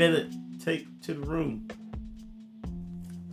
[0.00, 0.26] better
[0.64, 1.68] take to the room.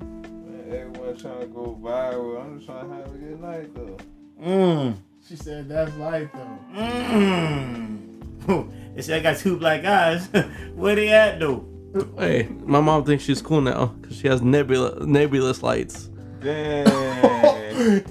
[0.02, 2.44] Man, everyone trying to go viral.
[2.44, 3.98] I'm just trying to have a good night though.
[4.44, 4.98] Mmm.
[5.26, 6.60] She said that's life though.
[6.76, 8.04] Mmm.
[8.95, 10.27] They said I got two black eyes.
[10.76, 11.66] Where they at though?
[12.18, 16.09] Hey, my mom thinks she's cool now because she has nebula nebulous lights.
[16.41, 16.96] Damn.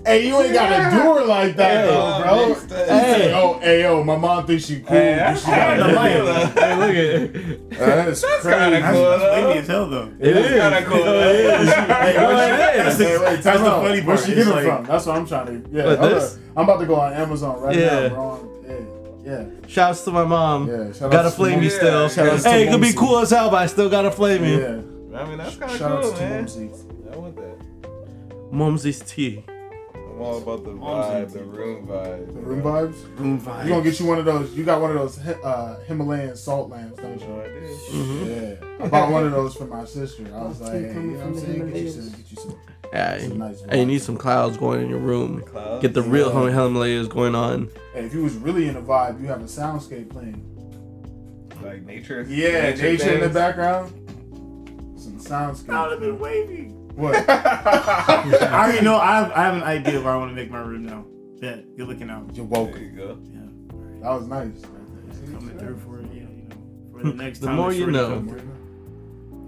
[0.05, 2.48] Hey, you ain't gotta do her like that Hey, though, bro.
[2.48, 2.71] mixed.
[2.71, 4.89] Hey, oh, hey, yo, my mom thinks she cool.
[4.96, 6.12] Hey, but she I got the a light.
[6.59, 8.59] hey, look at That's, That's crazy.
[8.59, 9.02] kinda cool.
[9.05, 9.47] that's though.
[9.47, 10.12] baby as hell though.
[10.20, 10.33] it.
[10.34, 11.05] That's kinda cool.
[11.05, 13.09] Hey, Oh, where it she- is.
[13.09, 13.83] Hey, wait, That's the out.
[13.83, 14.27] funny Where part.
[14.27, 14.84] she It's get it like- from?
[14.87, 15.69] That's what I'm trying to.
[15.70, 16.33] Yeah, Like I'm, this?
[16.34, 18.01] gonna- I'm about to go on Amazon right Yeah.
[18.01, 18.53] now, bro.
[19.25, 20.69] Yeah, Shouts to my mom.
[20.69, 20.92] yeah.
[20.92, 22.09] Shout Gotta out flame you Mom- still.
[22.09, 24.45] Shout out to Hey, it could be cool as hell, but I still gotta flame
[24.45, 24.61] you.
[24.61, 25.19] Yeah.
[25.19, 26.39] I mean, that's kind of Shout cool, out to man.
[26.42, 26.70] Mumsy.
[27.12, 28.53] I want that.
[28.53, 29.42] Mumsy's tea.
[30.16, 32.27] I'm all about the vibe, the room vibe.
[32.33, 33.19] The room vibes.
[33.19, 33.65] Room vibes.
[33.65, 34.55] You gonna get you one of those?
[34.55, 37.42] You got one of those uh, Himalayan salt lamps, don't No you?
[37.42, 37.77] idea.
[37.77, 38.84] hmm Yeah.
[38.84, 40.25] I bought one of those for my sister.
[40.34, 41.67] I was like, hey, you know what I'm saying?
[41.67, 42.59] Get you some, get you some,
[42.94, 43.62] Yeah, some nice.
[43.69, 45.42] and you need some clouds going in your room.
[45.42, 45.83] Clouds.
[45.83, 46.50] Get the real Yeah.
[46.50, 47.69] Himalayas going on.
[47.92, 50.42] Hey, if you was really in a vibe, you have a soundscape playing.
[51.62, 52.25] like nature.
[52.28, 53.92] Yeah, nature, in the background.
[54.98, 55.67] Some soundscape.
[55.67, 56.72] That would have been wavy.
[56.97, 57.14] What?
[57.28, 58.97] I already know.
[58.97, 61.05] I have, I have an idea where I want to make my room now.
[61.42, 62.34] Yeah, you're looking out.
[62.34, 62.78] You're There woke.
[62.78, 63.19] you go.
[63.33, 63.41] Yeah,
[64.03, 64.62] That was nice.
[65.30, 66.20] coming through for you.
[66.20, 66.56] You know,
[66.92, 67.56] for the next The time.
[67.56, 68.08] more the you know.
[68.08, 68.50] come through.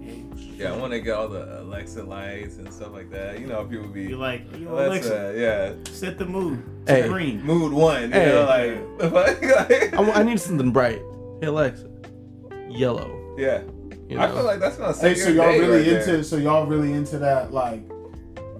[0.03, 0.23] Hey,
[0.55, 3.39] Yeah, I want to get all the Alexa lights and stuff like that.
[3.39, 6.63] You know, people be You're like, yo, Alexa, Alexa, yeah, set the mood.
[6.85, 7.07] Hey.
[7.07, 7.41] Green.
[7.43, 8.03] mood one.
[8.03, 8.25] You Hey.
[8.27, 11.01] know, like I, fuck, like, I, w- I need something bright.
[11.41, 11.89] Hey Alexa,
[12.69, 13.35] yellow.
[13.39, 13.61] yeah.
[14.09, 16.11] You I feel like that's gonna Hey, so your y'all day really right into?
[16.13, 16.23] there.
[16.23, 17.53] So y'all really into that?
[17.53, 17.83] Like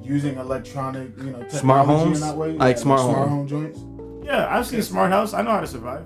[0.03, 2.21] using electronic, you know, technology Smart homes?
[2.21, 2.51] in that way?
[2.53, 3.29] Like smart smart home.
[3.29, 3.79] home joints.
[4.23, 5.33] Yeah, I've seen Smart House.
[5.33, 6.03] I know how to survive.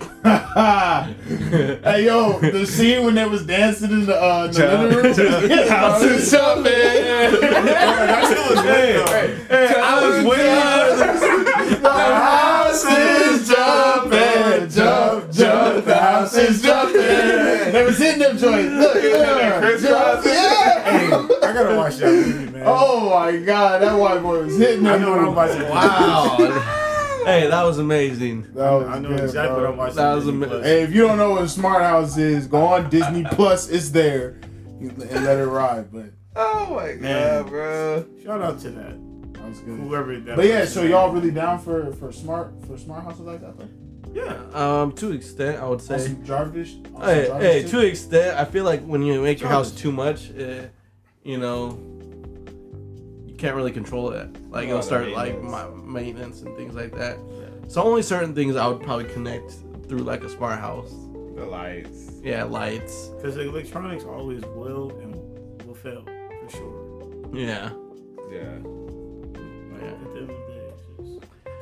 [1.84, 4.80] hey yo, the scene when they was dancing in the, uh, in the Child.
[4.90, 5.14] living room.
[5.14, 5.68] Child.
[5.68, 6.64] House is jumping.
[6.64, 9.56] that shit was good, though.
[9.56, 11.80] Hey, I was waiting.
[11.82, 14.12] The house is jumping, jump,
[16.20, 16.32] jump.
[16.32, 17.72] The is jumping.
[17.72, 18.72] They was hitting them joints.
[18.74, 20.82] Look, yeah, Chris jump, yeah.
[20.90, 22.62] Hey, I gotta watch that movie, man.
[22.66, 25.02] Oh my god, that white boy was hitting I them.
[25.02, 25.36] know what I'm moves.
[25.36, 26.50] watching.
[26.50, 27.24] wow.
[27.26, 28.42] hey, that was amazing.
[28.54, 29.62] That was I know good, exactly bro.
[29.64, 29.96] what I'm watching.
[29.96, 32.64] That was Disney ama- Hey, if you don't know what a smart house is, go
[32.66, 33.68] on Disney Plus.
[33.68, 34.38] It's there,
[34.80, 35.92] and let it ride.
[35.92, 36.06] But
[36.36, 37.46] Oh my god, Man.
[37.46, 38.06] bro.
[38.24, 39.32] Shout out to that.
[39.34, 39.78] that was good.
[39.80, 43.40] Whoever that But yeah, so y'all really down for for smart for smart houses like
[43.40, 43.58] that?
[43.58, 43.68] Though?
[44.12, 44.36] Yeah.
[44.54, 45.98] Um, to extent, I would say.
[45.98, 46.74] some Jarvis.
[46.74, 47.70] on some Hey, Jarvis hey, shit?
[47.70, 50.62] to extent, I feel like when you make your house too much, uh,
[51.22, 51.78] you know,
[53.26, 54.28] you can't really control it.
[54.50, 55.52] Like Oh, it'll start like maintenance.
[55.52, 57.18] my maintenance and things like that.
[57.68, 59.52] So only certain things I would probably connect
[59.88, 60.90] through like a smart house.
[61.36, 62.10] The lights.
[62.22, 63.08] Yeah, lights.
[63.16, 65.14] Because the electronics always will and
[65.66, 67.30] will fail for sure.
[67.32, 67.70] Yeah.
[68.30, 68.58] Yeah.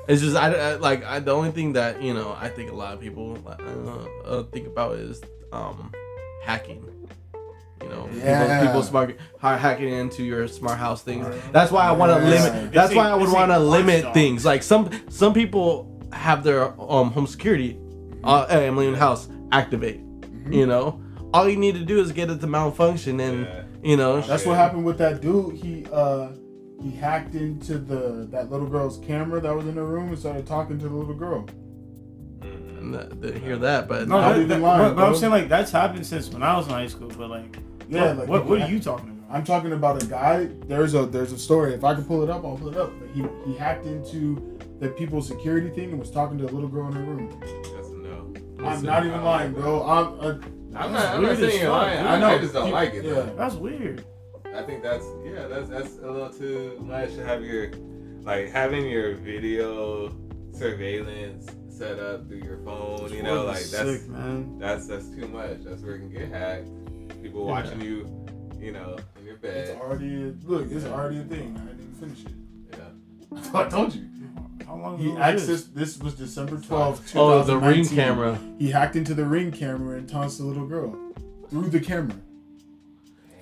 [0.08, 2.74] It's just I, I like I, the only thing that you know I think a
[2.74, 5.20] lot of people uh, uh, think about is
[5.52, 5.92] um
[6.42, 6.84] hacking.
[7.82, 8.58] You know, Yeah.
[8.58, 11.24] people, people smart hacking into your smart house things.
[11.52, 12.42] That's why I want to Yeah.
[12.42, 12.72] limit.
[12.72, 14.44] That's why I would want to limit things.
[14.44, 15.68] Like some some people
[16.12, 17.78] have their um home security,
[18.24, 20.00] uh, hey, I'm leaving the house, activate.
[20.50, 21.00] You know,
[21.34, 23.62] all you need to do is get it to malfunction, and Yeah.
[23.82, 25.54] you know, That's what happened with that dude.
[25.54, 26.28] He uh
[26.80, 30.46] he hacked into the that little girl's camera that was in her room and started
[30.46, 31.46] talking to the little girl.
[32.40, 32.78] Mm.
[32.78, 35.16] and th- didn't hear that, but No, Not that, even that, lying, but, but I'm
[35.16, 37.08] saying like that's happened since when I was in high school.
[37.08, 37.56] But like,
[37.88, 39.14] Yeah, what, like what, what are you talking about?
[39.30, 40.48] I'm talking about a guy.
[40.68, 41.74] There's a there's a story.
[41.74, 42.92] If I can pull it up, I'll pull it up.
[42.98, 46.68] But he he hacked into the people's security thing and was talking to the little
[46.68, 47.40] girl in her room.
[47.74, 48.32] That's a no.
[48.66, 49.82] I'm not even lying, bro.
[49.82, 50.38] I'm uh,
[50.78, 52.06] I'm not, I'm weird not saying as you're lying.
[52.06, 52.26] I, I know.
[52.28, 53.04] I just don't He- like it.
[53.04, 53.14] yeah.
[53.14, 53.34] Though.
[53.36, 54.04] That's weird.
[54.58, 57.70] I think that's yeah, that's that's a little too much to have your
[58.22, 60.12] like having your video
[60.52, 63.12] surveillance set up through your phone.
[63.12, 63.70] You know, like that's
[64.00, 64.58] sick, man.
[64.58, 65.58] that's that's too much.
[65.64, 66.68] That's where it can get hacked.
[67.22, 67.50] People Yeah.
[67.52, 68.26] watching you,
[68.58, 69.68] you know, in your bed.
[69.68, 70.70] it's already a, look.
[70.70, 71.56] It's already a thing.
[71.56, 72.32] I didn't even finish it.
[73.52, 73.60] Yeah.
[73.60, 74.06] I told you.
[74.66, 75.62] How long He ago was this?
[75.62, 75.74] accessed.
[75.74, 77.12] This was December 12th.
[77.16, 78.38] oh, the ring camera.
[78.58, 80.94] He hacked into the ring camera and taunts the little girl
[81.48, 82.16] through the camera.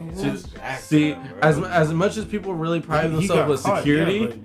[0.01, 1.39] That's See, jacked see, up, bro.
[1.43, 4.39] as as much as people really pride He themselves with caught, security, yeah, but-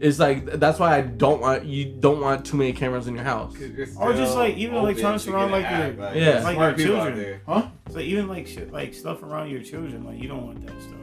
[0.00, 3.24] it's like that's why I don't want you don't want too many cameras in your
[3.24, 3.52] house.
[3.98, 5.96] Or just, like, even like trying to surround like, hacked.
[5.98, 6.42] your- Yeah.
[6.44, 7.16] like your children.
[7.18, 7.42] there.
[7.46, 7.66] Huh?
[7.90, 10.94] So even like shit, like stuff around your children, like you don't want that stuff.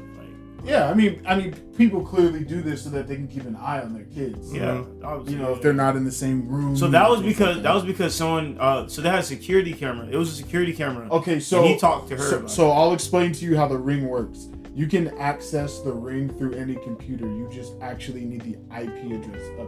[0.65, 3.45] Like Yeah, I mean, I mean, people clearly do this so that they can keep
[3.45, 4.51] an eye on their kids.
[4.53, 4.83] Yeah,
[5.27, 6.75] you know, if they're not in the same room.
[6.75, 8.57] So that was because like that was because someone.
[8.59, 10.07] Uh, so they had a security camera.
[10.07, 11.07] It was a security camera.
[11.09, 12.23] Okay, so he talked to her.
[12.29, 14.47] So, so I'll explain to you how the ring works.
[14.73, 17.25] You can access the ring through any computer.
[17.25, 19.67] You just actually need the IP address of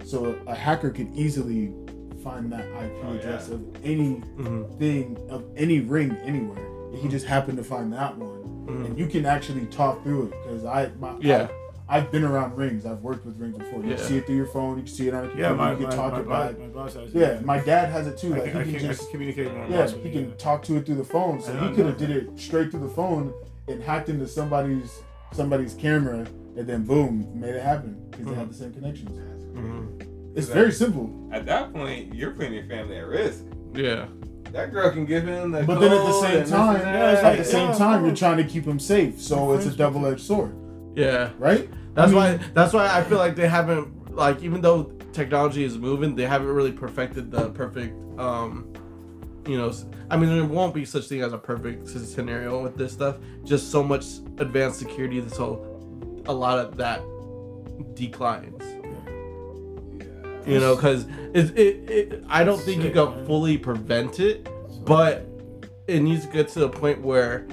[0.00, 0.08] it.
[0.08, 1.74] So a, a hacker could easily
[2.24, 3.18] find that IP Oh, yeah.
[3.18, 5.28] address of anything Mhm.
[5.28, 6.64] of any ring anywhere.
[6.94, 8.37] He just happened to find that one,
[8.68, 8.86] Mhm.
[8.86, 11.48] and you can actually talk through it because I my Yeah.
[11.90, 12.84] I, have been around rings.
[12.84, 13.82] I've worked with rings before.
[13.82, 13.96] You Yeah.
[13.96, 14.76] see it through your phone.
[14.76, 15.28] You can see it on a it.
[15.30, 15.50] computer.
[15.50, 16.58] yeah, my you can my, talk my, it my, back.
[16.58, 17.18] my boss has it.
[17.18, 18.34] Yeah, my dad has it too.
[18.34, 20.34] I Like can, I he can, can just communicate yeah, he it, can yeah.
[20.36, 21.40] talk to it through the phone.
[21.40, 23.32] So he could have did it straight through the phone
[23.68, 25.00] and hacked into somebody's
[25.32, 26.26] somebody's camera,
[26.56, 29.18] and then boom, made it happen because they have the same connections.
[29.54, 30.36] Mhm.
[30.36, 31.10] It's very simple.
[31.32, 33.44] At that point, you're putting your family at risk.
[33.74, 34.06] Yeah.
[34.52, 35.62] That girl can give him the.
[35.64, 38.44] But then at the same time, Yeah, at the same yeah, time, you're trying to
[38.44, 39.20] keep him safe.
[39.20, 40.54] So it's a double-edged sword,
[40.94, 41.30] Yeah.
[41.38, 41.68] right?
[41.94, 42.40] That's I mean- why.
[42.54, 46.48] That's why I feel like they haven't like even though technology is moving, they haven't
[46.48, 47.94] really perfected the perfect.
[48.18, 48.72] um
[49.46, 49.72] you know,
[50.10, 53.16] I mean, there won't be such thing as a perfect scenario with this stuff.
[53.44, 54.04] Just so much
[54.38, 55.64] advanced security, so
[56.26, 57.00] a lot of that
[57.94, 58.62] declines.
[60.48, 64.48] You know, because it, it, I don't think you can fully prevent it,
[64.84, 65.26] but
[65.86, 67.46] it needs to get to the point where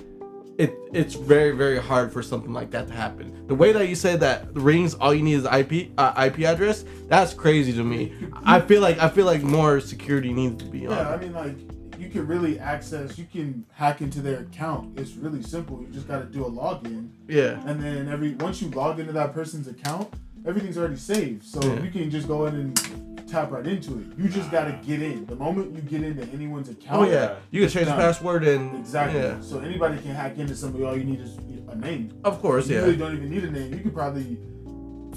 [0.58, 3.46] it it's very very hard for something like that to happen.
[3.48, 6.42] The way that you said that the rings all you need is IP uh, IP
[6.42, 8.14] address, that's crazy to me.
[8.46, 10.96] I feel like I feel like more security needs to be on.
[10.96, 11.58] Yeah, I mean, like
[12.00, 13.18] you can really access.
[13.18, 14.98] You can hack into their account.
[15.00, 15.82] It's really simple.
[15.82, 17.10] You just got to do a login.
[17.28, 17.62] Yeah.
[17.66, 20.14] and then every once you log into that person's account,
[20.46, 21.44] everything's already saved.
[21.44, 21.82] So Yeah.
[21.84, 24.06] you can just go in and tap right into it.
[24.18, 25.26] You just gotta get in.
[25.26, 28.76] The moment you get into anyone's account, Oh yeah, you can change the password and
[28.80, 29.20] exactly.
[29.20, 30.84] Yeah, So anybody can hack into somebody.
[30.86, 31.38] All you need is
[31.70, 32.12] a name.
[32.24, 32.82] of course, You yeah.
[32.82, 33.74] You really don't even need a name.
[33.74, 34.38] You could probably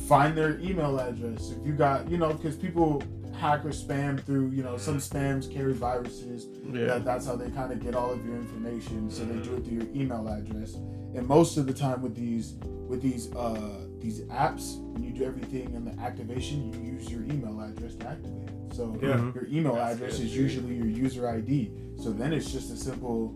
[0.08, 3.02] find their email address if you got, you know, because people
[3.38, 6.46] hack or spam through, you know, some spams carry viruses.
[6.72, 6.86] Yeah.
[6.86, 9.10] That, that's how they kind of get all of your information.
[9.10, 10.74] So they do it through your email address.
[11.14, 12.54] And most of the time with these
[12.88, 17.22] with these uh these apps, when you do everything in the activation, you use your
[17.24, 18.74] email address to activate it.
[18.74, 19.08] So Yeah.
[19.16, 19.34] Mhm.
[19.34, 21.70] your email That's address good, is usually your user ID.
[21.96, 23.34] So then it's just a simple.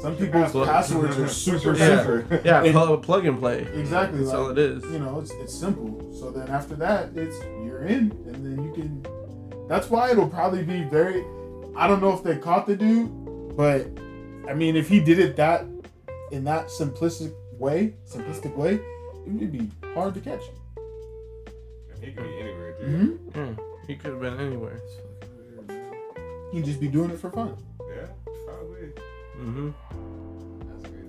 [0.00, 0.68] Some Your people's password.
[0.68, 2.02] passwords are super Yeah.
[2.04, 2.38] simple.
[2.44, 3.66] Yeah, And- plug, plug and play.
[3.74, 4.18] Exactly.
[4.18, 4.82] That's like, all it is.
[4.84, 6.00] you know, it's it's simple.
[6.18, 9.06] So then after that, it's you're in, and then you can.
[9.68, 11.24] That's why it'll probably be very.
[11.76, 13.10] I don't know if they caught the dude,
[13.56, 13.86] but
[14.48, 15.66] I mean, if he did it that
[16.32, 18.74] in that simplistic way, simplistic way,
[19.26, 20.42] it would be hard to catch.
[22.00, 23.18] He could be anywhere, too.
[23.32, 23.38] Mm-hmm.
[23.38, 23.54] Yeah,
[23.86, 24.80] he could have been anywhere.
[26.52, 27.56] He'd just be doing it for fun.
[27.80, 28.08] Yeah,
[28.46, 28.92] probably.
[29.38, 29.70] Mm-hmm.
[30.68, 31.08] That's crazy.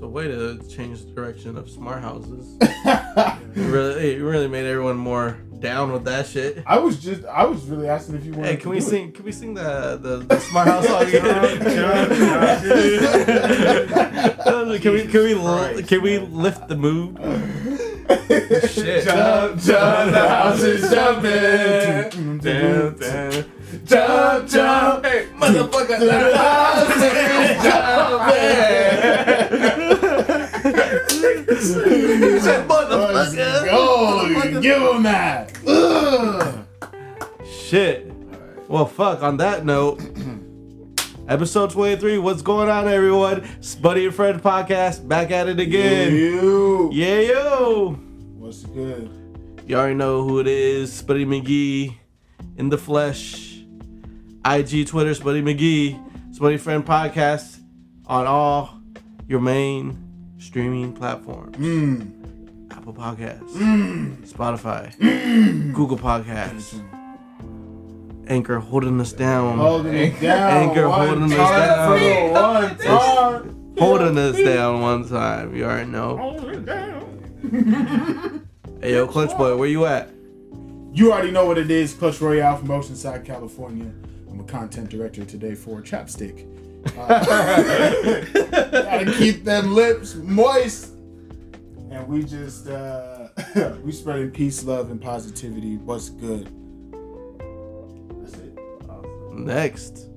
[0.00, 2.58] So way to change the direction of smart houses.
[3.56, 6.62] You really, you really made everyone more down with that shit.
[6.66, 8.46] I was just, I was really asking if you wanted.
[8.46, 8.88] Hey, to can we do it.
[8.88, 9.12] sing?
[9.12, 11.22] Can we sing the the, the smart house song again?
[14.80, 17.16] can we can we li- can we lift the mood?
[18.68, 19.04] Shit.
[19.04, 22.38] Jump, jump, the house is jumping.
[22.38, 23.44] Down, down.
[23.84, 27.62] Jump, jump, hey, motherfucker, the house is
[29.90, 30.12] jumping.
[30.66, 34.60] He said, "Motherfucker." go.
[34.60, 35.52] Give him that.
[35.66, 36.66] Ugh.
[37.46, 38.12] Shit.
[38.68, 39.22] Well, fuck.
[39.22, 40.00] On that note,
[41.28, 42.18] episode twenty-three.
[42.18, 43.46] What's going on, everyone?
[43.80, 46.14] Buddy and Friend podcast back at it again.
[46.14, 46.90] You.
[46.92, 47.92] Yeah, yo.
[48.38, 49.10] What's good?
[49.66, 51.02] You already know who it is.
[51.02, 51.96] Spuddy McGee
[52.56, 53.62] in the flesh.
[54.44, 56.02] IG, Twitter, Spuddy McGee.
[56.34, 57.58] Spuddy Friend Podcast
[58.06, 58.80] on all
[59.26, 60.05] your main
[60.46, 61.56] streaming platforms.
[61.56, 62.12] Mm.
[62.70, 64.16] Apple Podcasts, Mm.
[64.28, 64.92] Spotify,
[65.72, 66.80] Google Podcasts,
[68.28, 69.58] Anchor holding us down.
[69.58, 70.68] Holding it down.
[70.88, 72.32] One holding us down.
[72.32, 73.74] one time.
[73.78, 75.54] Holding us down one time.
[75.54, 76.16] You already know.
[78.82, 80.10] Hey, yo, Clutch Boy, where you at?
[80.92, 81.94] You already know what it is.
[81.94, 83.90] Clutch Royale from Oceanside, California.
[84.30, 86.46] I'm a content director today for Chapstick.
[86.96, 88.20] Uh,
[88.70, 90.92] gotta keep them lips moist.
[91.90, 93.28] And we just uh
[93.84, 95.76] we spreading peace, love, and positivity.
[95.76, 96.46] What's good?
[98.20, 98.58] That's it.
[99.32, 100.08] Next.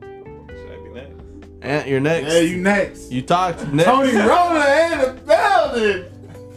[0.00, 1.22] Should I be next?
[1.62, 2.32] Ant, you're next.
[2.32, 3.12] Yeah, you next.
[3.12, 3.86] You talked next.
[3.86, 6.04] Tony Rona in the building.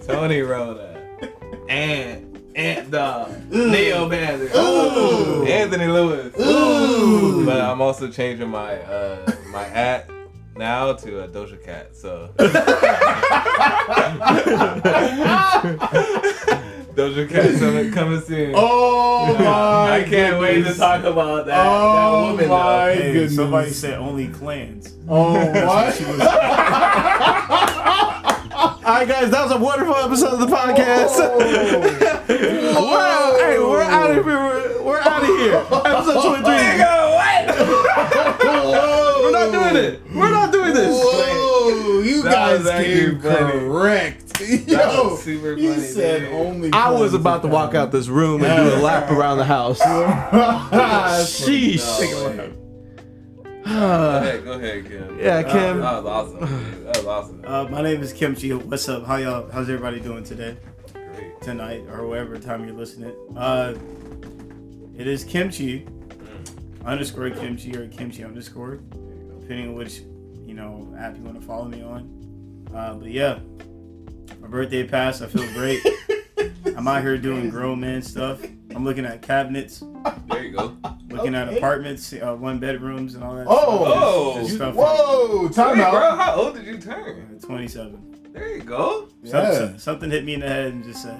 [0.07, 0.89] Tony Rhoda.
[1.69, 3.31] And Ant Dog.
[3.51, 4.51] Neo Bandit.
[4.55, 5.43] Ooh.
[5.45, 6.33] Anthony Lewis.
[6.39, 7.45] Ooh.
[7.45, 10.09] But I'm also changing my uh my hat
[10.55, 11.95] now to a Doja Cat.
[11.95, 12.29] So
[16.95, 18.53] Doja Cat coming, coming soon.
[18.55, 19.95] Oh my!
[19.99, 22.49] I can't wait to talk about that, Oh that woman.
[22.49, 22.91] my.
[22.93, 23.35] Hey, goodness.
[23.35, 24.93] somebody said only clans.
[25.09, 25.99] Oh what?
[28.85, 31.15] All right, guys, that was a wonderful episode of the podcast.
[31.15, 31.79] Whoa.
[32.27, 34.25] we're, hey, we're out of here.
[34.25, 35.55] We're, we're out of here.
[35.55, 36.43] Episode 23.
[39.23, 40.01] We're not doing it.
[40.13, 41.01] We're not doing this.
[41.01, 44.41] Whoa, you That guys came correct.
[44.67, 46.33] Yo, super funny, said dude.
[46.33, 46.69] only.
[46.73, 49.79] I was about to walk out this room and do a lap around the house.
[51.25, 52.59] Sheesh.
[53.63, 53.73] Sheesh.
[53.73, 53.79] No.
[53.79, 55.19] Go Uh, ahead, go ahead, Kem.
[55.19, 55.79] yeah, That- Kem.
[55.79, 56.39] That was awesome.
[56.39, 56.85] Dude.
[56.85, 57.41] That was awesome.
[57.45, 58.53] Uh, my name is Kem Kimchi.
[58.53, 59.05] What's up?
[59.05, 59.49] How y'all?
[59.51, 60.57] How's everybody doing today,
[60.93, 61.41] Great.
[61.41, 63.13] tonight, or whatever time you're listening?
[63.37, 63.73] Uh,
[64.97, 65.85] it is Kimchi
[66.85, 68.77] underscore Kimchi or Kimchi underscore,
[69.39, 70.01] depending on which
[70.45, 72.67] you know app you want to follow me on.
[72.73, 73.39] Uh, but yeah,
[74.41, 75.21] my birthday passed.
[75.21, 75.79] I feel great.
[76.75, 78.41] I'm out here doing grown man stuff.
[78.75, 79.83] I'm looking at cabinets,
[80.29, 80.75] There you go.
[81.09, 83.45] looking at apartments, uh, one bedrooms, and all that.
[83.47, 83.85] Oh.
[83.85, 84.03] stuff.
[84.03, 84.33] Oh.
[84.39, 86.17] Just You- stuff Whoa, time Hey, bro, out.
[86.19, 87.27] how old did you turn?
[87.31, 87.99] Like 27.
[88.33, 89.07] There you go.
[89.25, 89.77] Some- Yeah.
[89.77, 91.19] something hit me in the head and just said,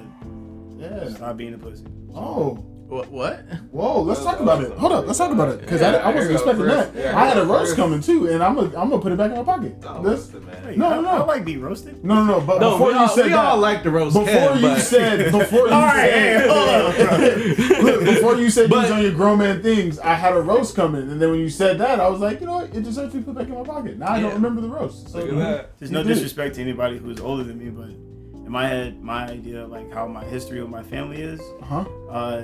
[0.78, 1.10] Yeah.
[1.10, 2.64] "Stop being a pussy." Oh.
[2.94, 3.10] What?
[3.12, 3.40] What?
[3.72, 4.72] Whoa, let's talk about it.
[4.78, 6.66] Hold up, let's talk about it because I, Yeah, I wasn't here you go, expecting
[6.66, 6.94] first.
[6.94, 7.00] that.
[7.02, 7.76] Yeah, I had a here you go, roast first.
[7.78, 9.82] coming too, and I'm gonna I'm gonna put it back in my pocket.
[10.04, 10.44] This- man.
[10.66, 11.10] Wait, No, I, no, no.
[11.10, 12.04] I like being roasted.
[12.04, 12.42] no, no, no.
[12.46, 14.62] But No, before you all, said we that, all like the roast before Ken, you
[14.62, 17.84] but said before you All right, said hey, hold up.
[17.84, 20.42] Look, before you said you was But- on your grown man things, I had a
[20.42, 22.76] roast coming, and then when you said that, I was like, you know what?
[22.76, 23.98] It deserves to be put back in my pocket.
[23.98, 25.10] Now I don't remember the roast.
[25.10, 25.80] So Look at that.
[25.80, 29.64] There's no disrespect to anybody who's older than me, but in my head, my idea
[29.64, 31.86] of like how my history with my family is, huh?
[32.10, 32.42] uh,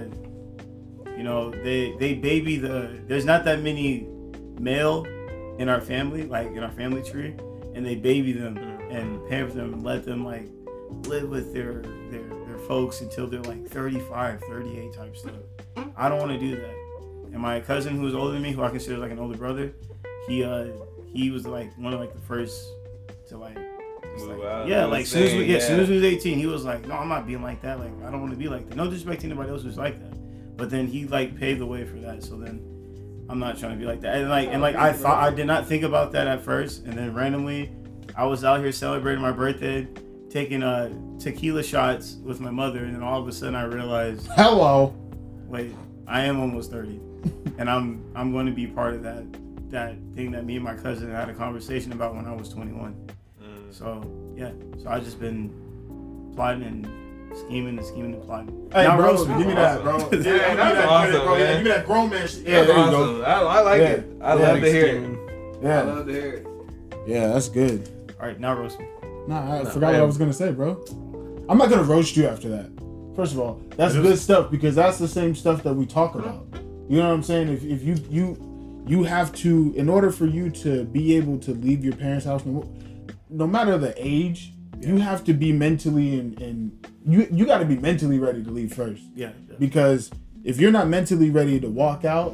[1.20, 2.98] you know, they they baby the.
[3.06, 4.08] There's not that many
[4.58, 5.04] male
[5.60, 7.36] in our family, like in our family tree,
[7.76, 8.58] and they baby them
[8.90, 10.48] and pamper them and let them like
[11.10, 15.34] live with their their their folks until they're like 35, 38 type stuff.
[15.98, 16.76] I don't want to do that.
[17.34, 19.74] And my cousin who's older than me, who I consider like an older brother,
[20.26, 20.68] he uh
[21.06, 22.66] he was like one of like the first
[23.28, 23.58] to like
[24.24, 24.38] like-
[24.70, 26.88] yeah, like soon as we, thing, yeah, soon as we was 18, he was like,
[26.88, 27.78] no, I'm not being like that.
[27.78, 28.78] Like I don't want to be like that.
[28.78, 30.19] No disrespect to anybody else who's like that.
[30.60, 32.22] But then he like paved the way for that.
[32.22, 32.62] So then
[33.30, 34.16] I'm not trying to be like that.
[34.16, 36.84] And like and like I thought I did not think about that at first.
[36.84, 37.72] And then randomly,
[38.16, 39.88] I was out here celebrating my birthday,
[40.30, 44.28] taking uh tequila shots with my mother, and then all of a sudden I realized,
[44.36, 44.94] Hello.
[45.48, 45.74] wait,
[46.08, 47.00] I am almost 30,
[47.58, 49.24] and I'm I'm going to be part of that
[49.70, 53.12] that thing that me and my cousin had a conversation about when I was 21.
[53.42, 53.74] Mm.
[53.74, 54.04] So
[54.36, 54.52] yeah,
[54.82, 55.54] so I just been
[56.36, 56.99] plotting and
[57.36, 58.70] scheming and scheming and plotting.
[58.74, 59.38] Hey, Now bro, roast me.
[59.38, 59.96] give me that, bro.
[59.96, 60.10] Awesome.
[60.12, 61.38] Yeah, give me that's that credit, awesome, bro.
[61.38, 62.40] Yeah, give me that grown man shit.
[62.48, 63.18] Yeah, That's there you awesome.
[63.18, 63.24] go.
[63.24, 63.88] I, I like Yeah.
[63.88, 64.12] it.
[64.22, 65.20] I Yeah, love to hear it.
[65.64, 66.48] Yeah, I love to hear it.
[67.08, 67.90] yeah, that's good.
[68.20, 68.86] All right, now roast me.
[69.28, 70.02] Nah, I Nah, forgot what.
[70.02, 70.84] I was gonna say, bro.
[71.50, 72.70] I'm not gonna roast you after that.
[73.16, 76.46] First of all, that's good stuff because that's the same stuff that we talk about.
[76.88, 77.50] You know what I'm saying?
[77.50, 81.52] If, if you you you have to, in order for you to be able to
[81.52, 82.64] leave your parents' house, no,
[83.30, 87.66] no matter the age, you have to be mentally and, and you you got to
[87.66, 89.04] be mentally ready to leave first.
[89.16, 89.32] Yeah.
[89.50, 89.56] yeah.
[89.60, 90.12] Because
[90.44, 92.34] if you're not mentally ready to walk out,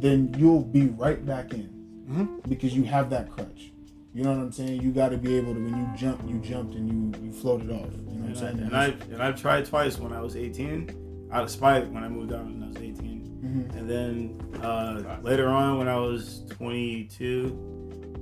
[0.00, 1.70] then you'll be right back in
[2.10, 2.48] Mhm.
[2.48, 3.72] because you have that crutch.
[4.14, 4.80] You know what I'm saying?
[4.82, 7.70] You got to be able to when you jump, you jumped and you you floated
[7.70, 7.90] off.
[7.92, 8.58] You know what I'm And I, saying?
[8.60, 12.08] and I and I've tried twice when I was 18, out of spite when I
[12.08, 13.76] moved out when I was 18, Mhm.
[13.76, 17.50] and then uh, later on when I was 22,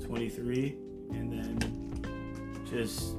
[0.04, 0.76] 23,
[1.12, 1.58] and then
[2.70, 3.14] just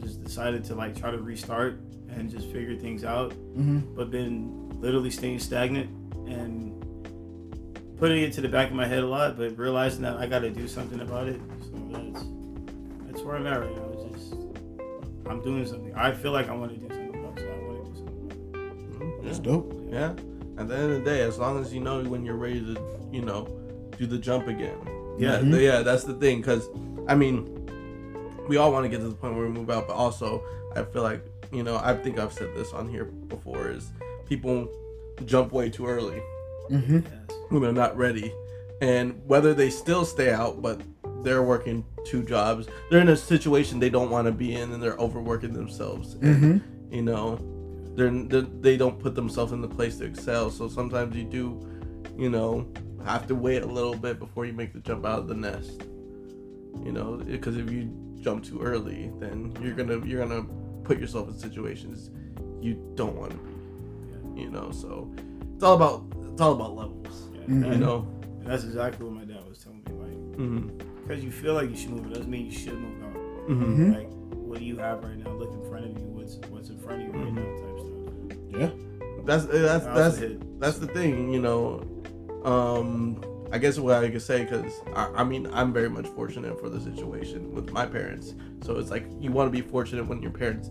[0.00, 3.82] just decided to like try to restart and just figure things out, Mhm.
[3.94, 5.90] but been literally staying stagnant
[6.26, 6.72] and
[7.98, 10.40] putting it to the back of my head a lot, but realizing that I got
[10.40, 11.40] to do something about it.
[11.62, 12.24] So that's
[13.06, 13.82] that's where I'm at right now.
[13.92, 14.34] It's just
[15.26, 15.92] I'm doing something.
[15.94, 17.96] I feel like I want to do something about it, so I want to do
[17.98, 18.96] something.
[18.96, 19.24] About it.
[19.24, 19.72] That's dope.
[19.90, 20.12] Yeah.
[20.56, 22.80] At the end of the day, as long as you know when you're ready to,
[23.12, 23.46] you know,
[23.98, 24.76] do the jump again.
[25.18, 25.60] Yeah, Mhm.
[25.60, 26.42] yeah, that's the thing.
[26.42, 26.68] Cause
[27.08, 27.48] I mean,
[28.48, 30.42] we all want to get to the point where we move out, but also
[30.74, 33.90] I feel like you know I think I've said this on here before is
[34.26, 34.68] people
[35.24, 36.20] jump way too early
[36.70, 36.98] Mm-hmm.
[37.48, 38.30] When they're not ready,
[38.82, 40.82] and whether they still stay out, but
[41.24, 44.82] they're working two jobs, they're in a situation they don't want to be in, and
[44.82, 46.14] they're overworking themselves.
[46.14, 46.94] And, Mm-hmm.
[46.94, 47.38] you know
[47.96, 51.58] they're, they're they don't put themselves in the place to excel so sometimes you do
[52.16, 52.70] you know
[53.04, 55.82] have to wait a little bit before you make the jump out of the nest
[56.84, 57.90] you know because if you
[58.28, 60.44] jump too early then you're gonna you're gonna
[60.84, 62.10] put yourself in situations
[62.60, 65.10] you don't want to be you know so
[65.54, 67.40] it's all about it's all about levels Yeah.
[67.54, 67.72] Mhm.
[67.72, 68.06] you know
[68.40, 69.92] And that's exactly what my dad was telling me.
[70.04, 70.68] Like, hmm
[71.02, 73.14] because you feel like you should move, it doesn't mean you should move out.
[73.48, 73.64] Mm-hmm.
[73.92, 73.94] Mhm.
[73.98, 74.10] Like,
[74.48, 75.30] what do you have right now?
[75.40, 76.04] Look in front of you.
[76.16, 77.48] What's what's in front of you right now?
[77.62, 78.60] Type stuff.
[78.60, 78.70] Yeah.
[79.28, 80.60] That's that's That that's was a hit.
[80.60, 81.62] that's the thing, you know.
[82.44, 82.92] Um,
[83.50, 86.68] I guess what I could say because I, I mean I'm very much fortunate for
[86.68, 88.34] the situation with my parents.
[88.62, 90.70] So it's like you want to be fortunate when your parents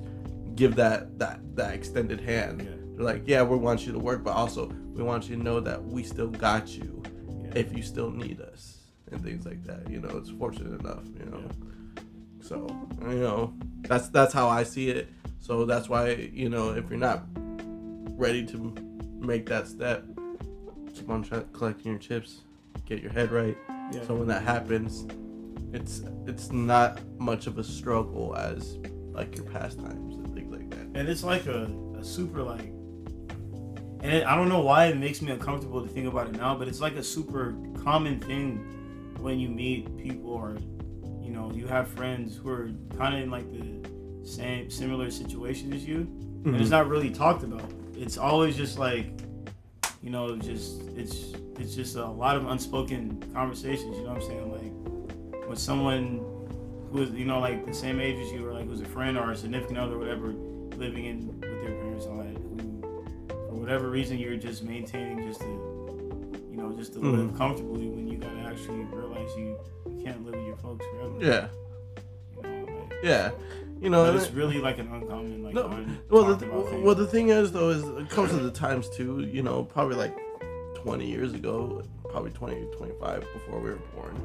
[0.55, 2.61] give that that that extended hand.
[2.61, 2.69] Yeah.
[2.95, 5.59] They're like, yeah, we want you to work, but also we want you to know
[5.59, 7.01] that we still got you
[7.43, 7.51] Yeah.
[7.55, 8.77] if you still need us
[9.11, 9.89] and things like that.
[9.89, 11.05] You know, it's fortunate enough.
[11.19, 11.43] You know,
[12.41, 12.67] so
[13.01, 15.09] you know that's that's how I see it.
[15.39, 17.23] So that's why you know if you're not
[18.17, 18.73] ready to
[19.19, 20.03] make that step,
[20.93, 22.41] keep on try- collecting your chips,
[22.87, 23.57] get your head right.
[23.91, 24.05] Yeah.
[24.07, 25.05] So when that happens,
[25.73, 28.77] it's it's not much of a struggle as
[29.11, 30.99] like your pastimes and things like that.
[30.99, 32.71] and it's like a, a super like
[34.01, 36.55] and it, i don't know why it makes me uncomfortable to think about it now
[36.55, 38.57] but it's like a super common thing
[39.19, 40.57] when you meet people or
[41.21, 43.89] you know you have friends who are kind of in like the
[44.27, 46.01] same similar situation as you
[46.45, 46.71] and it's mm-hmm.
[46.71, 49.07] not really talked about it's always just like
[50.03, 54.27] you know just it's it's just a lot of unspoken conversations you know what i'm
[54.27, 56.19] saying like with someone
[56.91, 59.17] who is you know like the same age as you or like who's a friend
[59.17, 60.33] or a significant other or whatever
[60.77, 62.81] living in with their parents and all that who
[63.49, 65.47] for whatever reason you're just maintaining just to
[66.51, 67.37] you know just to live Mhm.
[67.37, 71.47] comfortably when you gotta actually realize you, you can't live with your folks forever Yeah,
[72.35, 73.31] you know like, yeah.
[73.81, 76.69] You know, but it's really like an uncommon like No, un- well, talked the, about
[76.69, 76.83] thing.
[76.83, 79.21] well, the thing is though is it comes to the times too.
[79.31, 80.15] You know, probably like
[80.75, 84.15] 20 years ago, probably 20, 25 before we were born.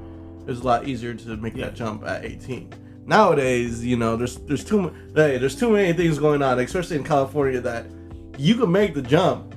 [0.40, 1.66] It was a lot easier to make Yeah.
[1.66, 2.72] that jump at 18.
[3.06, 6.96] Nowadays, you know, there's there's too mu- hey, there's too many things going on, especially
[6.96, 7.86] in California, that
[8.38, 9.54] you can make the jump,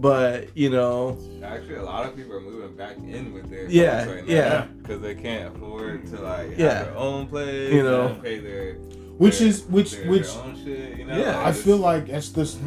[0.00, 4.04] but you know, Actually, a lot of people are moving back in with their Yeah,
[4.10, 4.66] right now yeah.
[4.82, 6.72] because they can't afford to like Yeah.
[6.78, 8.06] have their own place, You know.
[8.08, 8.76] and pay their
[9.18, 10.26] Which their- is which which
[10.64, 10.98] shit.
[10.98, 12.58] You know, Yeah, I feel like it's this.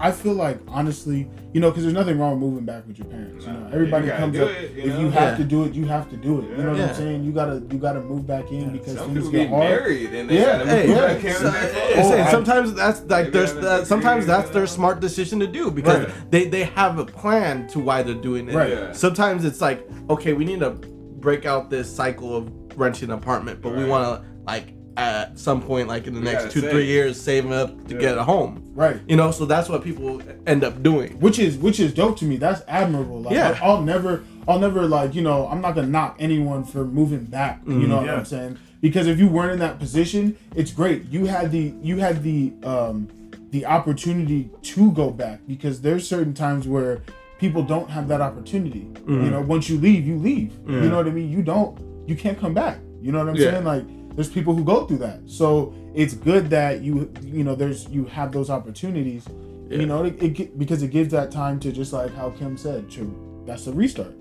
[0.00, 3.08] I feel like honestly, you know, because there's nothing wrong with moving back with your
[3.08, 3.44] parents.
[3.44, 4.48] You know, everybody you comes up.
[4.48, 5.00] it, you if know?
[5.00, 5.36] you have Yeah.
[5.38, 6.50] to do it, you have to do it.
[6.50, 6.88] You know what Yeah.
[6.90, 7.24] I'm saying?
[7.24, 8.66] You gotta you gotta move back in Yeah.
[8.68, 9.60] because Some things get get hard.
[9.64, 10.64] married and they Yeah.
[10.64, 11.10] Hey, yeah.
[11.14, 11.98] in So, with their it's folks.
[11.98, 15.40] Oh, saying I- sometimes that's like Maybe there's that, sometimes that's you their smart decision
[15.40, 16.30] to do because Right.
[16.30, 18.54] they they have a plan to why they're doing it.
[18.54, 18.70] Right.
[18.70, 18.92] Yeah.
[18.92, 20.70] Sometimes it's like okay, we need to
[21.18, 25.62] break out this cycle of renting an apartment, but we want to like at some
[25.62, 26.70] point like in the We next two save.
[26.72, 28.00] three years saving up to Yeah.
[28.00, 28.62] get a home.
[28.74, 28.96] Right.
[29.06, 31.12] You know, so that's what people end up doing.
[31.20, 32.36] Which is which is dope to me.
[32.36, 33.22] That's admirable.
[33.22, 33.56] Like Yeah.
[33.62, 37.60] I'll never I'll never like, you know, I'm not gonna knock anyone for moving back.
[37.66, 37.88] You Mhm.
[37.88, 38.56] know what I'm saying?
[38.80, 41.04] Because if you weren't in that position, it's great.
[41.10, 43.06] You had the you had the um
[43.52, 47.02] the opportunity to go back because there's certain times where
[47.38, 48.88] people don't have that opportunity.
[49.06, 49.24] Mhm.
[49.24, 50.52] You know, once you leave, you leave.
[50.68, 50.82] Yeah.
[50.82, 51.30] You know what I mean?
[51.30, 52.78] You don't you can't come back.
[53.00, 53.52] You know what I'm Yeah.
[53.52, 53.64] saying?
[53.64, 53.84] Like
[54.18, 55.20] there's people who go through that.
[55.26, 59.24] So it's good that you you know there's you have those opportunities.
[59.68, 59.78] Yeah.
[59.78, 62.90] You know, it, it because it gives that time to just like how Kem said,
[62.92, 64.12] to that's a restart.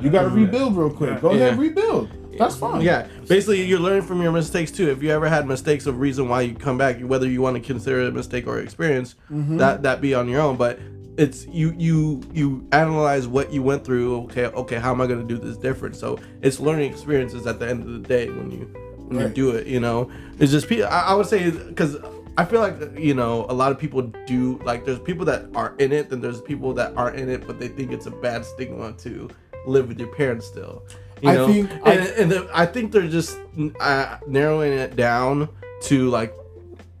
[0.00, 1.10] You got to rebuild real quick.
[1.10, 1.20] Yeah.
[1.20, 2.08] Go ahead, rebuild.
[2.38, 2.80] That's fine.
[2.80, 4.90] Yeah, basically, you're learning from your mistakes too.
[4.90, 7.60] If you ever had mistakes of reason why you come back, whether you want to
[7.60, 9.58] consider it a mistake or experience, Mhm.
[9.58, 10.56] that that be on your own.
[10.56, 10.80] But
[11.18, 14.22] it's you you you analyze what you went through.
[14.22, 15.94] Okay, okay, how am I going to do this different?
[15.94, 18.74] So it's learning experiences at the end of the day when you
[19.16, 19.36] when Right.
[19.36, 19.66] you do it.
[19.66, 21.96] You know, it's just pe- I, I would say because.
[22.38, 25.74] I feel like you know a lot of people do like there's people that are
[25.78, 28.42] in it and there's people that aren't in it but they think it's a bad
[28.46, 29.28] stigma to
[29.66, 30.82] live with your parents still.
[31.20, 31.46] You I know?
[31.46, 33.38] think- and, I- and the, I think they're just
[33.80, 35.46] uh, narrowing it down
[35.82, 36.32] to like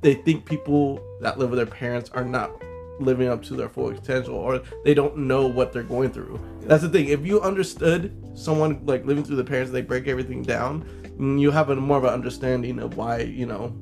[0.02, 2.50] they think people that live with their parents are not
[3.00, 6.38] living up to their full potential or they don't know what they're going through.
[6.64, 7.08] That's the thing.
[7.08, 10.84] If you understood someone like living through the parents, they break everything down.
[11.22, 13.74] Mm, You have a more of an understanding of why you know,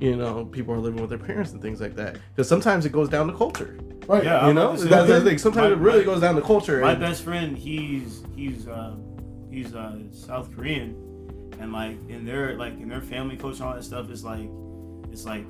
[0.00, 2.16] you know, people are living with their parents and things like that.
[2.34, 3.78] Because sometimes it goes down to culture.
[4.06, 4.24] Right.
[4.24, 5.38] Yeah, You I'm know, about to say, that's the thing.
[5.38, 6.80] Sometimes my- it really my- goes down to culture.
[6.80, 8.94] My and- best friend, he's he's uh,
[9.50, 10.96] he's uh, South Korean,
[11.60, 14.48] and like in their like in their family culture, and all that stuff is like
[15.12, 15.44] it's like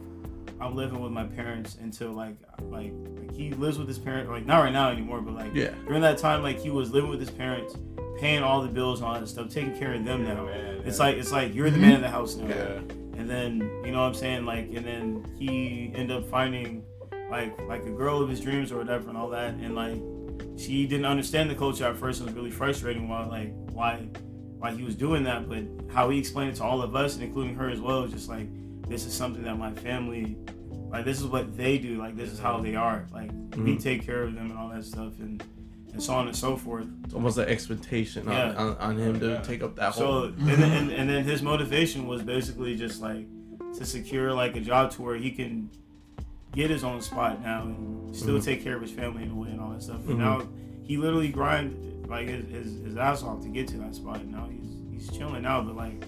[0.61, 4.45] I'm living with my parents until like like like he lives with his parents like
[4.47, 5.71] not right now anymore, but like Yeah.
[5.87, 7.77] during that time like he was living with his parents,
[8.21, 10.45] paying all the bills and all that stuff, taking care of them now.
[10.45, 11.05] man, It's yeah.
[11.07, 11.81] like it's like you're the Mhm.
[11.81, 12.49] man in the house now.
[12.49, 12.81] yeah.
[13.19, 16.83] And then you know what I'm saying, like, and then he ended up finding
[17.31, 20.01] like like a girl of his dreams or whatever and all that, and like
[20.57, 22.21] she didn't understand the culture at first.
[22.21, 24.07] It was really frustrating why like why
[24.59, 27.25] why he was doing that, but how he explained it to all of us and
[27.25, 28.47] including her as well, was just like
[28.89, 30.37] this is something that my family
[30.91, 33.83] like this is what they do, like this is how they are, like we Mhm.
[33.83, 35.43] take care of them and all that stuff, and
[35.93, 36.87] and so on and so forth.
[37.05, 38.55] It's almost an expectation on, Yeah.
[38.55, 39.41] on, on him to Yeah.
[39.41, 40.25] take up that So whole.
[40.25, 43.27] and then, and, and then his motivation was basically just like
[43.79, 45.71] to secure like a job to where he can
[46.53, 48.45] get his own spot now and still Mhm.
[48.45, 50.01] take care of his family in a way and all that stuff.
[50.03, 50.11] Mhm.
[50.11, 50.43] And now
[50.83, 51.77] he literally grind
[52.09, 54.17] like his, his, his ass off to get to that spot.
[54.21, 54.77] And now he's
[55.09, 55.63] he's chilling now.
[55.63, 56.05] But like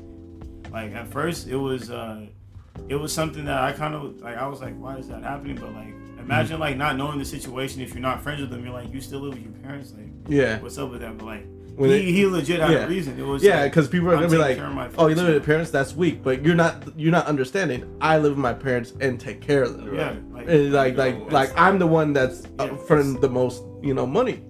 [0.73, 2.27] like at first it was uh
[2.89, 5.57] it was something that I kind of like I was like why is that happening?
[5.57, 6.61] But like imagine mm.
[6.61, 8.65] like not knowing the situation if you're not friends with them.
[8.65, 9.93] You're like you still live with your parents.
[9.97, 10.61] Like yeah.
[10.61, 11.17] what's up with that?
[11.19, 12.85] But like When he, it- he legit had yeah.
[12.85, 13.19] a reason.
[13.19, 15.07] It was Yeah, like, because people are I'm gonna be like, care of my "Oh,
[15.09, 15.71] you live with your parents?
[15.71, 16.83] That's weak." But you're not.
[16.97, 17.85] You're not understanding.
[18.01, 19.95] I live with my parents and take care of them.
[19.95, 22.65] Yeah, like, And like, like, It's- like I'm the one that's Yeah.
[22.65, 24.43] up fronting the most, you know, money.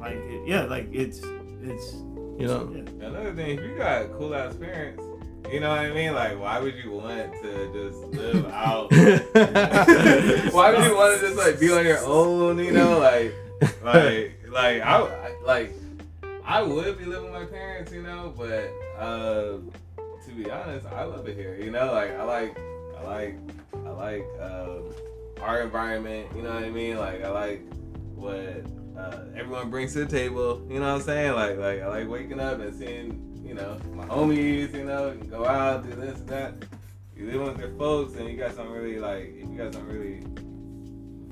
[0.00, 1.20] like it, yeah, like it's
[1.62, 1.94] it's
[2.38, 2.70] You know.
[2.74, 3.06] yeah.
[3.08, 5.02] Another thing, if you got cool ass parents,
[5.52, 6.14] you know what I mean?
[6.14, 8.90] Like, why would you want to just live out?
[10.52, 12.58] why would you want to just like be on your own?
[12.58, 13.34] You know, like,
[13.82, 15.74] like, like I, I like,
[16.44, 19.58] I would be living with my parents, you know, but uh,
[20.24, 21.58] to be honest, I love it here.
[21.62, 22.58] You know, like I like,
[22.98, 23.38] I like,
[23.74, 24.78] I like uh,
[25.42, 26.28] our environment.
[26.34, 26.96] You know what I mean?
[26.96, 27.62] Like I like
[28.14, 28.64] what
[28.96, 30.66] uh, everyone brings to the table.
[30.68, 31.32] You know what I'm saying?
[31.34, 34.74] Like, like I like waking up and seeing, you know, my homies.
[34.74, 36.54] You know, and go out, do this and that.
[37.16, 40.22] You live with your folks, and you got some really like, you got some really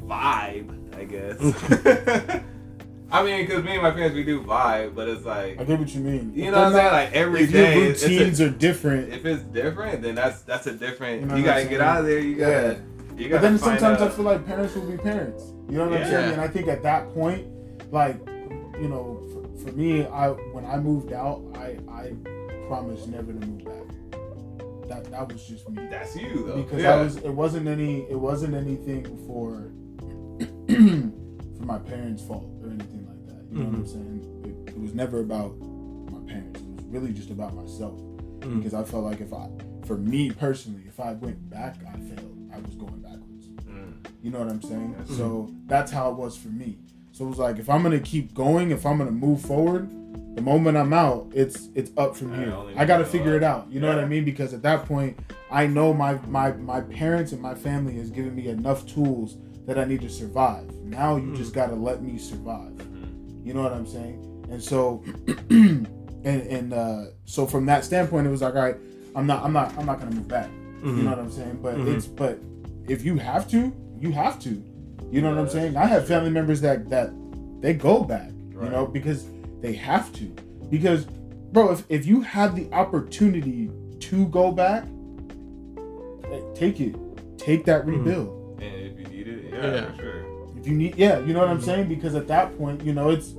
[0.07, 2.41] vibe, I guess.
[3.13, 5.79] I mean, because me and my parents, we do vibe, but it's like, I get
[5.81, 6.33] what you mean.
[6.33, 6.93] you know what I'm saying?
[6.93, 10.15] Like every if your day, it's- it's a- routines are different, if it's different, then
[10.15, 11.23] that's that's a different.
[11.23, 12.21] You know You, gotta get out of there.
[12.21, 12.53] You gotta.
[12.75, 13.00] Yeah.
[13.29, 15.45] But then sometimes I feel like parents will be parents.
[15.69, 16.33] You know what I'm saying?
[16.33, 17.47] And I think at that point,
[17.93, 18.17] like,
[18.81, 22.13] you know, for, for me, I when I moved out, I I
[22.69, 24.89] promised never to move back.
[24.89, 25.87] That that was just me.
[25.91, 26.63] That's you though.
[26.63, 26.95] because yeah.
[26.95, 29.71] I was it wasn't any it wasn't anything for
[31.57, 33.45] for my parents' fault or anything like that.
[33.53, 34.65] You know what I'm saying?
[34.67, 36.61] It, it was never about my parents.
[36.61, 38.01] It was really just about myself
[38.41, 38.57] Mm.
[38.57, 39.51] because I felt like if I,
[39.85, 42.39] for me personally, if I went back, I failed.
[42.63, 43.47] I was going backwards.
[43.67, 43.93] Mm.
[44.23, 44.95] You know what I'm saying?
[44.99, 45.17] Yes.
[45.17, 46.79] So that's how it was for me.
[47.13, 49.89] So it was like if I'm gonna keep going, if I'm gonna move forward,
[50.37, 52.55] the moment I'm out, it's it's up from I here.
[52.77, 53.67] I gotta figure it out.
[53.71, 54.25] You know what I mean?
[54.25, 55.19] Because at that point,
[55.51, 59.79] I know my my my parents and my family has given me enough tools that
[59.79, 60.71] I need to survive.
[60.85, 62.73] Now you just gotta let me survive.
[62.73, 63.47] Mhm.
[63.47, 64.27] You know what I'm saying?
[64.51, 65.03] And so,
[65.51, 65.87] and
[66.25, 68.77] and uh, so from that standpoint, it was like, all right,
[69.15, 70.51] I'm not, I'm not, I'm not gonna move back.
[70.83, 71.03] You Mhm.
[71.05, 71.59] know what I'm saying?
[71.63, 71.95] But Mhm.
[71.95, 72.39] it's, but
[72.91, 74.63] if you have to, you have to.
[75.11, 75.77] You know what I'm saying?
[75.77, 77.11] I have family members that that
[77.61, 78.31] they go back.
[78.63, 79.25] You know because
[79.63, 80.25] they have to.
[80.71, 81.05] Because,
[81.53, 84.85] bro, if if you have the opportunity to go back,
[86.33, 86.95] eh, take it.
[87.39, 87.99] Take that Mhm.
[87.99, 89.91] rebuild And if you need it, yeah, Yeah.
[89.93, 90.15] for sure.
[90.59, 91.65] if you need yeah you know what i'm Mhm.
[91.65, 93.33] saying because at that point you know it's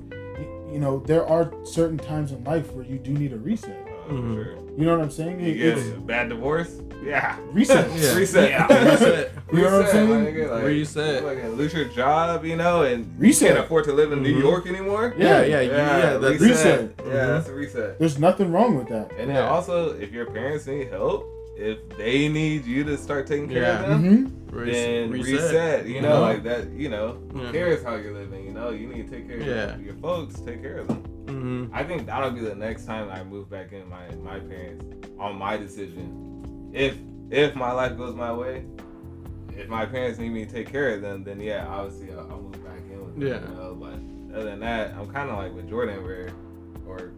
[0.74, 3.78] you know there are certain times in life where you do need a reset
[4.10, 4.36] Uh, Mhm.
[4.36, 4.56] for sure.
[4.76, 6.81] you know what i'm saying You It- get it's a bad divorce?
[7.04, 7.38] Yeah.
[7.52, 8.16] reset Yeah.
[8.16, 8.50] Reset.
[8.52, 8.92] Yeah.
[8.92, 9.32] Reset.
[9.52, 10.10] You know what I'm Reset, saying?
[10.10, 11.24] my nigga, like, Reset.
[11.24, 13.42] you fucking lose your job, you know, and Reset.
[13.50, 14.42] you can't afford to live in New Mhm.
[14.42, 15.14] York anymore.
[15.18, 15.98] Yeah, yeah, yeah.
[15.98, 16.82] yeah that's, reset.
[16.82, 16.94] Reset.
[17.00, 17.28] Yeah, Mhm.
[17.28, 18.00] that's a reset.
[18.00, 19.50] there's nothing wrong with that And then Yeah.
[19.50, 23.84] also, if your parents need help, if they need you to start taking care Yeah.
[23.84, 24.66] of them, mm-hmm.
[24.66, 25.86] then reset.
[25.88, 26.22] You know, Mhm.
[26.22, 26.70] like that.
[26.72, 27.52] You know, who Yeah.
[27.52, 28.46] cares how you're living?
[28.46, 29.76] You know, you need to take care of Yeah.
[29.78, 30.40] your, your folks.
[30.40, 30.98] Take care of them.
[31.28, 34.86] hmm I think that'll be the next time I move back in my my parents
[35.20, 36.28] on my decision.
[36.74, 36.98] If
[37.30, 38.66] if my life goes my way,
[39.58, 42.42] if my parents need me to take care of them, then yeah, obviously I'll, I'll
[42.42, 43.28] move back in with them.
[43.28, 43.50] Yeah.
[43.50, 43.78] You know?
[43.80, 46.30] But other than that, I'm kind of like with Jordan, where
[46.88, 47.12] or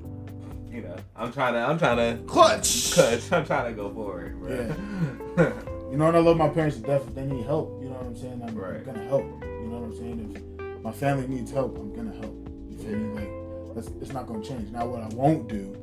[0.71, 2.93] you know, I'm trying to I'm trying to Clutch.
[2.93, 3.31] clutch.
[3.31, 4.39] I'm trying to go forward.
[4.39, 5.53] Bro.
[5.93, 7.95] you know and i love my parents to death if they need help you know
[7.95, 11.27] what i'm saying i'm, I'm gonna help you know what i'm saying if my family
[11.27, 12.35] needs help i'm gonna help
[12.67, 15.75] you feel me like that's it's not gonna change now what i won't do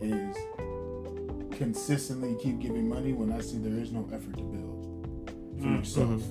[0.00, 0.34] is
[1.64, 4.80] consistently keep giving money when i see there is no effort to build
[5.60, 5.78] for Mm.
[5.78, 6.22] yourself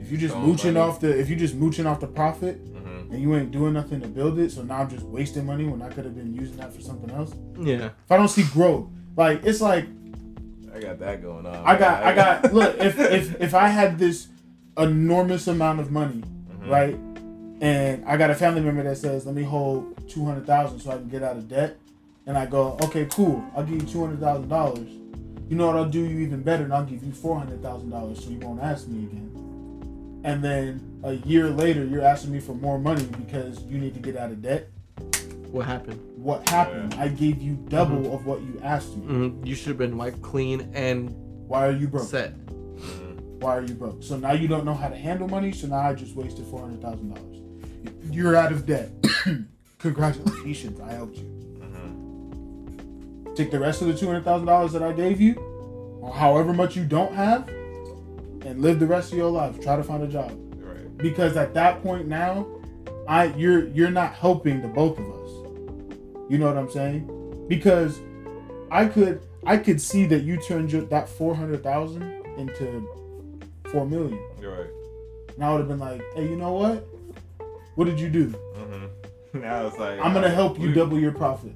[0.00, 0.84] if you just mooching money.
[0.88, 3.12] off the if you just mooching off the profit Mhm.
[3.12, 5.80] and you ain't doing nothing to build it, so now I'm just wasting money when
[5.80, 7.30] I could have been using that for something else.
[7.58, 7.86] Yeah.
[8.04, 9.86] If I don't see growth, like it's like
[10.74, 11.54] I got that going on.
[11.64, 14.26] I got I got look if if if I had this
[14.76, 16.68] enormous amount of money, Mhm.
[16.76, 16.96] right,
[17.60, 20.90] and I got a family member that says let me hold two hundred thousand so
[20.90, 21.76] I can get out of debt,
[22.26, 24.88] and I go okay cool I'll give you two hundred thousand dollars.
[25.48, 27.90] You know what I'll do you even better and I'll give you four hundred thousand
[27.90, 30.20] dollars so you won't ask me again.
[30.24, 34.00] And then a year later you're asking me for more money because you need to
[34.00, 34.68] get out of debt.
[35.50, 36.00] What happened?
[36.16, 36.94] What happened?
[36.94, 39.04] I gave you double of what you asked me.
[39.06, 41.10] hmm You should have been wiped clean and
[41.46, 42.08] Why are you broke?
[42.08, 42.34] set.
[42.46, 43.20] Mhm.
[43.40, 44.02] Why are you broke?
[44.02, 45.52] So now you don't know how to handle money.
[45.52, 47.30] So now I just wasted four hundred thousand dollars.
[48.10, 48.90] you're out of debt.
[49.78, 51.53] Congratulations, I helped you.
[53.34, 55.34] Take the rest of the two hundred thousand dollars that I gave you,
[56.00, 59.60] or however much you don't have, and live the rest of your life.
[59.60, 60.96] Try to find a job Right.
[60.98, 62.46] because at that point now,
[63.08, 65.30] I you're you're not helping the both of us.
[66.30, 67.46] You know what I'm saying?
[67.48, 68.00] Because
[68.70, 72.02] I could I could see that you turned your, that four hundred thousand
[72.38, 72.88] into
[73.66, 74.18] four million.
[74.40, 74.70] You're right.
[75.34, 76.86] And I would have been like, hey, you know what?
[77.74, 78.26] What did you do?
[78.28, 78.84] Mm-hmm.
[79.40, 81.52] Now it's like I'm gonna help you double your profit.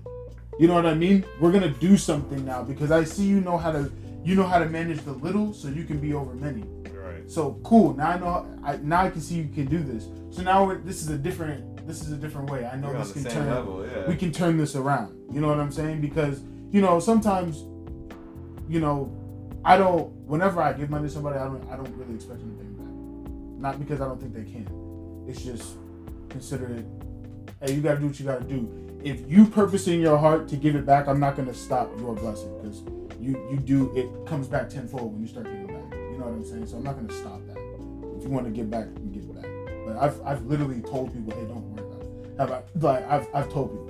[0.58, 1.24] You know what I mean?
[1.40, 3.90] We're gonna do something now because I see you know how to
[4.24, 6.62] you know how to manage the little so you can be over many.
[6.92, 7.30] Right.
[7.30, 7.94] So cool.
[7.94, 8.58] Now I know.
[8.64, 10.08] I now I can see you can do this.
[10.30, 11.86] So now this is a different.
[11.86, 12.66] This is a different way.
[12.66, 13.46] I know on this can turn.
[13.46, 13.86] level.
[13.86, 14.06] Yeah.
[14.06, 15.16] We can turn this around.
[15.32, 16.00] You know what I'm saying?
[16.00, 17.58] Because you know sometimes,
[18.68, 19.10] you know,
[19.64, 20.10] I don't.
[20.26, 21.66] Whenever I give money to somebody, I don't.
[21.70, 23.60] I don't really expect them to pay me back.
[23.60, 25.24] Not because I don't think they can.
[25.28, 25.76] It's just
[26.28, 26.84] consider it.
[27.62, 28.87] Hey, you gotta do what you gotta do.
[29.04, 32.14] If you purpose in your heart to give it back, I'm not gonna stop your
[32.14, 32.82] blessing because
[33.20, 33.94] you you do.
[33.96, 35.92] It comes back tenfold when you start giving back.
[35.92, 36.66] You know what I'm saying?
[36.66, 37.56] So I'm not gonna stop that.
[38.16, 39.48] If you want to give back, you give back.
[39.86, 42.64] But I've I've literally told people, hey, don't worry about it.
[42.80, 43.87] I, like I've I've told people,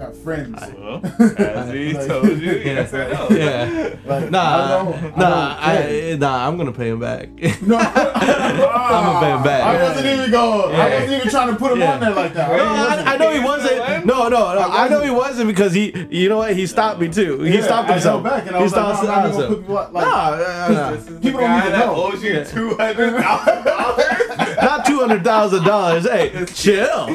[0.00, 0.58] got friends.
[0.78, 1.00] Well,
[1.38, 3.28] as he Like- told you, yes or no.
[3.36, 3.94] Yeah.
[4.06, 6.12] like, Nah, I don't- I nah, don't care.
[6.12, 6.48] I, nah.
[6.48, 7.28] I'm gonna pay him back.
[7.62, 9.62] No, I'm gonna pay him back.
[9.62, 10.74] I wasn't even going.
[10.74, 11.92] I wasn't even trying to put him Yeah.
[11.94, 12.48] on there like that.
[12.56, 12.64] No.
[12.64, 14.06] I, I know he wasn't.
[14.06, 14.60] No, no, no.
[14.70, 16.56] I know he wasn't because he, you know what?
[16.56, 17.40] He stopped me too.
[17.42, 18.22] He Yeah, stopped himself.
[18.24, 19.48] back and I he was like, stopped no, not himself.
[19.48, 20.90] put people out- like- Nah, nah, nah.
[20.92, 21.94] This is the People don't guy even know.
[21.94, 24.56] owes you two hundred thousand dollars.
[24.62, 26.04] Not two hundred thousand dollars.
[26.08, 27.06] Hey, chill,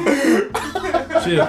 [1.22, 1.46] chill,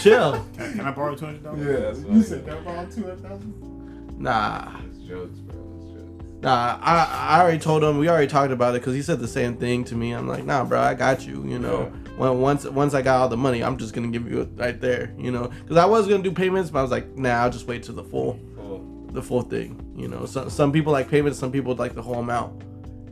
[0.00, 0.46] chill.
[0.56, 1.60] Can I borrow two hundred dollars?
[1.66, 2.22] Yeah, that's you funny.
[2.22, 4.18] said that about two hundred thousand.
[4.18, 5.56] Nah, It's jokes, bro.
[5.78, 6.42] It's jokes.
[6.42, 6.78] nah.
[6.80, 7.04] I,
[7.36, 7.98] I already told him.
[7.98, 10.12] We already talked about it because he said the same thing to me.
[10.12, 10.80] I'm like, nah, bro.
[10.80, 11.44] I got you.
[11.46, 11.92] You know.
[12.16, 14.80] When once once I got all the money, I'm just gonna give you it right
[14.80, 15.12] there.
[15.18, 17.66] You know, because I was gonna do payments, but I was like, nah, I'll just
[17.66, 18.40] wait till the full.
[18.56, 19.06] Cool.
[19.12, 19.92] the full thing.
[19.94, 22.62] You know, some some people like payments, some people like the whole amount.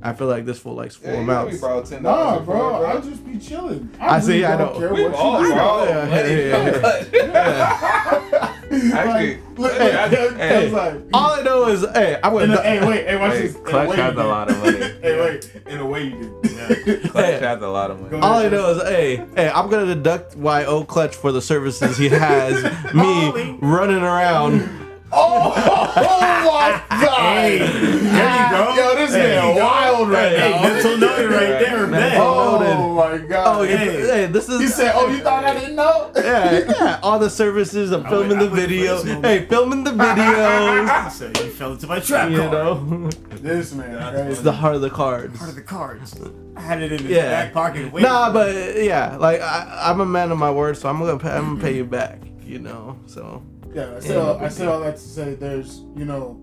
[0.06, 1.60] I feel like this full likes full Yeah, you amounts.
[1.62, 3.90] borrow ten Nah, dollars, bro, I'll just be chilling.
[3.98, 4.78] I see, really I don't know.
[4.78, 5.54] Care We've what all, you do.
[5.54, 5.84] bro.
[5.84, 8.50] Yeah, Let yeah, yeah.
[8.92, 12.50] Actually, Like, look, hey, hey, hey, like, All I know is, hey, I went.
[12.50, 13.56] in a, hey, wait, hey, watch Hey, this.
[13.56, 14.78] Clutch has a lot of money.
[15.02, 17.02] hey, wait, in a way you did.
[17.10, 17.38] Clutch Hey.
[17.38, 18.16] has a lot of money.
[18.20, 22.08] All I know is, hey, hey, I'm gonna deduct YO Clutch for the services he
[22.10, 22.62] has
[22.92, 24.68] me running around.
[25.16, 25.52] Oh,
[25.96, 27.10] oh, my god!
[27.44, 28.74] Hey, there you go.
[28.74, 30.62] Yo, this There man you wild right Hey, now.
[30.62, 32.20] mental note right there, man.
[32.20, 33.46] Oh my god!
[33.58, 34.00] Oh, yeah, Hey.
[34.06, 34.60] hey, this is.
[34.60, 37.90] You said, "Oh, you thought I didn't know?" Yeah, yeah, all the services.
[37.92, 39.20] I'm filming wait- the I waited video.
[39.22, 41.10] Hey, filming the videos.
[41.14, 42.52] So you fell into my trap you card.
[42.52, 45.36] know, This man, it's the heart of the cards.
[45.38, 46.14] Part of the cards.
[46.56, 47.30] I had it in his Yeah.
[47.30, 47.92] back pocket.
[47.92, 51.18] waiting Nah, but yeah, like I, I'm a man of my word, so I'm gonna
[51.18, 52.18] pay, I'm gonna pay you back.
[52.44, 53.42] You know, so
[53.74, 53.94] yeah.
[53.96, 56.40] I said, Yeah, all, I big said all that to say, there's, you know,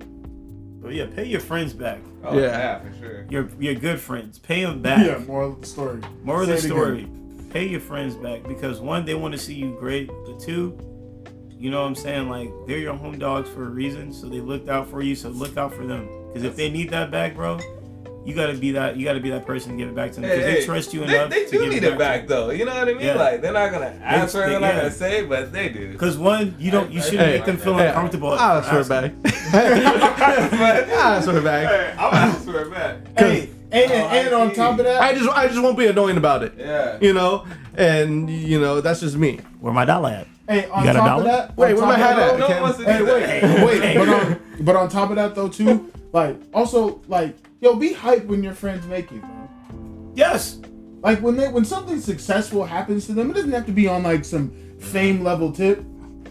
[0.81, 1.99] But yeah, pay your friends back.
[2.23, 2.41] Oh, Yeah.
[2.47, 2.79] yeah.
[2.79, 3.25] for sure.
[3.29, 4.39] Your your good friends.
[4.39, 5.05] Pay them back.
[5.05, 5.17] yeah.
[5.19, 6.01] Moral of the story.
[6.23, 6.99] More of the story.
[7.03, 7.47] again.
[7.51, 10.77] Pay your friends back because one, they want to see you great, but two,
[11.49, 12.29] you know what I'm saying?
[12.29, 15.15] Like they're your home dogs for a reason, so they looked out for you.
[15.15, 17.59] So look out for them because if they need that back, bro,
[18.25, 18.97] you gotta be that.
[18.97, 20.93] You gotta be that person to give it back to them because Hey, they trust
[20.93, 22.21] you They, enough they to do give need it it back.
[22.21, 22.49] back, though.
[22.51, 23.01] You know what I mean?
[23.05, 23.15] Yeah.
[23.15, 24.45] Like they're not gonna ask for it.
[24.45, 24.81] they- They're not yeah.
[24.81, 25.91] gonna say, but they do.
[25.91, 28.29] Because one, you don't, you shouldn't Hey, make them feel hey, uncomfortable.
[28.33, 29.33] I'll for ask for it back.
[29.53, 31.67] I'll ask for it back.
[31.67, 32.97] Hey, I'm ask for it back.
[33.17, 36.17] Hey, and, Oh, and on top of that, I just I just won't be annoying
[36.17, 36.53] about it.
[36.57, 36.97] Yeah.
[37.01, 39.39] You know, and you know that's just me.
[39.59, 40.27] Where my dollar at?
[40.49, 41.19] hey, on got a top dollar?
[41.21, 42.37] of that, Wait, where my hat at?
[42.39, 45.47] No one wants to Hey, wait, wait, but on, but on top of that though
[45.47, 49.49] too, like also like yo, be hype when your friends make it, bro.
[50.15, 50.59] Yes.
[51.01, 54.03] Like when they when something successful happens to them, it doesn't have to be on
[54.03, 55.79] like some fame level tip,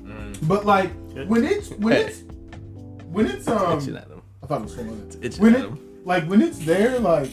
[0.03, 0.37] Mm.
[0.47, 0.91] but like
[1.27, 2.03] when it's when Hey.
[2.05, 2.23] it's
[3.07, 4.23] when it's um, Itching at them.
[4.43, 5.17] I thought it was someone else.
[5.23, 5.79] Itching When at it them.
[6.05, 7.31] like when it's there, like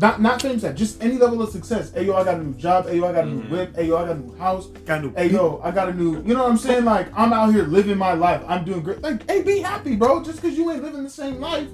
[0.00, 1.92] not not fame set, just any level of success.
[1.92, 2.86] Hey yo, I got a new job.
[2.88, 3.50] Hey yo, I got a new Mhm.
[3.50, 3.74] whip.
[3.76, 4.66] Hey yo, I got a new house.
[4.86, 6.22] Got to Hey yo, I got a new.
[6.22, 6.84] You know what I'm saying?
[6.84, 8.42] Like I'm out here living my life.
[8.46, 9.02] I'm doing great.
[9.02, 10.22] Like hey, be happy, bro.
[10.22, 11.66] Just because you ain't living the same life,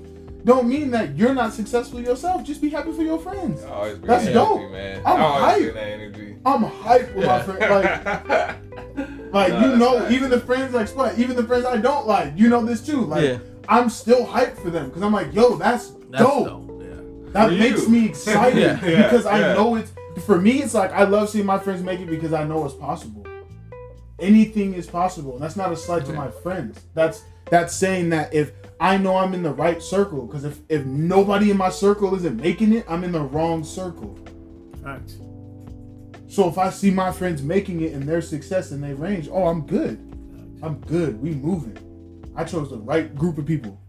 [0.45, 2.45] don't mean that you're not successful yourself.
[2.45, 3.63] Just be happy for your friends.
[3.65, 4.59] I That's that dope.
[4.61, 5.03] energy, man.
[5.07, 5.75] I'm I always hype.
[5.75, 6.37] that.
[6.47, 7.61] I'm hyped with my friends.
[7.61, 10.13] Like like Nah, you know, facts.
[10.13, 13.01] even the friends like Spud, even the friends I don't like, you know this too.
[13.03, 13.39] Like Yeah.
[13.69, 16.47] I'm still hyped for them because I'm like, yo, that's, That's dope.
[16.47, 16.83] dope.
[16.83, 16.97] Yeah.
[17.33, 17.89] That For makes you.
[17.89, 18.75] me excited Yeah.
[19.07, 19.55] because Yeah, I yeah.
[19.55, 19.93] know it's
[20.27, 20.63] for me.
[20.63, 23.27] It's like I love seeing my friends make it because I know it's possible.
[24.19, 25.33] Anything is possible.
[25.35, 26.81] And that's not a slight to my friends.
[26.95, 30.85] That's that's saying that if I know I'm in the right circle, because if if
[30.85, 34.19] nobody in my circle isn't making it, I'm in the wrong circle.
[34.83, 35.19] Facts.
[36.27, 39.47] So if I see my friends making it and their success and they range, oh,
[39.47, 39.99] I'm good.
[40.63, 41.21] I'm good.
[41.23, 41.79] We moving.
[42.35, 43.81] I chose the right group of people.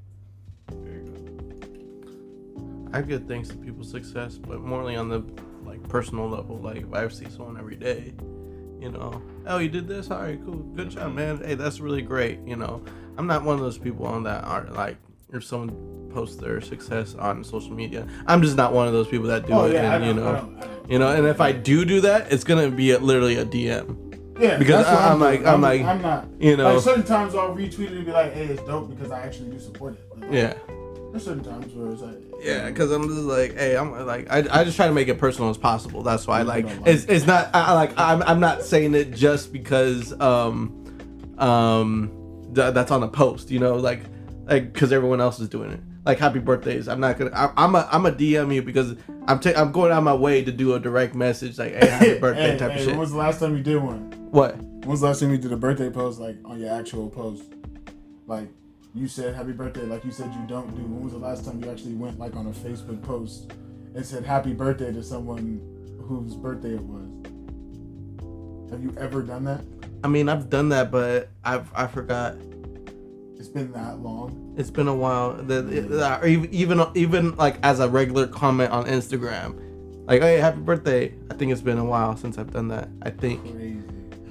[0.70, 5.24] You I good things to people's success, but morely on the
[5.66, 6.58] like personal level.
[6.58, 8.14] Like if I see someone every day,
[8.80, 11.16] you know, oh you did this, all right, cool, good job, mm-hmm.
[11.16, 11.38] man.
[11.44, 12.40] Hey, that's really great.
[12.46, 12.84] You know,
[13.18, 14.98] I'm not one of those people on that aren't like
[15.34, 19.28] if someone posts their success on social media, I'm just not one of those people
[19.28, 19.74] that do oh it.
[19.74, 20.32] yeah, and, you know, I
[20.66, 20.86] know.
[20.88, 24.02] you know, and if I do do that, it's gonna be a, literally a DM.
[24.40, 26.28] Yeah, Because I- I'm I'm, like- I'm like, I'm not.
[26.40, 29.10] You know, Like certain times I'll retweet it and be like, "Hey, it's dope" because
[29.10, 30.22] I actually do support it.
[30.22, 30.54] Like, yeah.
[31.16, 34.40] There's certain times where it's like, Yeah, because I'm just like, hey, I'm like, I,
[34.52, 36.04] I just try to make it personal as possible.
[36.04, 38.96] That's why, like, I like it's it's not I, I like I'm I'm not saying
[38.96, 42.12] it just because um um
[42.54, 44.02] th- that's on a post, you know, like
[44.44, 45.80] like because everyone else is doing it.
[46.06, 46.90] Like happy birthdays.
[46.90, 47.32] I'm not gonna.
[47.34, 50.44] I, I'm a I'm a DM you because I'm ta- I'm going out my way
[50.44, 52.90] to do a direct message like, hey, happy birthday hey, type hey, of shit.
[52.90, 54.12] When was the last time you did one?
[54.32, 54.58] What?
[54.58, 57.44] When was the last time you did a birthday post like on your actual post?
[58.28, 58.50] Like
[58.96, 60.82] you said happy birthday, like you said you don't do.
[60.82, 63.52] When was the last time you actually went like on a Facebook post
[63.94, 65.60] and said happy birthday to someone
[66.08, 67.12] whose birthday it was?
[68.72, 69.62] Have you ever done that?
[70.04, 72.38] I mean, I've done that, but I've I forgot.
[73.38, 74.56] It's been that long.
[74.58, 75.34] It's been a while.
[75.34, 79.60] That even even even like as a regular comment on Instagram,
[80.08, 81.14] like oh, hey, happy birthday.
[81.30, 82.88] I think it's been a while since I've done that.
[83.02, 83.82] I think Crazy.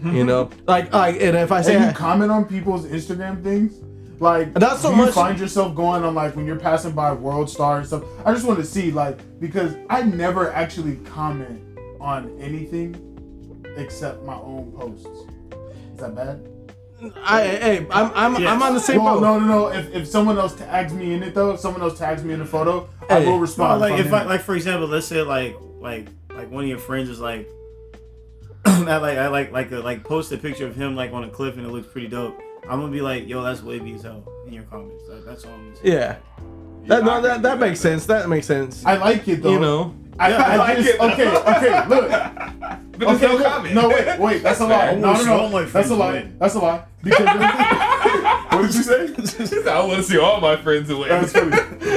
[0.04, 3.84] you know, like like, and if I say And you comment on people's Instagram things?
[4.24, 7.50] Like, Not so do you find yourself going on like when you're passing by World
[7.50, 8.04] Star and stuff?
[8.24, 11.60] I just want to see like because I never actually comment
[12.00, 12.96] on anything
[13.76, 15.04] except my own posts.
[15.92, 16.48] Is that bad?
[17.22, 18.50] I hey, I'm I'm Yes.
[18.50, 19.22] I'm on the same well, boat.
[19.22, 19.66] no, no, no.
[19.78, 22.38] If, if someone else tags me in it though, if someone else tags me in
[22.38, 23.26] the photo, I Hey.
[23.26, 23.80] will No, respond.
[23.82, 27.10] like if I like for example, let's say like like like one of your friends
[27.10, 27.46] is like
[28.64, 31.28] I like I like like a, like post a picture of him like on a
[31.28, 32.40] cliff and it looks pretty dope.
[32.68, 35.02] I'm gonna be like, yo, that's wavy as hell in your comments.
[35.08, 35.92] That, that's all I'm gonna say.
[35.92, 36.16] Yeah,
[36.86, 38.06] that no, I that can that makes sense.
[38.06, 38.84] That makes sense.
[38.84, 39.52] I like it though.
[39.52, 42.10] you know, I, Yeah, I, I like just, it, okay, okay, look.
[42.96, 43.74] But there's Okay, no look, comment.
[43.74, 44.78] no, wait, wait, that's a lie.
[44.78, 44.96] fair.
[44.98, 46.12] No, I no, all my no, that's friends a lie.
[46.12, 46.36] win.
[46.38, 46.84] That's a lie.
[47.02, 47.26] Because
[48.52, 49.70] what did you say?
[49.70, 51.08] I want to see all my friends win.
[51.08, 51.50] That's funny.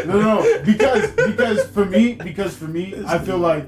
[0.08, 3.68] No, no, because because for me, because for me, I feel like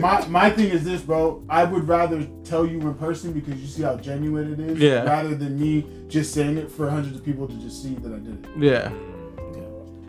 [0.00, 1.42] my my thing is this, bro.
[1.48, 5.04] I would rather tell you in person because you see how genuine it is, Yeah.
[5.04, 8.18] rather than me just saying it for hundreds of people to just see that I
[8.18, 8.50] did it.
[8.58, 8.90] yeah.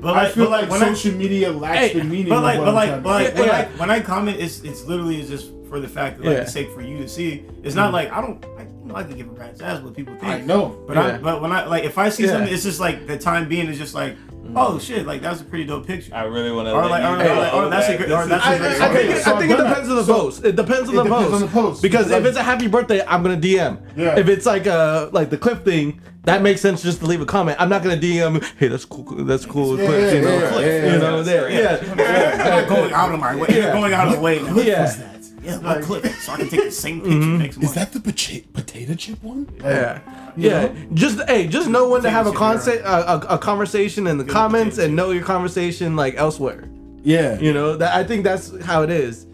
[0.01, 2.29] But I feel like when I- social media lacks Hey, the meaning.
[2.29, 3.39] But like, of what but I'm like, trying to but like, say.
[3.39, 3.55] when, Yeah.
[3.75, 6.43] I, when I comment, it's it's literally is just for the fact that like Yeah.
[6.43, 7.43] the sake for you to see.
[7.63, 7.93] It's not mm.
[7.93, 8.43] like I don't.
[8.57, 10.31] I, you know, I can give a rat's ass what people think.
[10.31, 10.77] I know.
[10.87, 11.03] But Yeah.
[11.05, 12.31] I, but when I like, if I see Yeah.
[12.33, 14.15] something, it's just like the time being is just like,
[14.55, 14.81] oh mm.
[14.81, 16.13] shit, like that's a pretty dope picture.
[16.13, 16.73] I really want to.
[16.73, 18.93] Or like- or like- or that's a good- or that's a I, great I, I
[18.93, 20.03] think, Okay, it- so I think it depends on the.
[20.03, 20.45] So- post.
[20.45, 21.33] It depends on It the depends post.
[21.33, 23.79] on the post, Because because if it's a happy birthday, I'm gonna DM.
[23.95, 24.17] Yeah.
[24.19, 27.25] If it's like a like the clip thing, that makes sense just to leave a
[27.25, 27.57] comment.
[27.59, 28.43] I'm not gonna DM.
[28.57, 29.03] Hey, that's cool.
[29.03, 29.77] That's cool.
[29.79, 31.23] Yeah, clips, you know, yeah, yeah, yeah, you know, yeah.
[31.23, 32.59] there, yeah.
[32.59, 33.47] You're going out of my way.
[33.49, 33.71] Yeah.
[33.73, 34.41] Going out of the way.
[34.41, 34.55] Now.
[34.57, 35.11] Yeah.
[35.45, 35.79] What's that?
[35.79, 36.05] Yeah, clip.
[36.05, 37.69] So I can take the same picture next month.
[37.69, 39.47] Is that the potato potato chip one?
[39.63, 39.99] Yeah,
[40.35, 40.73] You yeah.
[40.93, 44.17] Just hey, just know when to have a Potato concept, a, a, a conversation in
[44.17, 46.69] the Good comments, and know your conversation like elsewhere.
[47.03, 47.39] Yeah.
[47.39, 49.25] You know that I think that's how it is.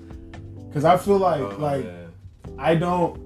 [0.68, 2.12] Because I feel like Oh, like man.
[2.58, 3.20] I don't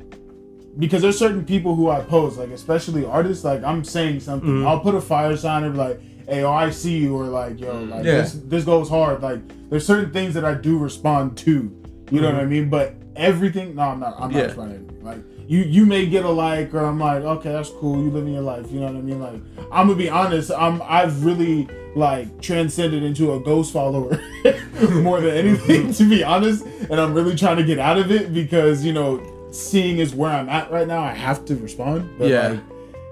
[0.80, 4.68] because there's certain people who I post like especially artists like I'm saying something Mhm.
[4.68, 7.60] I'll put a fire sign or be like hey oh, I see you or like
[7.60, 8.22] yo like Yeah.
[8.22, 11.72] this this goes hard like there's certain things that I do respond to
[12.12, 14.60] you know what I mean but everything no I'm not I'm not Mm-hmm.
[14.60, 14.66] Yeah.
[14.66, 15.04] everything.
[15.04, 18.34] like you you may get a like or I'm like okay that's cool you living
[18.34, 19.42] your life you know what I mean like
[19.72, 24.20] I'm gonna be honest I'm I've really like transcended into a ghost follower
[24.92, 28.34] more than anything to be honest and I'm really trying to get out of it
[28.34, 32.28] because you know seeing is where I'm at right now I have to respond but
[32.28, 32.48] Yeah.
[32.50, 32.60] like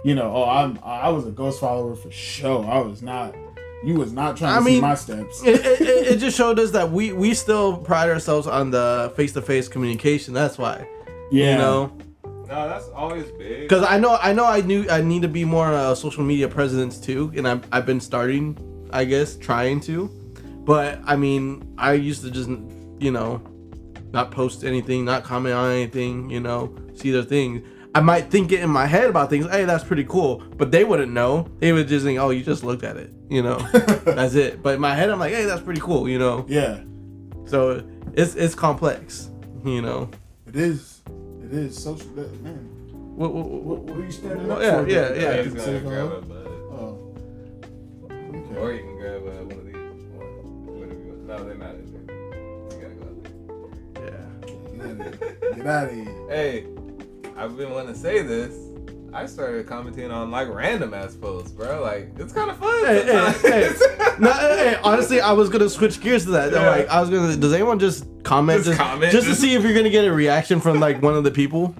[0.04, 3.34] you know oh I'm I was a ghost follower for sure I was not
[3.84, 6.38] you was not trying I to mean, see my steps it, it, it- it just
[6.38, 10.34] showed us that we we still pride ourselves on the face to face communication.
[10.34, 10.88] That's why,
[11.32, 11.91] yeah you know,
[12.48, 13.62] No, that's always big.
[13.62, 16.48] because I know I know I knew I need to be more uh, social media
[16.48, 18.58] presence too, and I've I've been starting,
[18.91, 20.08] I guess, trying to,
[20.66, 22.49] but I mean, I used to just
[22.99, 23.41] you know,
[24.14, 27.62] not post anything, not comment on anything, you know, see their things.
[27.96, 29.48] I might think it in my head about things.
[29.50, 31.48] Hey, that's pretty cool, but they wouldn't know.
[31.60, 33.58] They would just think, oh, you just looked at it, you know.
[34.06, 34.64] that's it.
[34.64, 36.46] But in my head, I'm like, hey, that's pretty cool, you know.
[36.48, 36.80] yeah
[37.46, 37.84] So
[38.14, 39.30] it's it's complex,
[39.64, 40.10] you know.
[40.48, 41.02] it is
[41.44, 42.08] it is social
[42.41, 42.70] man
[43.16, 45.18] What, what, what, what, what are you standing Well, up yeah, for yeah, bro?
[45.20, 45.44] yeah.
[45.44, 46.48] He's gonna grab a bud.
[46.74, 47.16] oh
[48.06, 48.58] okay.
[48.58, 49.76] Or you can grab uh, one of these.
[50.66, 51.28] Whatever you want.
[51.28, 52.16] No, they're not in there.
[52.72, 53.16] You gotta go out
[53.96, 54.91] there.
[54.91, 55.54] of here.
[55.56, 56.30] Get out of here.
[56.30, 56.66] Hey,
[57.38, 58.56] I've been wanting to say this.
[59.14, 61.82] I started commenting on like random ass posts, bro.
[61.82, 62.86] Like it's kind of fun.
[62.86, 63.74] Hey, hey, hey.
[64.20, 66.52] No, hey, honestly, I was gonna switch gears to that.
[66.52, 66.70] Yeah.
[66.70, 67.36] Like, I was gonna.
[67.36, 70.60] Does anyone just comment, Just comment, just to see if you're gonna get a reaction
[70.60, 71.76] from like one of the people?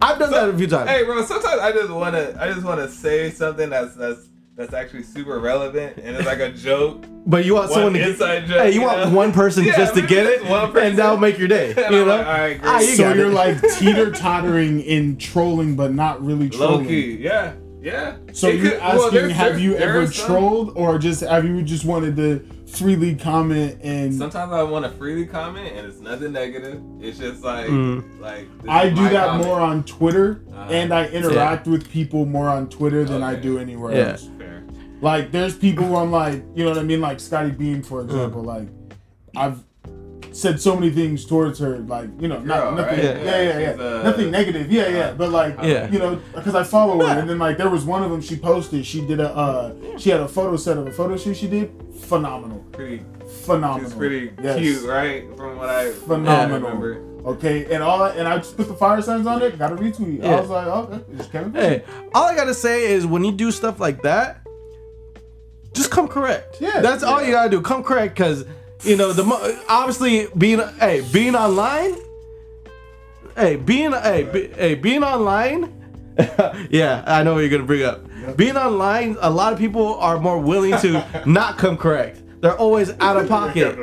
[0.00, 0.90] I've done that a few times.
[0.90, 1.24] Hey, bro.
[1.24, 5.98] Sometimes I just wanna, I just wanna say something that's that's that's actually super relevant,
[5.98, 7.04] and it's like a joke.
[7.28, 9.16] But you want One someone to get, inside joke, hey, you you want know?
[9.16, 11.70] one person Yeah, just to get just it, one and that'll make your day.
[11.90, 12.04] You know?
[12.04, 12.70] like, all right, great.
[12.70, 13.34] Ah, you So you're it.
[13.34, 16.60] like teeter tottering in trolling, but not really trolling.
[16.68, 16.86] Low trolling.
[16.86, 18.18] key, yeah, yeah.
[18.32, 20.72] So It you're could- well, asking, there's- have there- you there ever are some- trolled,
[20.76, 24.14] or just have you just wanted to freely comment and?
[24.14, 26.80] Sometimes I want to freely comment, and it's nothing negative.
[27.00, 28.20] It's just like, Mm.
[28.20, 29.46] like I do that comment.
[29.46, 30.68] more on Twitter, Uh-huh.
[30.70, 34.10] and I interact with people more on Twitter than I do anywhere Yeah.
[34.12, 34.28] else.
[34.38, 34.64] Fair.
[35.00, 38.00] Like, there's people who I'm like, you know what I mean, like Scottie Beam, for
[38.02, 38.42] example.
[38.42, 38.46] Mm.
[38.46, 38.68] Like,
[39.36, 39.58] I've
[40.36, 43.04] said so many things towards her, like, you know, not, Girl, nothing, right?
[43.04, 45.90] yeah, yeah, yeah, Yeah, she's, uh, nothing negative, yeah, yeah, but like, Yeah.
[45.90, 48.36] you know, because I follow her, and then like there was one of them she
[48.36, 48.84] posted.
[48.84, 51.70] She did a, uh, she had a photo set of a photo shoot she did,
[52.00, 53.02] phenomenal, Pretty,
[53.44, 53.88] phenomenal.
[53.88, 54.58] she's pretty Yes.
[54.58, 55.24] cute, right?
[55.38, 56.60] From what I Phenomenal.
[56.70, 57.00] remember.
[57.26, 60.22] Okay, and all and I just put the fire signs on it, got a retweet.
[60.22, 61.52] I was like, oh, it's Kevin.
[61.54, 61.82] Hey,
[62.14, 64.42] all I gotta say is when you do stuff like that,
[65.72, 66.58] just come correct.
[66.60, 66.80] Yeah.
[66.82, 67.60] that's all you gotta do.
[67.62, 68.44] Come correct, because
[68.84, 71.94] you know the mo- obviously being hey being online,
[73.36, 75.72] hey being hey be, hey being online.
[76.70, 78.04] yeah, I know what you're gonna bring up.
[78.36, 82.22] Being online, a lot of people are more willing to not come correct.
[82.40, 83.78] They're always out of pocket.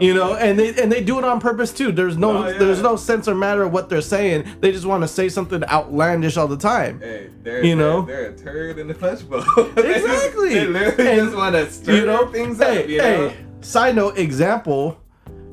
[0.00, 1.90] You know, and they and they do it on purpose too.
[1.92, 2.58] There's no Oh, yeah.
[2.58, 4.48] there's no sense or matter of what they're saying.
[4.60, 7.00] They just want to say something outlandish all the time.
[7.00, 8.02] Hey, they're, You know?
[8.02, 9.40] they're, they're a turd in the punch bowl.
[9.76, 10.48] Exactly.
[10.54, 12.88] they literally And, just want to stir You know, things hey, up.
[12.88, 13.32] You know.
[13.68, 13.72] Hey.
[13.72, 14.98] Side note example,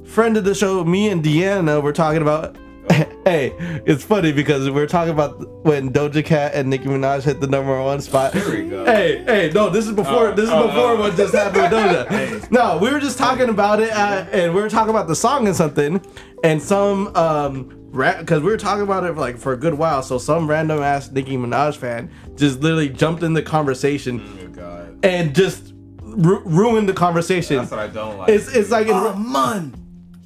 [0.05, 2.57] friend of the show, me and Deanna were talking about.
[3.25, 3.55] Hey,
[3.87, 7.81] it's funny because we're talking about when Doja Cat and Nicki Minaj hit the number
[7.81, 8.35] one spot.
[8.35, 8.85] Here we go.
[8.85, 10.27] Hey, hey, no, this is before.
[10.27, 10.99] Oh, this is oh, before oh.
[10.99, 12.47] what just happened with Doja.
[12.51, 15.47] No, we were just talking about it, uh, and we were talking about the song
[15.47, 15.99] and something,
[16.43, 20.03] and some um, because we were talking about it for like for a good while.
[20.03, 24.99] So some random ass Nicki Minaj fan just literally jumped in the conversation Oh God,
[25.03, 25.74] and just
[26.15, 27.57] ru- ruined the conversation.
[27.57, 28.29] that's what I don't like.
[28.29, 29.73] It's it's like in, Oh man.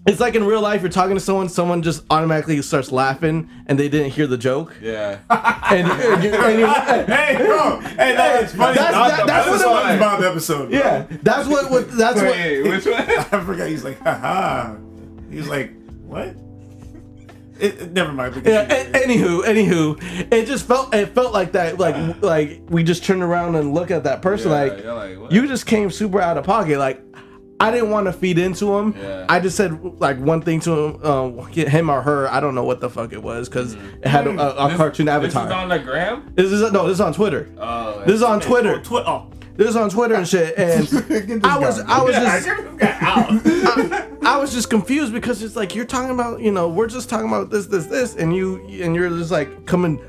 [0.08, 0.82] it's like in real life.
[0.82, 4.76] You're talking to someone, someone just automatically starts laughing, and they didn't hear the joke,
[4.82, 5.20] yeah.
[5.30, 6.68] and, and, you- and you-
[7.16, 7.80] Hey, bro.
[7.82, 8.76] Hey, no, it's funny.
[8.78, 10.70] That's- that- that's That's what what it- about the episode.
[10.70, 10.80] bro.
[10.80, 12.36] yeah, that's what, what that's what.
[12.38, 12.94] Which one?
[13.42, 13.68] I forgot.
[13.68, 14.76] He's like, haha.
[15.30, 15.74] He's like,
[16.04, 16.36] what?
[17.60, 18.36] It, it- never mind.
[18.36, 18.62] we can Yeah.
[18.74, 18.96] it.
[18.96, 21.78] a- anywho, anywho, it just felt it felt like that.
[21.80, 24.52] Like like we just turned around and look at that person.
[24.52, 26.80] Yeah, like you're like, you just came super out of pocket.
[26.80, 27.02] Like
[27.62, 28.96] I didn't want to feed into him.
[28.98, 29.26] Yeah.
[29.28, 32.30] I just said like one thing to him, uh, him or her.
[32.32, 34.68] I don't know what the fuck it was because it had a, a, a Mm-hmm.
[34.70, 36.32] This- cartoon This is on the gram.
[36.36, 37.50] This is no, this is on Twitter.
[37.60, 38.76] Oh, This is on Twitter.
[38.76, 39.32] Oh, twi- oh.
[39.60, 40.58] This is on Twitter and shit.
[40.58, 40.88] And
[41.46, 41.98] I was guy.
[41.98, 43.30] I was just just got out.
[43.46, 47.10] I, I was just confused because it's like you're talking about you know we're just
[47.10, 50.00] talking about this this this and you and you're just like coming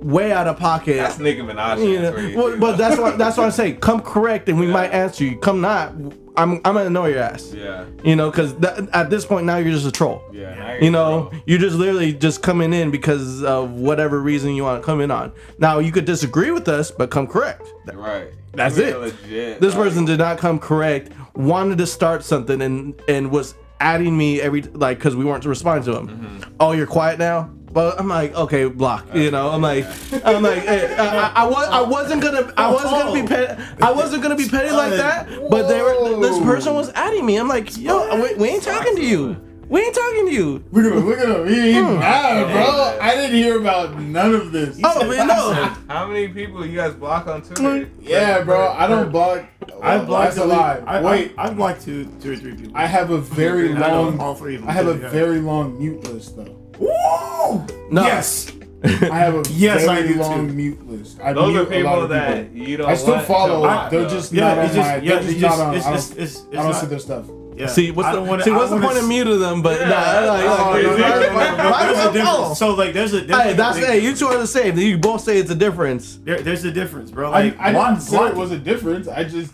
[0.00, 0.96] way out of pocket.
[0.96, 1.86] that's Nicki Minaj.
[1.86, 3.74] you know, well, but that's what that's what I say.
[3.74, 4.72] Come correct, and we Yeah.
[4.72, 5.36] might answer you.
[5.36, 5.92] Come not,
[6.36, 7.52] I'm I'm gonna know your ass.
[7.54, 8.54] yeah, You know, because
[8.92, 10.22] at this point now you're just a troll.
[10.32, 10.54] yeah.
[10.54, 11.40] now You you're know, pro.
[11.46, 15.10] you're just literally just coming in because of whatever reason you want to come in
[15.10, 15.32] on.
[15.58, 17.66] Now you could disagree with us, but come correct.
[17.92, 18.28] right.
[18.52, 18.98] That's You're it.
[18.98, 19.60] Legit.
[19.60, 21.10] This like, person did not come correct.
[21.34, 25.84] Wanted to start something and and was adding me every like because we weren't responding
[25.92, 26.08] to him.
[26.08, 26.52] Mm-hmm.
[26.60, 27.50] Oh, you're quiet now.
[27.74, 29.04] But I'm like, okay, block.
[29.14, 29.84] You know, I'm like,
[30.24, 33.62] I'm like, hey, I, I, I was, I wasn't gonna, I wasn't gonna be petty,
[33.82, 35.28] I wasn't gonna be petty like that.
[35.50, 37.36] But they were, this person was adding me.
[37.36, 39.36] I'm like, yo, we, we ain't talking to you.
[39.68, 40.64] We ain't talking to you.
[40.70, 41.48] Look at him, look at him.
[41.48, 41.98] He, he Hmm.
[41.98, 42.98] mad, bro.
[43.00, 44.78] I didn't hear about none of this.
[44.84, 45.52] Oh, man, no.
[45.88, 47.88] How many people you guys block on Twitter?
[48.00, 48.68] Yeah, bro.
[48.72, 49.46] I don't block.
[49.82, 50.86] I well, blocked a lot.
[50.86, 52.76] I, Wait, I, I blocked two, two or three people.
[52.76, 54.20] I have a very long.
[54.20, 54.70] all three of them.
[54.70, 56.60] I have a very long mute list though.
[56.78, 57.66] Woo!
[57.90, 58.02] No.
[58.02, 58.50] Yes.
[58.84, 60.52] I have a Yes, I very do, long too.
[60.54, 61.18] mute list.
[61.20, 62.68] I Those mute are a lot people of that people.
[62.68, 62.88] you don't.
[62.90, 63.62] I still want follow.
[63.62, 64.08] To they're though.
[64.10, 64.96] just Yeah, not on just my.
[64.96, 65.74] yeah, They're it's just just not on.
[65.74, 67.24] it's I don't, just it's, it's I don't not, see their stuff.
[67.56, 67.66] Yeah.
[67.68, 69.62] See, what's the wanna- see I what's the point wanna of muting them?
[69.62, 69.88] But Yeah.
[69.88, 72.58] nah, like, like, oh, There's I a difference.
[72.58, 74.76] So like, there's a there's Hey, that's there- hey, you two are the same.
[74.76, 76.16] You both say it's a difference.
[76.24, 77.30] There, there's a difference, bro.
[77.32, 79.08] I, Like, I block- didn't say it was a difference.
[79.08, 79.52] I just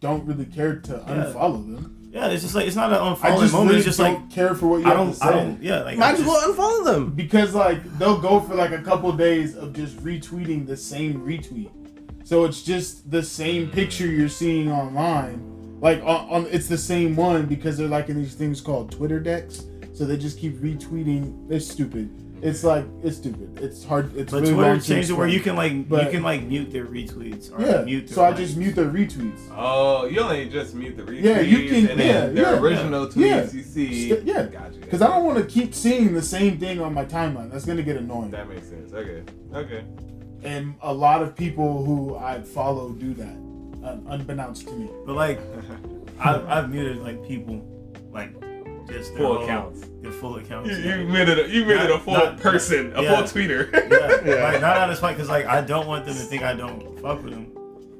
[0.00, 1.96] don't really care to unfollow them.
[2.10, 3.68] Yeah, it's just like it's not an I unfollowing just moment.
[3.70, 5.26] really It's just don't like care for what you I have don't, to say.
[5.26, 7.10] I don't, yeah, like I Might as well unfollow them.
[7.12, 11.70] because like they'll go for like a couple days of just retweeting the same retweet
[12.24, 17.14] so it's just the same picture you're seeing online like on, on it's the same
[17.16, 21.50] one because they're like in these things called twitter decks so they just keep retweeting.
[21.50, 22.08] It's stupid.
[22.42, 23.60] It's like it's stupid.
[23.60, 24.16] It's hard.
[24.16, 26.42] It's But really Twitter hard to changed it where you can like you can like
[26.44, 27.82] mute their retweets or Yeah.
[27.82, 29.40] mute their So I just mute their retweets.
[29.54, 31.22] Oh, you only just mute the retweets.
[31.22, 33.42] Yeah, you can- And yeah, then their yeah, original tweets yeah.
[33.52, 34.08] you see.
[34.10, 34.44] St- yeah.
[34.44, 34.78] Gotcha.
[34.80, 37.50] Because I don't want to keep seeing the same thing on my timeline.
[37.50, 38.30] That's gonna get annoying.
[38.30, 38.92] That makes sense.
[38.92, 39.22] Okay.
[39.54, 39.84] Okay.
[40.42, 43.36] And a lot of people who I follow do that,
[43.86, 44.88] uh, unbeknownst to me.
[45.04, 45.38] But like,
[46.18, 47.60] I've, I've muted like people,
[48.12, 48.32] like
[48.90, 49.86] just Full whole- accounts.
[50.02, 50.70] their full accounts.
[50.70, 50.96] You, yeah.
[50.96, 53.14] you muted a, you muted a full not- person, a yeah.
[53.16, 53.72] full tweeter.
[53.72, 54.44] Yeah, Yeah.
[54.52, 56.98] like not out of spite, because like I don't want them to think I don't
[57.00, 57.52] fuck with them.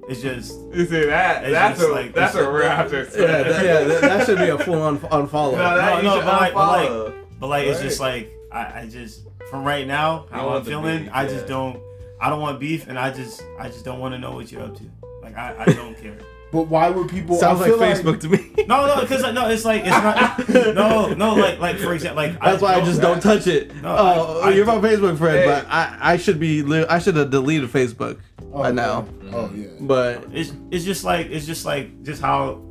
[0.09, 1.45] It's just You see that?
[1.45, 3.17] It's that's just a like- that's a like- raptor.
[3.19, 5.53] Yeah, that, yeah, that, that should be a full un- unfollow.
[5.53, 7.25] No, that, No, no, should but like- but like- unfollow.
[7.41, 11.11] But like it's just like I, I just from right now how I'm feeling, beef,
[11.15, 11.29] I yeah.
[11.29, 11.81] just don't
[12.21, 14.63] I don't want beef and I just I just don't want to know what you're
[14.63, 14.83] up to.
[15.23, 16.19] Like I, I don't care.
[16.53, 17.37] But why would people?
[17.37, 18.47] Sounds I like feel Facebook to me.
[18.71, 20.49] No, no, because no, it's like it's not.
[20.75, 23.75] no, no, like like for example, like That's why I just don't touch it.
[23.83, 25.47] No, oh, I- I- you're my Facebook friend, Hey.
[25.47, 28.19] but I, I should be li- I should have deleted Facebook
[28.53, 29.07] Oh, by now.
[29.25, 29.31] yeah.
[29.35, 29.67] Oh yeah.
[29.81, 32.63] But It's it's just like it's just like just how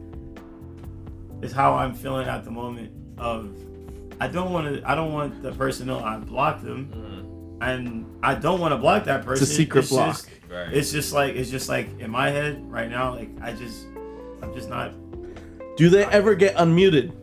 [1.42, 2.92] it's how I'm feeling at the moment.
[3.18, 3.50] Of
[4.22, 4.90] I don't want to.
[4.90, 6.90] I don't want the person to know I blocked them,
[7.62, 7.68] Mhm.
[7.68, 9.44] and I don't want to block that person.
[9.44, 10.16] it's a secret It's block.
[10.16, 10.74] just- Right.
[10.74, 13.16] it's just like it's just like in my head right now.
[13.16, 13.86] Like I just
[14.41, 14.93] I'm just not.
[15.78, 17.14] Do they ever get unmuted?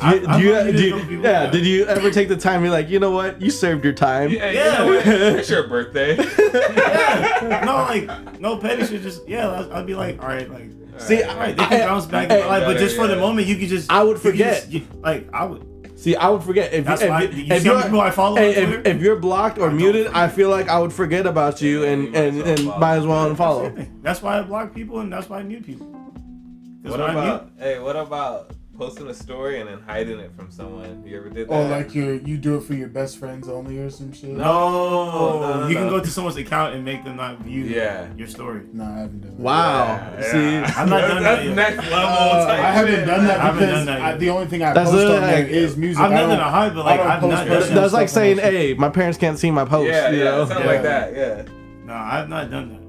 [0.00, 1.50] Do you, I've do you, do you- some people, yeah, yeah.
[1.50, 3.40] did you ever take the time to be like, you know what?
[3.40, 4.30] You served your time.
[4.30, 4.84] yeah, Yeah.
[4.84, 5.36] You know?
[5.36, 6.16] It's your birthday.
[6.52, 9.02] Yeah, no, like no petty shit.
[9.02, 11.86] Just yeah, I'd, I'd be like, all right, like See, all right, they can I-
[11.86, 14.30] bounce back, I- like, but just for the moment, you could just I would you
[14.30, 14.54] forget.
[14.62, 15.66] just- you- like I would.
[16.02, 18.36] See, I would forget if, That's if, why if, you if see you're I follow
[18.36, 20.08] on if, if, if you're blocked or I muted.
[20.08, 22.56] I feel like I would forget about you Yeah, and you might and, as well
[22.56, 22.78] and follow.
[22.80, 24.02] might as well unfollow.
[24.02, 25.86] That's why I block people, and that's why I mute people.
[25.86, 27.78] What when I about hey?
[27.78, 28.50] What about
[28.82, 31.02] posting a story and then hiding it from someone?
[31.06, 31.52] You ever did that?
[31.54, 34.30] Oh, like you you do it for your best friends only or some shit.
[34.30, 38.08] No, No, no, you can go to someone's account and make them not view Yeah.
[38.16, 38.62] your story.
[38.72, 39.40] No, I haven't done that.
[39.40, 39.84] Wow.
[40.18, 40.74] Yeah, See, yeah.
[40.76, 41.54] I'm not done that yet.
[41.56, 41.96] next level.
[41.98, 43.06] Uh, type I haven't shit.
[43.06, 45.76] done that because done that I, the only thing I That's post on like- is
[45.76, 46.02] music.
[46.02, 47.92] I've I nothing don't- to hide, but I like don't I've post not done that's
[47.94, 50.44] like saying, "Hey, my parents can't see my post." Yeah, you yeah, know?
[50.46, 50.72] something Yeah.
[50.72, 51.14] like that.
[51.14, 51.42] Yeah.
[51.86, 52.81] No, I've not done that.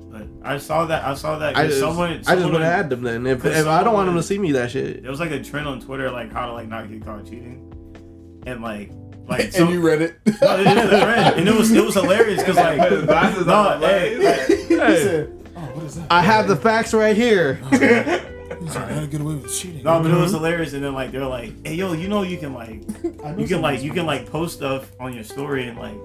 [0.43, 1.03] But I saw that.
[1.05, 1.55] I saw that.
[1.55, 3.25] I 'cause just, someone, I just would want to add them then.
[3.25, 5.01] If, Cause if I don't want them to see me that shit.
[5.01, 8.41] There was like a trend on Twitter, like how to like not get caught cheating,
[8.45, 8.91] and like
[9.27, 10.15] like and so, you read it.
[10.41, 13.05] no, it is a trend, and it was it was hilarious because like Put his
[13.05, 14.67] glasses no, the hey, face.
[14.67, 15.03] Hey.
[15.03, 17.55] said, "Oh, what is that?" I have the facts right here.
[17.71, 17.81] He's like,
[18.77, 21.25] "I gotta get away with cheating." no, but it was hilarious, and then like they're
[21.25, 22.81] like, hey yo, you know you can like
[23.37, 25.95] you can like you can like post stuff on your story and like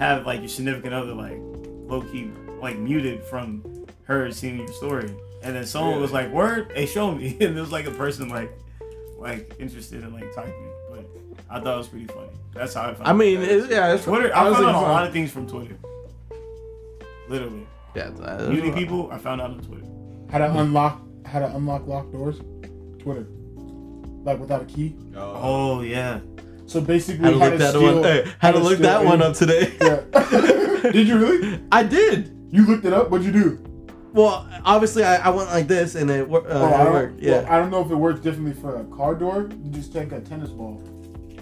[0.00, 1.38] have like your significant other like
[1.88, 2.30] low key
[2.60, 3.62] like muted from
[4.06, 5.10] her seeing your story,
[5.42, 8.28] and then someone was like, word, hey show me, and there was like a person
[8.28, 8.50] like
[9.18, 11.04] like interested in like typing, but
[11.50, 12.28] I thought it was pretty funny.
[12.54, 13.08] That's how I found.
[13.08, 14.34] I mean, it's, yeah, it's Twitter.
[14.34, 15.76] I honestly found out a lot of things from Twitter.
[17.28, 19.10] Literally, Yeah, that- uh, muting people.
[19.10, 19.84] I found out on Twitter.
[20.30, 22.40] how to unlock how to unlock locked doors.
[23.00, 23.26] Twitter,
[24.24, 24.96] like without a key.
[25.16, 25.32] Oh.
[25.42, 26.20] Oh yeah.
[26.66, 28.02] So basically, Had to how look to that steal, one.
[28.04, 29.72] Hey, had to how look steal that one up today.
[29.80, 30.90] Yeah.
[30.92, 31.60] Did you really?
[31.72, 32.32] I did.
[32.50, 33.10] You looked it up.
[33.10, 33.58] What'd you do?
[34.16, 37.20] Well, obviously, I, I went like this and it, wor- uh, Oh, I it worked.
[37.20, 37.42] Yeah.
[37.42, 39.48] well, I don't know if it works differently for a car door.
[39.62, 40.82] You just take a tennis ball,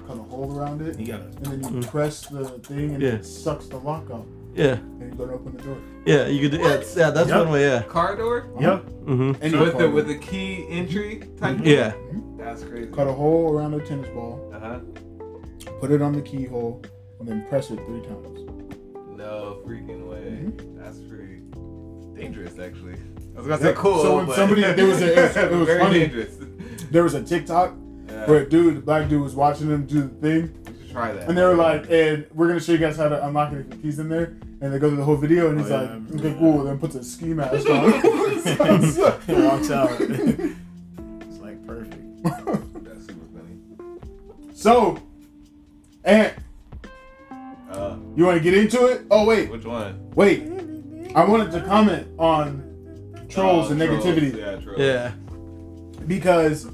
[0.07, 1.87] cut a hole around it, You got and then you Mm.
[1.89, 3.11] press the thing, and Yeah.
[3.11, 4.72] it sucks the lock out, yeah.
[4.72, 5.77] and you're gonna open the door.
[6.05, 6.27] Yeah.
[6.27, 6.59] You could.
[6.59, 7.11] do- Yeah, yeah.
[7.11, 7.39] That's Yep.
[7.45, 7.62] one way.
[7.62, 7.83] Yeah.
[7.85, 8.47] Car door?
[8.61, 8.85] Yep.
[9.07, 9.33] Mm-hmm.
[9.41, 11.59] Any So with car the with the key entry type.
[11.62, 11.93] Yeah.
[12.37, 12.91] That's crazy.
[12.91, 14.79] cut a hole around a tennis ball, Uh huh.
[15.81, 16.83] put it on the keyhole,
[17.20, 18.41] and then press it three times.
[19.16, 20.43] No freaking way.
[20.43, 20.77] Mhm.
[20.77, 21.34] That's pretty
[22.17, 22.95] dangerous, actually.
[23.35, 24.03] I was gonna say cool.
[24.03, 25.99] So when but somebody- there was a- it was- it was very funny.
[26.01, 26.37] dangerous.
[26.91, 27.75] There was a TikTok
[28.09, 28.27] Yeah.
[28.27, 31.12] where a dude, a black dude, was watching them do the thing, You should try
[31.12, 31.29] that.
[31.29, 33.71] and they were like, "And we're gonna show you guys how to unlock it if
[33.71, 35.81] the keys in there." And they go through the whole video, and he's Oh, yeah,
[35.83, 37.93] like, I remember "Okay, cool." Then puts a ski mask on.
[39.27, 39.91] It rocks out.
[40.01, 42.23] it's like perfect.
[42.23, 43.59] That's super funny.
[44.55, 44.99] so,
[46.05, 46.33] and
[47.71, 49.03] Uh, you want to get into it?
[49.11, 49.99] Oh wait, which one?
[50.15, 50.45] wait.
[51.15, 52.62] I wanted to comment on
[53.29, 54.05] trolls Oh, and trolls.
[54.05, 54.79] negativity Yeah, trolls.
[54.79, 55.12] Yeah.
[56.07, 56.67] because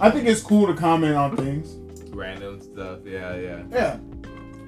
[0.00, 1.76] I think it's cool to comment on things.
[2.12, 3.00] Random stuff.
[3.04, 3.62] Yeah, yeah.
[3.70, 3.96] Yeah.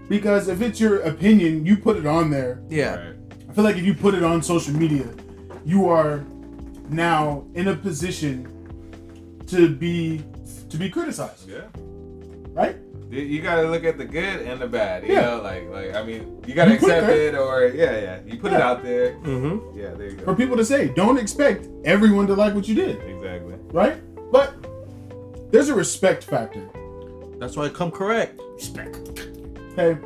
[0.08, 2.62] Because if it's your opinion, you put it on there.
[2.68, 2.94] Yeah.
[2.94, 3.16] Right.
[3.48, 5.06] I feel like if you put it on social media,
[5.64, 6.24] you are
[6.88, 8.52] now in a position
[9.48, 10.22] to be
[10.70, 11.62] to be criticized, Yeah.
[12.52, 12.76] right?
[13.10, 15.04] You- You gotta look at the good and the bad.
[15.06, 15.20] You Yeah.
[15.36, 18.18] know, like like I mean, you gotta You put it accept it or yeah, yeah.
[18.26, 19.12] You put it out there.
[19.24, 19.78] Mm-hmm.
[19.78, 20.24] Yeah, there you go.
[20.24, 23.54] For people to say, don't expect everyone to like what you did, Exactly.
[23.72, 23.96] right?
[24.32, 24.54] But
[25.52, 26.68] there's a respect factor.
[27.38, 28.40] That's why I come correct.
[28.54, 28.96] Respect.
[29.78, 29.98] Okay.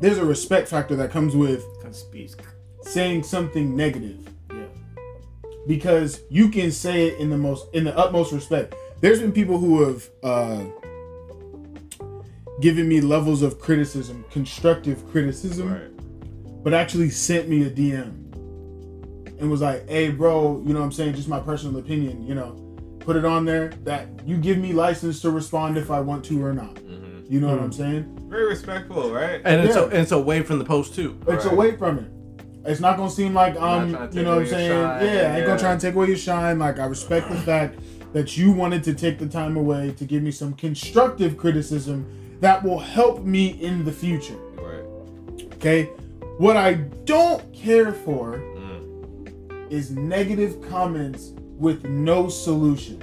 [0.00, 1.92] There's a respect factor that comes with Can
[2.82, 4.18] saying something negative.
[4.50, 4.66] Yeah.
[5.66, 8.74] because you can say it in the most in the utmost respect.
[9.00, 10.60] There's been people who have uh,
[12.60, 16.62] given me levels of criticism, constructive criticism, Right.
[16.64, 18.12] but actually sent me a DM
[19.40, 21.14] and was like, "Hey, bro, you know what I'm saying?
[21.14, 22.24] Just my personal opinion.
[22.26, 22.54] You know,
[23.00, 26.42] put it on there that you give me license to respond if I want to
[26.44, 26.74] or not.
[26.76, 27.28] Mhm.
[27.28, 27.64] You know what Mhm.
[27.64, 28.04] I'm saying?
[28.28, 29.40] Very respectful, right?
[29.44, 29.82] And it's, Yeah.
[29.82, 31.14] a, and it's away from the post too.
[31.26, 31.52] It's Right.
[31.52, 32.04] away from it.
[32.66, 34.70] It's not gonna seem like um, trying to you know what I'm saying?
[34.70, 36.58] shine, Yeah, I ain't gonna try and take away your shine.
[36.58, 37.78] Like I respect the fact
[38.14, 42.06] that you wanted to take the time away to give me some constructive criticism
[42.40, 44.36] that will help me in the future.
[44.56, 44.84] Right.
[45.54, 45.84] Okay?
[46.38, 46.74] What I
[47.04, 49.70] don't care for Mm.
[49.70, 53.02] is negative comments with no solution.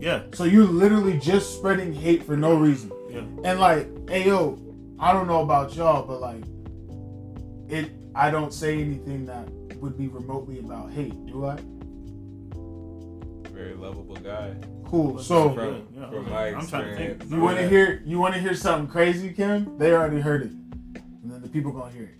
[0.00, 0.22] Yeah.
[0.32, 2.90] So you're literally just spreading hate for no reason.
[3.10, 3.22] Yeah.
[3.44, 4.58] And like, hey yo,
[4.98, 6.42] I don't know about y'all, but like,
[7.68, 7.90] it.
[8.14, 11.58] I don't say anything that would be remotely about hate, do I?
[13.58, 14.54] Very lovable guy.
[14.86, 15.18] Cool.
[15.18, 16.30] So From- Yeah, from yeah.
[16.30, 17.10] my I'm trying to think.
[17.16, 17.30] experience.
[17.32, 18.02] you want to hear?
[18.06, 19.76] You want to hear something crazy, Kem?
[19.78, 22.14] They already heard it, and then the people gonna hear it.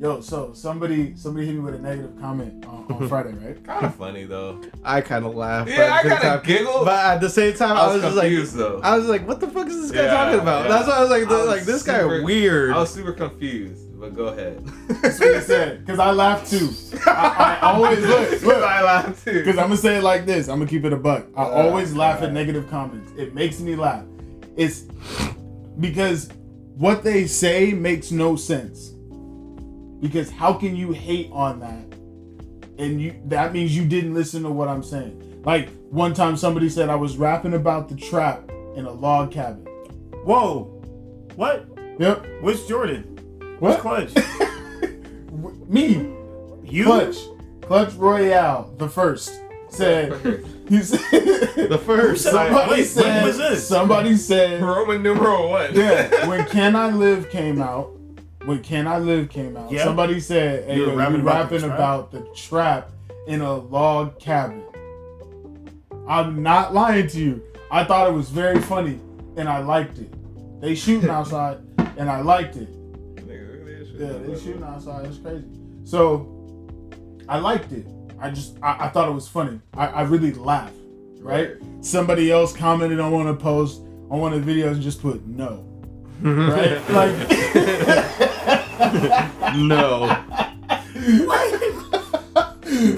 [0.00, 3.62] Yo, so somebody somebody hit me with a negative comment on, on Friday, right?
[3.62, 4.58] Kind of funny though.
[4.82, 5.68] I kind of laughed.
[5.68, 6.84] Yeah, I at the same kinda time- giggled.
[6.86, 8.80] But at the same time, I I was, was just like, though.
[8.82, 10.62] I was like, what the fuck is this guy Yeah, talking about?
[10.64, 10.68] yeah.
[10.70, 12.70] That's why I was like, I was like this guy weird.
[12.70, 14.64] I was super confused, but go ahead.
[15.02, 15.86] That's what he said.
[15.86, 16.70] Cause I laugh too.
[17.06, 18.42] I, I always look.
[18.42, 18.64] Look.
[18.64, 19.32] I laughed too.
[19.34, 20.48] Because I'm gonna say it like this.
[20.48, 21.26] I'm gonna keep it a buck.
[21.36, 22.26] I Uh, always laugh uh.
[22.26, 23.12] at negative comments.
[23.16, 24.04] It makes me laugh.
[24.56, 24.82] It's
[25.78, 26.30] because
[26.76, 28.88] what they say makes no sense.
[30.00, 31.84] Because how can you hate on that?
[32.78, 35.42] And you that means you didn't listen to what I'm saying.
[35.44, 39.66] Like one time somebody said I was rapping about the trap in a log cabin.
[40.24, 40.64] Whoa.
[41.36, 41.66] What?
[41.98, 42.26] Yep.
[42.42, 43.09] Which Jordan?
[43.60, 43.80] What?
[43.80, 44.12] Clutch.
[45.68, 46.08] Me.
[46.64, 46.84] You?
[46.84, 47.16] Clutch.
[47.62, 50.12] Clutch Royale, the first, said
[50.68, 52.24] he said the first.
[52.24, 53.68] somebody Wait, said when was this?
[53.68, 55.72] somebody said Roman numeral one.
[55.74, 57.90] yeah, when Can I Live came out,
[58.44, 59.84] when Can I Live came out, Yeah.
[59.84, 62.90] somebody said, "Hey, You were yo, rapping you about rapping the about the trap
[63.28, 64.64] in a log cabin."
[66.08, 67.42] I'm not lying to you.
[67.70, 68.98] I thought it was very funny,
[69.36, 70.12] and I liked it.
[70.60, 71.58] They shooting outside,
[71.96, 72.68] and I liked it.
[74.00, 75.04] Yeah, they shooting outside.
[75.04, 75.44] It's crazy.
[75.84, 76.26] So,
[77.28, 77.86] I liked it.
[78.18, 79.60] I just, I, I thought it was funny.
[79.74, 80.72] I, I really laughed.
[81.18, 81.50] Right?
[81.82, 83.80] Somebody else commented on one of the posts
[84.10, 85.66] on one of the videos and just put no.
[86.22, 86.80] Right?
[86.90, 87.12] like,
[89.56, 90.00] no.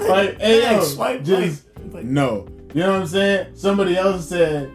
[0.07, 2.05] like, hey, swipe just right.
[2.05, 2.47] no.
[2.73, 3.55] You know what I'm saying?
[3.55, 4.71] Somebody else said,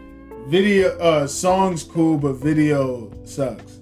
[0.47, 3.79] video, uh, song's cool, but video sucks.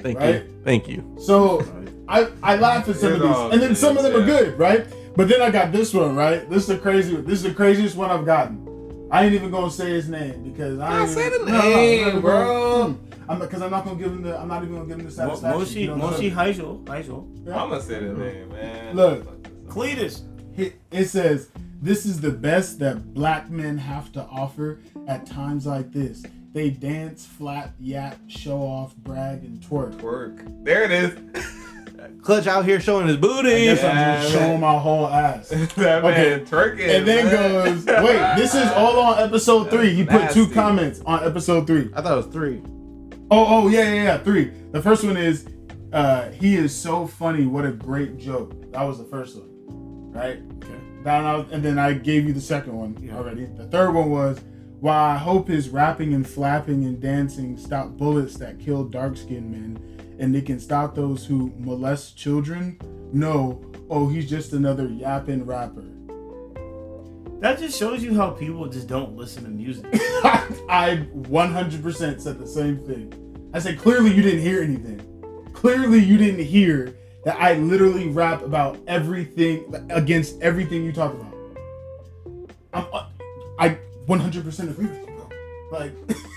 [0.00, 0.44] Thank Right?
[0.44, 0.51] you.
[0.64, 1.16] Thank you.
[1.20, 1.64] So,
[2.08, 4.86] I, I laugh at some of these, and then some of them are good, right?
[5.16, 6.48] But then I got this one, right?
[6.48, 7.16] This is the crazy.
[7.16, 9.08] This is the craziest one I've gotten.
[9.10, 12.06] I ain't even gonna say his name because I Don't ain't say even, the name,
[12.08, 12.84] I'm not bro.
[12.92, 13.30] hmm.
[13.30, 14.38] I'm because I'm not gonna give him the.
[14.38, 15.58] I'm not even gonna give him the Mo- satisfaction.
[15.60, 16.36] Moshi, you know what I'm Moshi saying?
[16.36, 17.46] Haijo, Haijo.
[17.46, 17.62] Yeah.
[17.62, 18.96] I'm gonna say the name, man.
[18.96, 19.42] Look.
[19.68, 20.22] Cletus.
[20.56, 21.48] It, it says,
[21.80, 26.22] "This is the best that black men have to offer at times like this.
[26.52, 30.42] They dance, flap, yap, show off, brag, and twerk." Work.
[30.64, 31.18] There it is.
[32.22, 33.64] Clutch out here showing his I booty.
[33.64, 35.48] guess I'm just showing my whole ass.
[35.76, 36.36] that Okay.
[36.36, 36.88] man twerking.
[36.98, 37.64] And then man.
[37.64, 39.92] goes, wait, this is all on episode three.
[39.94, 41.90] He put two comments on episode three.
[41.94, 42.60] I thought it was three.
[43.30, 44.52] Oh, oh, yeah, yeah, yeah, three.
[44.72, 45.46] The first one is,
[45.92, 47.46] uh, he is so funny.
[47.46, 48.70] What a great joke.
[48.72, 50.38] That was the first one, right?
[50.62, 50.78] Okay.
[51.04, 53.16] Down and then I gave you the second one Yeah.
[53.16, 53.46] already.
[53.46, 54.38] The third one was,
[54.82, 59.48] while I hope his rapping and flapping and dancing stop bullets that kill dark skinned
[59.48, 62.80] men, and they can stop those who molest children.
[63.12, 65.84] No, oh, he's just another yapping rapper.
[67.38, 69.86] That just shows you how people just don't listen to music.
[70.68, 73.50] I 100% said the same thing.
[73.54, 75.00] I said, clearly you didn't hear anything.
[75.52, 81.34] Clearly you didn't hear that I literally rap about everything, against everything you talk about.
[82.74, 83.06] I'm, uh,
[83.60, 83.78] I
[84.20, 85.28] 100% agree with you, bro.
[85.78, 85.92] Like,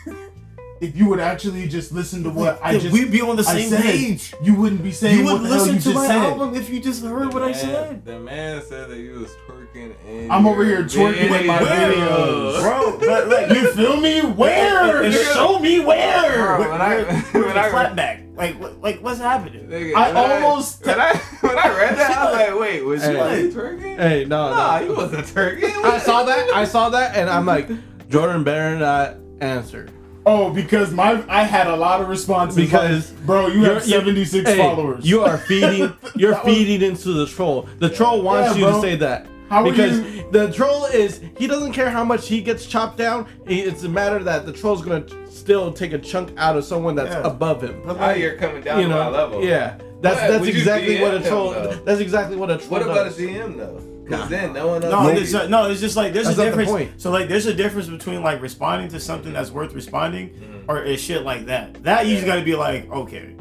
[0.81, 3.69] if you would actually just listen to what I just we'd be on the same
[3.69, 4.33] said, page.
[4.43, 6.17] you wouldn't be saying You what would the hell listen you to just my said.
[6.17, 8.03] album if you just heard what I said.
[8.05, 12.59] The man said that you was twerking in I'm over here twerking in my videos.
[12.59, 12.61] videos.
[12.61, 14.21] Bro, but like, You feel me?
[14.21, 15.11] Where?
[15.33, 16.57] Show me where.
[16.57, 18.24] Bro, when I Where's when the I clapback?
[18.35, 19.67] Like, what, like, what's happening?
[19.67, 23.01] Nigga, I when almost- when I when I read that I was like, wait, was
[23.03, 23.43] you Hey.
[23.43, 23.97] like twerking?
[23.97, 24.85] Hey, no, Nah, no.
[24.85, 25.71] he wasn't twerking.
[25.85, 26.49] I saw that.
[26.53, 27.69] I saw that, and I'm like,
[28.09, 29.87] Jordan better not answer.
[30.25, 32.57] Oh, because my I had a lot of responses.
[32.57, 35.05] Because like, bro, you have seventy six hey, followers.
[35.05, 35.93] You are feeding.
[36.15, 37.69] You're That was- feeding into the troll.
[37.79, 38.75] The troll wants Yeah, you bro.
[38.75, 39.27] to say that.
[39.49, 43.27] How because you- the troll is he doesn't care how much he gets chopped down.
[43.45, 45.15] It's a matter that the troll's gonna t-
[45.45, 47.21] still take a chunk out of someone that's Yeah.
[47.27, 47.79] above him.
[47.85, 49.43] But Now like, you're coming down You to my know, level.
[49.45, 49.75] yeah.
[50.01, 51.51] That's But that's would you exactly what a DM him, troll.
[51.51, 51.75] though?
[51.85, 53.17] That's exactly what a troll What about a does.
[53.19, 53.79] DM though?
[54.03, 54.25] Because Nah.
[54.27, 54.91] then no one else.
[54.91, 55.37] no, knows it's you.
[55.39, 56.91] just, no, it's just like there's That's a not the difference.
[57.03, 60.63] So like, there's a difference between like responding to something that's worth responding, Mhm.
[60.67, 61.83] or a shit like that.
[61.83, 63.35] That you just got to be like, okay,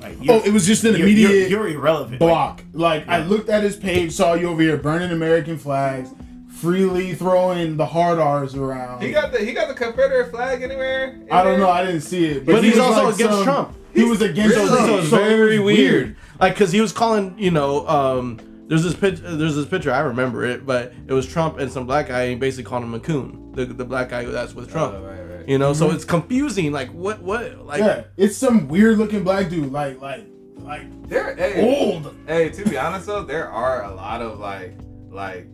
[0.00, 2.18] like oh, it was just an you're, immediate you're, you're irrelevant.
[2.18, 2.60] Block.
[2.72, 3.26] Like I Yeah.
[3.28, 6.10] looked at his page, saw you over here burning American flags,
[6.56, 9.02] freely throwing the hard R's around.
[9.02, 11.12] He got the he got the Confederate flag anywhere.
[11.12, 11.68] in I don't know.
[11.70, 13.76] I didn't see it, But he he's was also like against some- Trump.
[13.94, 14.68] He was against Really?
[14.68, 16.16] Trump, So it's so very was weird.
[16.38, 18.38] Like, cause he was calling, you know, um,
[18.68, 21.86] there's this pitch, there's this picture I remember it, but it was Trump and some
[21.86, 24.70] black guy, and he basically called him a coon, the the black guy that's with
[24.70, 24.94] Trump.
[24.98, 25.48] Oh, right, right.
[25.48, 26.72] You know, so it's confusing.
[26.72, 30.26] Like, what, what, like, yeah, it's some weird looking black dude, like like
[30.58, 32.14] like There, hey, old.
[32.26, 34.74] hey, to be honest though, there are a lot of like,
[35.10, 35.46] like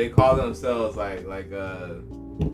[0.00, 1.88] they call themselves like like uh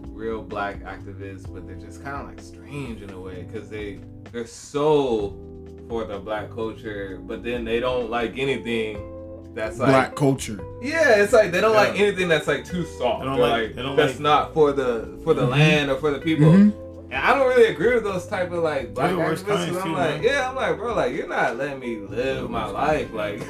[0.08, 4.00] real black activists, but they're just kind of like strange in a way because they
[4.32, 5.36] they're so
[5.88, 8.98] for the black culture, but then they don't like anything
[9.54, 10.58] that's like Black culture.
[10.82, 13.20] Yeah, it's like they don't like anything that's like too soft.
[13.20, 15.96] They don't like- like, they don't that's like- not for the for the land or
[15.98, 16.46] for the people.
[16.52, 16.72] Mhm.
[17.12, 19.48] And I don't really agree with those type of like black They're the worst activists.
[19.48, 20.22] 'cause kinds I'm too, like, man.
[20.24, 23.12] yeah, I'm like, bro, like you're not letting me live my life.
[23.14, 23.40] Like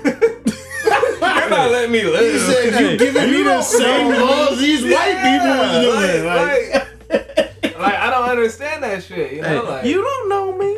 [1.34, 2.32] you're not letting me live.
[2.32, 6.24] He said, Hey, "You giving me the same know laws these white people was doing."
[6.26, 7.22] like, Like,
[7.62, 9.32] like, like, I don't understand that shit.
[9.32, 10.76] You know, hey, like you don't know me.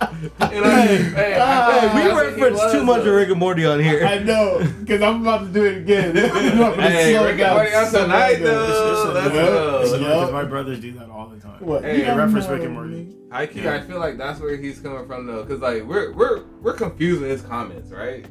[0.40, 3.14] you know, hey, hey, Ah, we that's what he reference was, too much of.
[3.14, 4.04] Rick and Morty on here.
[4.04, 6.16] I know, because I'm about to do it again.
[6.32, 8.64] I'm about to Hey, slow Rick it and Morty on so tonight, though.
[8.64, 9.42] It's- Let's it's- Yeah.
[9.42, 9.80] go.
[9.82, 9.98] It's Yeah.
[9.98, 11.60] because my brothers do that all the time.
[11.60, 11.84] What?
[11.84, 12.72] Hey, You reference Rick and.
[12.74, 13.08] Morty.
[13.30, 13.74] I key, Yeah.
[13.74, 17.28] I feel like that's where he's coming from though, because like we're we're we're confusing
[17.28, 18.26] his comments, right?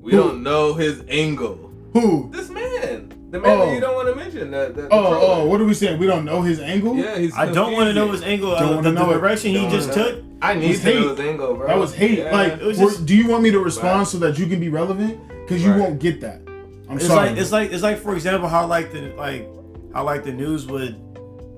[0.00, 1.65] We don't know his angle.
[2.00, 2.30] Who?
[2.32, 3.66] This man, the man Oh.
[3.66, 4.50] that you don't want to mention.
[4.50, 5.18] The, the, the Oh, troller.
[5.42, 5.98] oh, what are we saying?
[5.98, 6.96] We don't know his angle.
[6.96, 7.34] yeah, he's.
[7.36, 8.32] I don't want to know his confusing.
[8.32, 8.50] angle.
[8.58, 9.20] Don't Uh, wanna the, know the it.
[9.20, 9.94] direction he Don't just know.
[10.12, 10.22] took.
[10.42, 11.10] I need was to know hate.
[11.18, 11.66] his angle, bro.
[11.66, 12.18] That was hate.
[12.18, 12.30] Yeah.
[12.32, 14.06] Like, It was just- do you want me to respond Right.
[14.06, 15.18] so that you can be relevant?
[15.46, 15.80] Because you Right.
[15.80, 16.40] won't get that.
[16.88, 17.30] I'm It's sorry.
[17.30, 19.48] like it's like it's like for example how like the like
[19.92, 20.94] how like the news would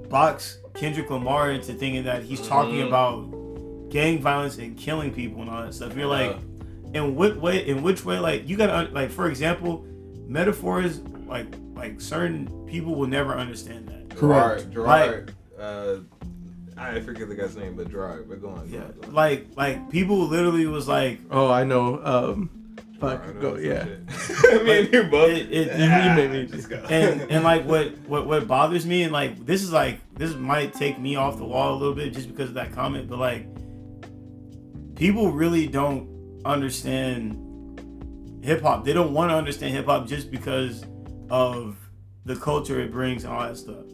[0.08, 2.86] box Kendrick Lamar into thinking that he's talking Mhm.
[2.88, 5.96] about gang violence and killing people and all that stuff.
[5.96, 6.36] You're like,
[6.94, 7.02] Yeah.
[7.02, 7.66] in what way?
[7.66, 8.18] In which way?
[8.18, 9.84] Like you gotta like for example,
[10.28, 14.16] metaphors like like certain people will never understand that.
[14.16, 14.70] Correct.
[14.70, 15.96] Gerard, Gerard uh,
[16.76, 18.28] I forget the guy's name, but Gerard.
[18.28, 18.68] But go on.
[18.70, 19.14] go Yeah, on, go on.
[19.14, 22.00] like like people literally was like, Oh, I know.
[22.04, 22.50] Um,
[23.00, 23.86] fuck, Gerard, go, yeah.
[24.50, 25.30] I mean, you both.
[25.30, 26.76] It- it- you made me- Just go.
[26.90, 30.72] and and like what what what bothers me and like this is like this might
[30.74, 33.46] take me off the wall a little bit just because of that comment but like
[34.96, 36.08] people really don't
[36.44, 37.36] understand
[38.48, 40.84] hip hop they don't want to understand hip hop just because
[41.30, 41.76] of
[42.24, 43.84] the culture it brings and all that stuff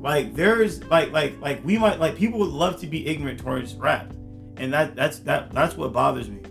[0.00, 3.74] like there's like like like we might like people would love to be ignorant towards
[3.74, 4.12] rap
[4.56, 6.42] and that that's that that's what bothers me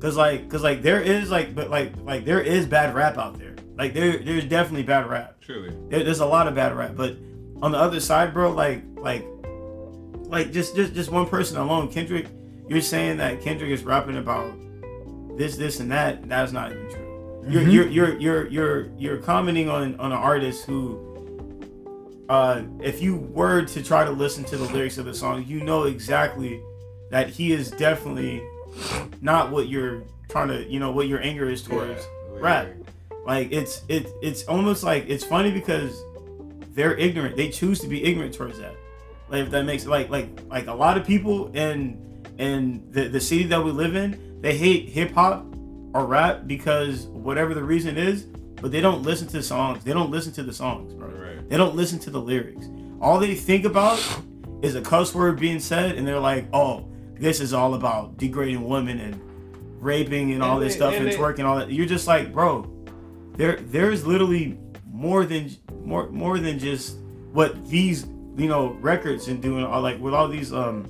[0.00, 3.38] Cause like, cause like there is like, but like, like there is bad rap out
[3.38, 3.54] there.
[3.76, 5.42] Like there, there's definitely bad rap.
[5.42, 5.76] Truly.
[5.90, 6.92] There, there's a lot of bad rap.
[6.96, 7.16] But
[7.60, 9.26] on the other side, bro, like, like,
[10.22, 12.28] like just, just, just one person alone, Kendrick.
[12.66, 14.54] You're saying that Kendrick is rapping about
[15.40, 16.28] this, this, and that.
[16.28, 17.44] That's not even true.
[17.48, 17.72] You're, Mhm.
[17.72, 20.80] you're, you're, you're, you're, you're commenting on on an artist who,
[22.28, 25.62] uh, if you were to try to listen to the lyrics of the song, you
[25.64, 26.60] know exactly
[27.10, 28.42] that he is definitely
[29.20, 32.02] not what you're trying to, you know, what your anger is towards
[32.34, 32.40] Yeah.
[32.40, 32.66] rap.
[33.26, 36.00] Like it's it it's almost like it's funny because
[36.74, 37.36] they're ignorant.
[37.36, 38.74] They choose to be ignorant towards that.
[39.30, 41.98] Like if that makes like like like a lot of people in
[42.38, 44.10] in the the city that we live in,
[44.40, 45.44] they hate hip hop
[45.94, 48.22] or rap because whatever the reason is,
[48.62, 49.82] but they don't listen to songs.
[49.84, 51.08] They don't listen to the songs, bro.
[51.08, 51.48] Right.
[51.48, 52.66] They don't listen to the lyrics.
[53.00, 53.98] All they think about
[54.62, 56.86] is a cuss word being said, and they're like, "Oh,
[57.18, 59.20] this is all about degrading women and
[59.82, 62.32] raping and all And this they- stuff and and twerking all that." You're just like,
[62.32, 62.70] bro,
[63.36, 64.58] there there's literally
[64.92, 65.50] more than
[65.82, 66.96] more more than just
[67.32, 70.84] what these you know records and doing all like with all these um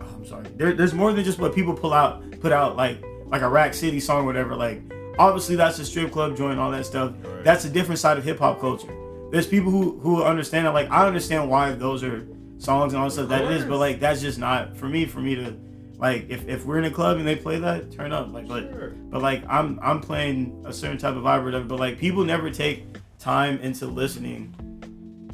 [0.00, 3.42] I'm sorry there, there's more than just what people pull out put out like like
[3.42, 4.82] a Rack City song or whatever like
[5.18, 7.44] obviously that's a strip club joint all that stuff Right.
[7.44, 8.94] that's a different side of hip hop culture
[9.30, 12.26] there's people who who understand it like I understand why those are
[12.58, 15.20] songs and all that stuff that is but like that's just not for me for
[15.20, 15.56] me to
[15.98, 18.70] like if, if we're in a club and they play that turn up like but
[18.70, 18.90] Sure.
[19.10, 21.64] but like I'm I'm playing a certain type of vibe or whatever.
[21.64, 22.86] But like people never take
[23.18, 24.54] time into listening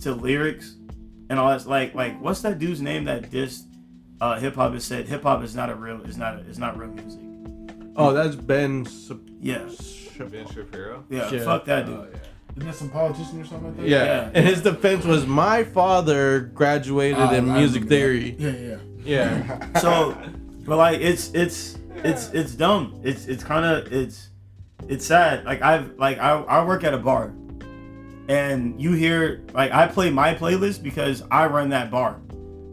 [0.00, 0.74] to lyrics
[1.30, 1.66] and all that.
[1.66, 3.62] Like, like what's that dude's name that dissed
[4.20, 4.72] uh, hip hop?
[4.72, 7.20] Has said hip hop is not a real, is not, a, is not real music.
[7.96, 8.84] Oh, that's Ben.
[8.84, 11.04] Sup- Yeah, Sup- Ben Shapiro.
[11.08, 11.44] yeah, Yeah.
[11.44, 11.94] fuck that dude.
[11.96, 12.18] Oh, yeah.
[12.56, 13.88] Isn't that some politician or something like that?
[13.88, 14.04] Yeah.
[14.04, 14.30] Yeah.
[14.34, 18.36] and his defense was my father graduated Ah, in I music remember theory.
[18.38, 18.76] Yeah, yeah.
[19.04, 20.16] Yeah, so
[20.66, 24.30] but like it's it's it's it's dumb it's it's kind of it's
[24.88, 27.32] it's sad like i've like I, I work at a bar
[28.28, 32.20] and you hear like i play my playlist because i run that bar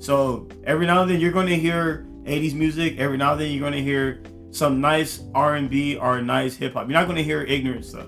[0.03, 3.51] so every now and then you're going to hear 80s music every now and then
[3.51, 7.41] you're going to hear some nice r&b or nice hip-hop you're not going to hear
[7.43, 8.07] ignorant stuff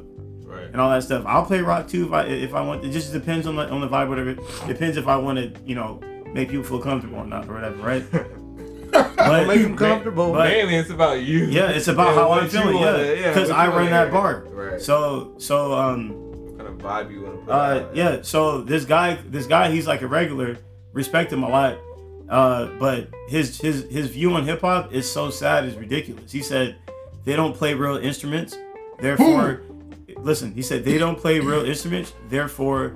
[0.56, 0.68] Right.
[0.72, 1.26] and all that stuff.
[1.28, 2.86] I'll play rock too if I if I want.
[2.86, 4.36] It just depends on the on the vibe, whatever.
[4.68, 6.00] Depends if I want to, you know,
[6.34, 8.04] make people feel comfortable or not, or whatever, right?
[8.92, 10.32] But, make them comfortable.
[10.32, 11.46] but- Mainly, it's about you.
[11.46, 14.46] yeah, it's about Yeah, how I'm feeling, yeah, because what I run that bar.
[14.50, 14.80] Right.
[14.80, 17.96] So so um what kind of vibe you want to put uh out?
[17.96, 20.58] yeah so this guy this guy he's like a regular
[20.94, 21.78] respect him a lot
[22.30, 26.32] uh but his his his view on hip hop is so sad is ridiculous.
[26.32, 26.76] He said
[27.24, 28.58] they don't play real instruments,
[29.00, 29.62] therefore
[30.18, 30.54] listen.
[30.54, 32.96] He said they don't play real instruments, therefore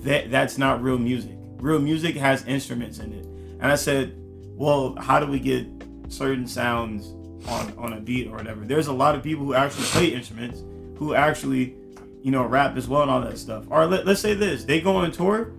[0.00, 1.32] that that's not real music.
[1.58, 3.24] Real music has instruments in it.
[3.60, 4.14] And I said,
[4.54, 5.66] well, how do we get
[6.08, 7.08] certain sounds
[7.48, 8.64] on on a beat or whatever?
[8.64, 10.62] There's a lot of people who actually play instruments
[10.98, 11.74] who actually
[12.22, 13.64] you know rap as well and all that stuff.
[13.70, 15.52] Or let, let's say this: they go on tour,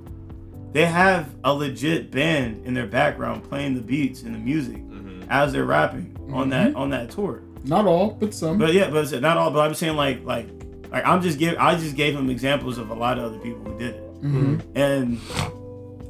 [0.74, 5.26] they have a legit band in their background playing the beats and the music Mhm.
[5.30, 7.42] as they're rapping on that on that tour.
[7.64, 8.58] Not all, but some.
[8.58, 9.52] But yeah, but it's not all.
[9.52, 10.48] But I'm saying like like
[10.92, 13.60] like I'm just give I just gave him examples of a lot of other people
[13.64, 14.62] who did it, Mhm.
[14.76, 15.20] and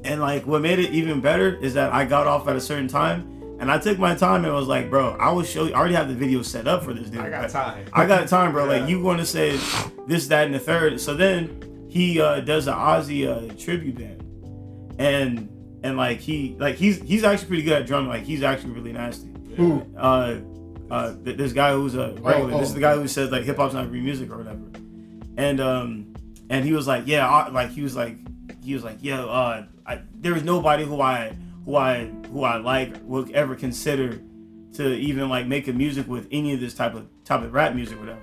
[0.04, 2.88] and like what made it even better is that I got off at a certain
[2.88, 3.34] time.
[3.60, 5.74] And I took my time and was like, bro, I will show you.
[5.74, 7.22] I already have the video set up for this dude.
[7.22, 7.86] I got time.
[7.92, 8.66] I got time, bro.
[8.72, 8.82] Yeah.
[8.82, 9.58] Like you want to say
[10.08, 11.02] this, that, and the third.
[11.02, 14.24] So then he uh, does an Ozzy uh, tribute band,
[14.98, 15.50] and
[15.84, 18.10] and like he like he's he's actually pretty good at drumming.
[18.10, 19.30] Like he's actually really nasty.
[19.56, 19.86] Who?
[19.98, 20.40] Uh,
[20.90, 22.54] uh, th- this guy who's a regular.
[22.54, 24.62] oh, this is the guy who says like hip hop's not real music or whatever.
[25.38, 26.14] And um,
[26.50, 28.18] and he was like, yeah, I, like he was like
[28.64, 31.36] he was like, yeah, uh, I, there is nobody who I
[31.66, 34.22] who I who I like would ever consider
[34.74, 37.76] to even like make a music with any of this type of type of rap
[37.76, 38.20] music, whatever.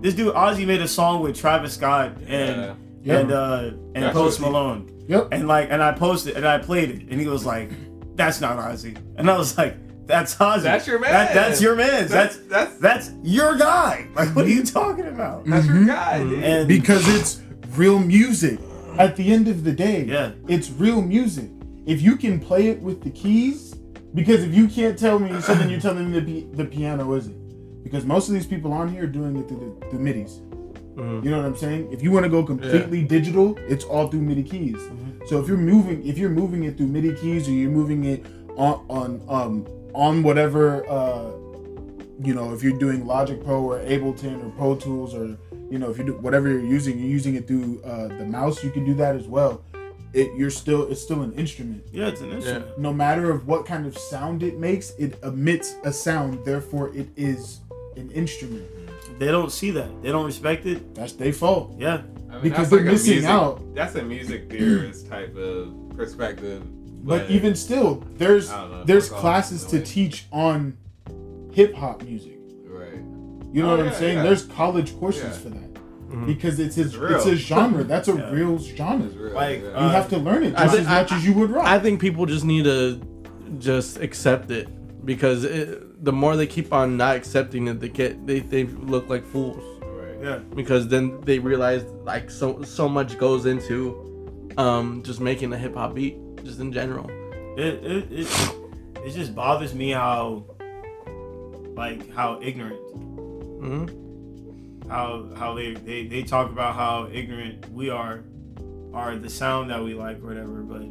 [0.00, 2.74] This dude Ozzy made a song with Travis Scott and Yeah.
[3.08, 4.90] And uh and That's Post Malone.
[5.08, 5.28] Yep.
[5.32, 7.70] And like and I posted and I played it and he was like,
[8.16, 8.96] That's not Ozzy.
[9.16, 10.62] And I was like, That's Ozzy.
[10.62, 11.12] That's your man.
[11.12, 12.08] That, that's your man.
[12.08, 14.08] That's That's that's that's your guy.
[14.14, 15.44] Like what are you talking about?
[15.46, 15.86] that's your Mhm.
[15.86, 16.18] guy.
[16.22, 16.42] dude.
[16.44, 17.40] And because it's
[17.76, 18.60] real music.
[18.98, 20.32] At the end of the day, Yeah.
[20.48, 21.48] it's real music.
[21.86, 23.74] If you can play it with the keys,
[24.12, 27.84] because if you can't tell me, something, you're telling me the, the piano is it?
[27.84, 30.40] Because most of these people on here are doing it through the, the MIDIs.
[30.98, 31.24] Mhm.
[31.24, 31.88] You know what I'm saying?
[31.92, 34.76] If you want to go completely digital, it's all through MIDI keys.
[35.26, 38.24] So if you're moving, if you're moving it through MIDI keys, or you're moving it
[38.56, 41.30] on on um on whatever uh
[42.22, 45.36] you know, if you're doing Logic Pro or Ableton or Pro Tools or
[45.70, 48.64] you know, if you do whatever you're using, you're using it through uh, the mouse.
[48.64, 49.62] You can do that as well.
[50.14, 51.84] It you're still it's still an instrument.
[51.92, 52.78] yeah, it's an instrument.
[52.78, 56.44] No matter of what kind of sound it makes, it emits a sound.
[56.44, 57.60] Therefore, it is
[57.96, 58.64] an instrument.
[59.18, 60.02] They don't see that.
[60.02, 60.94] They don't respect it.
[60.94, 61.74] That's their fault.
[61.78, 62.02] Yeah.
[62.30, 63.74] I mean, because they're like missing music- out.
[63.74, 66.62] That's a music theorist type of perspective.
[67.04, 70.26] But even still, there's I don't know if there's I'll call it classes to teach
[70.32, 70.76] on
[71.52, 72.38] hip hop music.
[72.66, 72.94] right.
[73.52, 74.18] You know Oh, what I'm saying?
[74.18, 74.22] yeah.
[74.24, 75.30] There's college courses Yeah.
[75.30, 75.74] for that
[76.10, 76.26] Mhm.
[76.26, 77.82] because it's his, It's it's a genre.
[77.84, 78.30] That's a Yeah.
[78.30, 79.08] real genre.
[79.08, 79.32] Real.
[79.34, 79.68] Like, yeah.
[79.70, 81.66] uh, You have to learn it just think- as much I- as you would rock.
[81.66, 83.00] I think people just need to
[83.58, 84.68] just accept it
[85.04, 89.08] because it, the more they keep on not accepting it, they get they, they look
[89.08, 90.16] like fools right.
[90.22, 90.38] Yeah.
[90.54, 95.74] because then they realize like so so much goes into um just making a hip
[95.74, 97.08] hop beat just in general.
[97.58, 98.50] It, it it
[99.04, 100.44] it just bothers me how
[101.74, 102.78] like how ignorant
[103.60, 103.86] hmm
[104.88, 108.24] how how they, they they talk about how ignorant we are
[108.94, 110.88] are the sound that we like or whatever but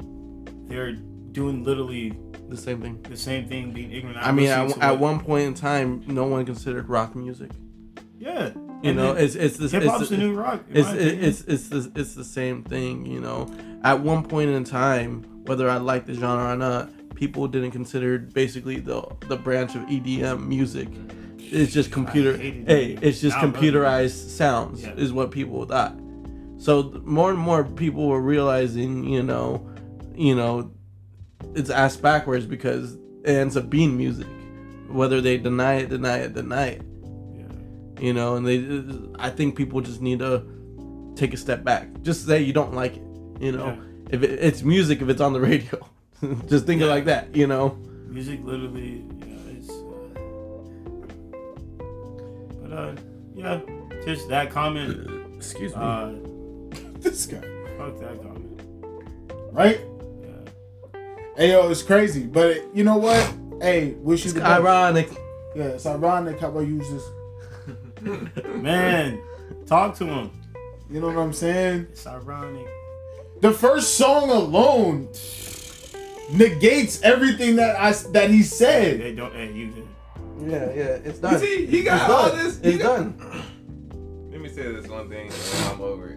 [0.69, 0.93] they're
[1.31, 2.11] doing literally
[2.49, 3.01] The same thing.
[3.03, 6.45] the same thing being ignorant I mean, at, at one point in time, no one
[6.45, 7.51] considered rock music.
[8.17, 8.49] yeah
[8.83, 11.23] You And know, it's it's this hip hop's the new rock it's my it, opinion.
[11.29, 13.05] it's it's the it's the same thing.
[13.05, 13.47] You know,
[13.83, 18.17] at one point in time, whether I like the genre or not, people didn't consider
[18.19, 20.87] basically the the branch of EDM music.
[21.39, 22.35] It's just computer.
[22.37, 24.93] Hey, it's just Now computerized sounds Yeah.
[25.03, 25.95] is what people thought.
[26.59, 29.65] So more and more people were realizing, you know,
[30.15, 30.71] you know,
[31.55, 34.27] it's ass backwards because it ends up being music,
[34.87, 36.81] whether they deny it, deny it, deny it
[37.35, 38.01] yeah.
[38.01, 40.43] you know and they i think people just need to
[41.17, 41.87] take a step back.
[42.03, 43.03] Just say you don't like it.
[43.39, 44.11] You know, Yeah.
[44.11, 45.79] if it, it's music, if it's on the radio,
[46.47, 47.35] just think it like that.
[47.35, 47.77] You know.
[48.07, 49.69] Music literally, yeah, it's.
[49.69, 50.21] Uh,
[52.61, 52.95] but uh,
[53.35, 53.59] yeah,
[54.05, 55.35] just that comment.
[55.35, 55.81] Excuse me.
[55.81, 56.11] Uh,
[56.99, 57.41] this guy,
[57.77, 58.61] fuck that comment.
[59.51, 59.81] right?
[61.37, 61.45] Yeah.
[61.45, 63.33] Hey, yo, it's crazy, but you know what?
[63.61, 64.51] Hey, wish you it's the best.
[64.61, 65.09] ironic.
[65.55, 67.03] Yeah, it's ironic how I use this.
[68.55, 69.19] Man,
[69.65, 70.31] talk to him.
[70.89, 71.87] You know what I'm saying?
[71.91, 72.67] It's ironic.
[73.41, 75.09] The first song alone
[76.31, 78.99] negates everything that I that he said.
[79.01, 79.33] They don't.
[79.33, 79.87] Hey, you good?
[80.39, 81.39] Yeah, yeah, it's You done.
[81.39, 82.37] see, he got It's all done.
[82.45, 82.59] this.
[82.61, 83.43] he It's got- done.
[84.31, 85.31] Let me say this one thing,
[85.71, 86.16] I'm over it.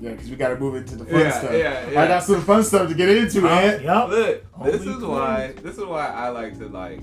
[0.00, 1.52] Yeah, because we got to move into the fun Yeah, stuff.
[1.52, 2.02] yeah, yeah.
[2.02, 3.82] I got some fun stuff to get into, man.
[3.82, 4.08] Yup.
[4.08, 5.52] Look, this Holy is why.
[5.62, 7.00] This is why I like to like.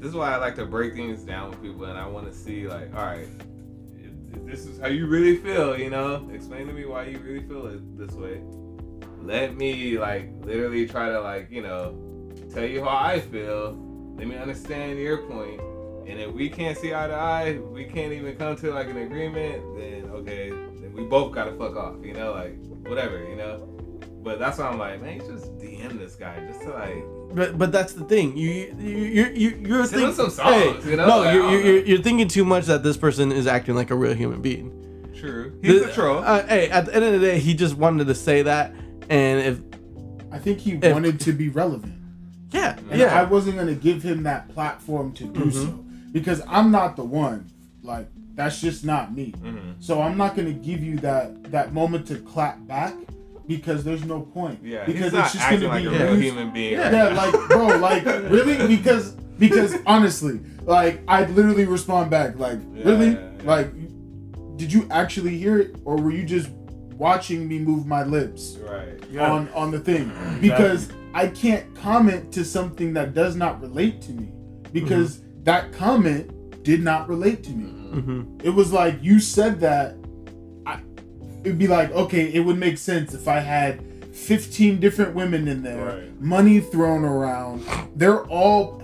[0.00, 2.34] This is why I like to break things down with people, and I want to
[2.36, 3.26] see like, all right,
[3.96, 7.18] if, if this is how you really feel, you know, explain to me why you
[7.18, 8.42] really feel it this way.
[9.22, 11.94] Let me like literally try to like you know
[12.52, 13.72] tell you how I feel.
[14.16, 15.60] Let me understand your point.
[16.06, 18.98] And if we can't see eye to eye, we can't even come to like an
[18.98, 19.62] agreement.
[19.76, 20.52] Then okay,
[20.94, 21.96] then we both gotta fuck off.
[22.04, 23.22] You know, like whatever.
[23.22, 23.66] You know.
[24.22, 27.02] But that's why I'm like, man, you just DM this guy just to like.
[27.34, 28.36] But but that's the thing.
[28.36, 31.06] You you you you you're thinking us some songs, you know?
[31.06, 33.94] No, Like, you're, you're, you're, thinking too much that this person is acting like a
[33.94, 34.76] real human being.
[35.18, 35.58] True.
[35.62, 36.18] He's The- a troll.
[36.18, 38.74] Uh, hey, at the end of the day, he just wanted to say that,
[39.08, 39.60] and if
[40.32, 41.94] I think he If- wanted to be relevant.
[42.52, 45.50] yeah, And I wasn't going to give him that platform to do Mm-hmm.
[45.50, 45.84] so.
[46.12, 47.46] Because I'm not the one.
[47.82, 48.08] Like,
[48.40, 49.32] that's just not me.
[49.42, 49.74] Mhm.
[49.80, 52.94] So I'm not going to give you that, that moment to clap back
[53.46, 54.60] because there's no point.
[54.62, 56.72] Yeah, because he's not it's just acting gonna like be a real used- human being.
[56.72, 56.82] Yeah.
[56.84, 62.58] right Yeah, like bro, like really because because honestly, like I'd literally respond back like,
[62.74, 63.10] Yeah, really?
[63.12, 63.42] yeah, yeah.
[63.52, 63.68] Like
[64.56, 66.48] did you actually hear it or were you just
[66.96, 69.02] watching me move my lips right.
[69.10, 69.30] Yeah.
[69.30, 70.12] on on the thing?
[70.40, 74.28] Because I can't comment to something that does not relate to me
[74.72, 76.30] because that comment
[76.62, 77.64] did not relate to me.
[78.00, 79.96] hmm It was like you said that.
[80.66, 80.80] I,
[81.44, 83.80] it'd be like okay, it would make sense if I had
[84.14, 86.20] 15 different women in there, Right.
[86.20, 87.64] money thrown around.
[87.96, 88.80] They're all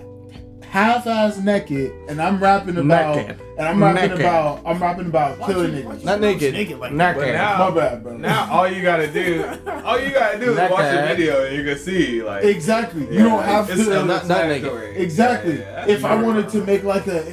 [0.63, 3.39] half-ass naked, and I'm rapping about, Naked.
[3.57, 4.19] and I'm rapping Naked.
[4.19, 6.03] about, I'm rapping about Why'd killing you- why'd niggas.
[6.03, 6.53] Not roast naked.
[6.53, 7.15] naked like Naked.
[7.21, 8.17] But now, My bad, bro.
[8.17, 9.45] now all you gotta do,
[9.85, 13.03] all you gotta do is watch the video and you can see like exactly.
[13.03, 14.05] You Yeah, don't have it's to.
[14.05, 14.97] not- not naked.
[14.97, 15.59] exactly.
[15.59, 17.23] Yeah, yeah, if I wanted to make like a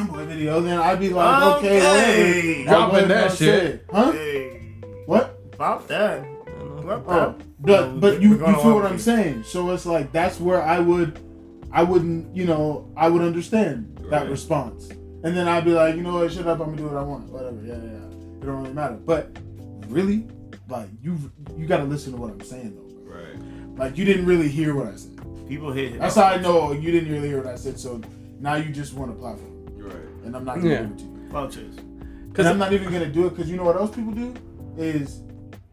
[0.00, 2.64] Indian video, then I'd be like, okay, Okay.
[2.64, 2.78] whatever.
[2.90, 3.38] Dropping I'll that shit.
[3.38, 3.80] say.
[3.90, 4.12] Huh?
[4.12, 4.60] Hey,
[5.06, 5.52] What?
[5.58, 6.24] pop that.
[6.84, 8.98] Pop Oh, but but you, we're you feel what I'm you.
[8.98, 9.42] saying.
[9.44, 11.18] So it's like that's where I would,
[11.72, 14.30] I wouldn't, you know, I would understand that Right.
[14.30, 16.96] response, and then I'd be like, you know what, shut up, I'm gonna do what
[16.96, 18.38] I want, whatever, yeah, yeah, yeah.
[18.40, 18.94] It don't really matter.
[19.04, 19.36] But
[19.88, 20.26] really,
[20.68, 21.18] like you,
[21.58, 23.10] you got to listen to what I'm saying though.
[23.10, 23.16] Bro.
[23.20, 23.78] Right.
[23.78, 25.20] Like you didn't really hear what I said.
[25.48, 25.98] People hit.
[25.98, 27.78] That's how I know you didn't really hear what I said.
[27.78, 28.00] So
[28.40, 29.47] now you just want a platform, Right.
[30.28, 30.82] And I'm not gonna Yeah.
[30.82, 31.28] give it to you.
[31.30, 31.74] Vultures.
[32.36, 34.32] And I'm not even gonna do it because you know what else people do
[34.76, 35.20] is.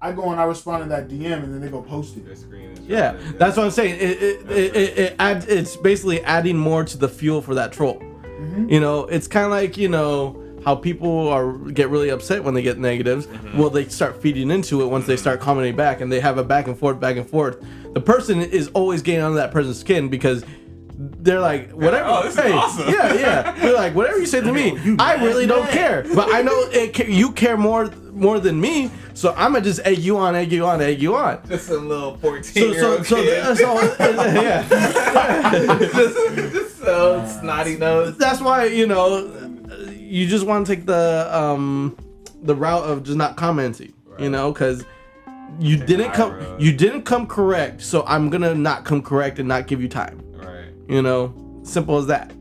[0.01, 2.25] I go and I respond to that DM and then they go post it.
[2.25, 3.13] Their screen is yeah.
[3.13, 3.95] right That's what I'm saying.
[3.95, 5.45] It it, it, it, it adds.
[5.47, 7.99] It's basically adding more to the fuel for that troll.
[7.99, 8.71] Mhm.
[8.71, 12.53] You know, it's kind of like you know how people are get really upset when
[12.53, 13.27] they get negatives.
[13.55, 16.43] Well, they start feeding into it once they start commenting back, and they have a
[16.43, 17.63] back and forth, back and forth.
[17.93, 20.43] The person is always getting under that person's skin because
[20.97, 22.07] they're like, whatever.
[22.07, 22.87] oh, this is hey, awesome.
[22.87, 23.51] Yeah, yeah.
[23.51, 26.03] They're like, whatever you say to me, You I really don't care.
[26.15, 29.97] But I know it, you care more more than me, so I'm gonna just egg
[29.99, 31.41] you on, egg you on, egg you on.
[31.49, 33.57] Just a little 14 So, year so, old so, kid.
[33.57, 33.73] so,
[34.41, 34.67] yeah.
[35.51, 38.17] just, just so snotty nose.
[38.17, 39.29] that's why you know
[39.91, 41.97] you just want to take the um
[42.43, 44.85] the route of just not commenting you know because
[45.59, 46.61] you didn't come road.
[46.61, 50.21] you didn't come correct so i'm gonna not come correct and not give you time
[50.34, 50.34] Right.
[50.87, 51.33] You know
[51.63, 52.31] simple as that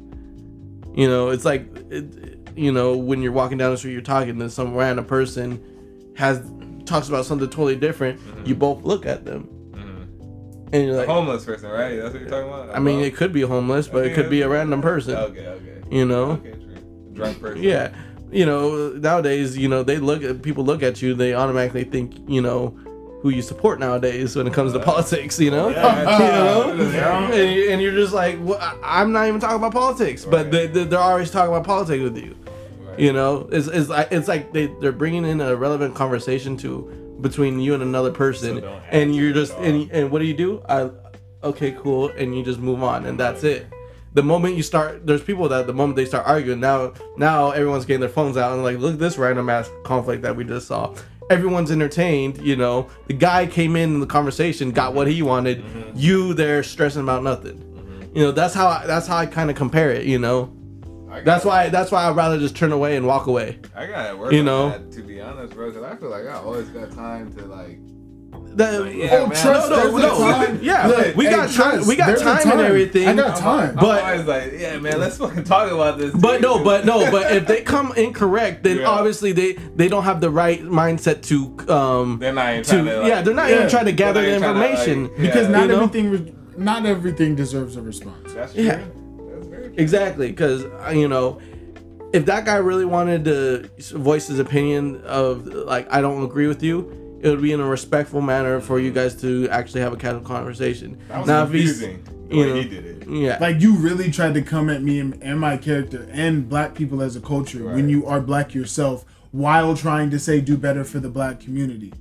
[0.95, 4.39] you know it's like it, you know when you're walking down the street you're talking
[4.39, 5.63] to some random person
[6.17, 6.41] has
[6.85, 8.47] talks about something totally different Mm-hmm.
[8.47, 10.73] you both look at them Mhm.
[10.75, 11.97] and you're A like homeless person, right?
[11.97, 12.77] That's what you're talking about.
[12.77, 15.83] i mean it could be homeless but it could be a random person Okay, okay.
[15.91, 17.11] you know Okay, true.
[17.15, 17.63] Drunk person.
[17.63, 17.95] Yeah,
[18.31, 22.15] you know nowadays, you know they look at people look at you, they automatically think
[22.29, 22.77] you know
[23.25, 25.41] who you support nowadays when it comes to politics.
[25.41, 26.19] You know, Yeah.
[26.19, 27.33] you know, Yeah.
[27.33, 30.51] and, you- and you're just like, well, I'm not even talking about politics, but Right.
[30.53, 32.37] they, they, they're always talking about politics with you.
[32.87, 32.99] Right.
[33.01, 37.17] You know, it's, it's like it's like they they're bringing in a relevant conversation to
[37.23, 40.63] between you and another person, So and you're just and, and what do you do?
[40.69, 40.91] I
[41.43, 43.67] okay, cool, and you just move on, and that's it.
[44.13, 47.87] The moment you start, there's people that the moment they start arguing, now now everyone's
[47.87, 50.69] getting their phones out and like, look at this random ass conflict that we just
[50.69, 50.95] saw,
[51.31, 52.39] everyone's entertained.
[52.43, 55.63] You know, the guy came in in the conversation, got what he wanted.
[55.65, 55.91] Mm-hmm.
[55.95, 57.61] You there stressing about nothing.
[58.15, 60.07] You know, that's how I, that's how I kind of compare it.
[60.07, 60.47] You know,
[61.09, 63.59] got- that's why that's why I'd rather just turn away and walk away.
[63.75, 64.71] I gotta work You know?
[64.71, 65.71] that, to be honest, bro.
[65.71, 67.79] Because I feel like I always got time to like.
[68.57, 69.31] That, Yeah, Oh, man.
[69.43, 70.03] trust, No, no, there's
[70.55, 70.59] no.
[70.63, 73.09] Yeah, Look, we hey, got time- trust, we got there's a time and everything.
[73.09, 73.69] I got I'm, time.
[73.71, 76.13] I'm But- like, yeah, man, let's fucking talk about this.
[76.15, 76.43] But dude.
[76.43, 78.89] no, but no, but if they come incorrect, then Yeah.
[78.89, 82.85] obviously they they don't have the right mindset to um they're not even to trying
[82.87, 82.99] to.
[83.01, 85.03] Like, yeah they're not yeah, even trying to gather the not even trying to, information
[85.09, 85.49] like, because yeah.
[85.53, 85.75] not you know?
[85.83, 88.33] everything, re- not everything deserves a response.
[88.33, 88.63] That's true.
[88.63, 88.79] Yeah.
[89.33, 89.75] That's very true.
[89.79, 91.41] exactly because you know
[92.13, 96.63] if that guy really wanted to voice his opinion of like I don't agree with
[96.63, 97.01] you.
[97.25, 100.21] It would be in a respectful manner for you guys to actually have a casual
[100.21, 100.99] conversation.
[101.09, 102.05] That was Now, if he's- confusing.
[102.29, 103.09] The you way know, he did it.
[103.09, 106.75] Yeah, Like you really tried to come at me and, and my character and black
[106.75, 110.85] people as a culture when you are black yourself, while trying to say do better
[110.85, 111.93] for the black community.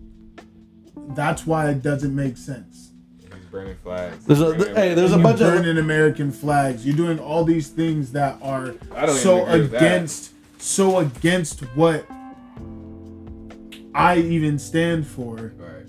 [1.09, 2.91] That's why it doesn't make sense.
[3.21, 4.26] He's burning flags.
[4.26, 6.86] There's a- Burning- hey, there's a you bunch of- burning American flags.
[6.86, 8.76] You're doing all these things that are
[9.17, 9.78] so even that.
[9.82, 12.05] against so against what
[13.96, 15.54] I even stand for.
[15.58, 15.86] Right.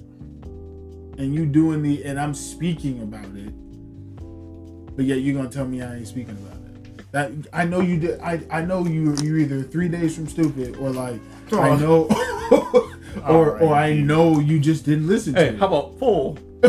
[1.19, 3.53] and you doing the and I'm speaking about it,
[4.97, 7.13] but yet you're gonna tell me I ain't speaking about it.
[7.13, 8.21] That I know you did.
[8.21, 11.21] I I know you you're either three days from stupid or like
[11.53, 12.09] I know,
[13.29, 15.59] or or I know you just didn't listen to hey, it.
[15.59, 16.39] how about full?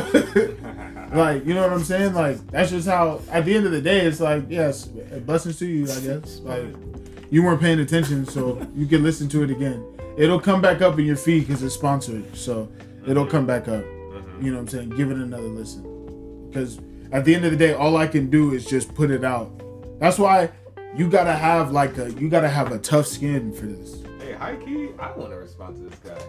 [1.13, 2.13] like you know what I'm saying?
[2.13, 3.21] Like that's just how.
[3.31, 5.83] At the end of the day, it's like yes, blessings to you.
[5.91, 6.75] I guess like
[7.31, 9.83] you weren't paying attention, so you can listen to it again.
[10.17, 12.71] It'll come back up in your feed because it's sponsored, so
[13.05, 13.83] it'll come back up.
[14.41, 14.89] You know what I'm saying?
[14.91, 16.47] Give it another listen.
[16.49, 16.79] Because
[17.11, 19.51] at the end of the day, all I can do is just put it out.
[19.99, 20.51] That's why
[20.95, 24.01] you gotta have like a you gotta have a tough skin for this.
[24.19, 26.25] Hey, high key, I want to respond to this guy.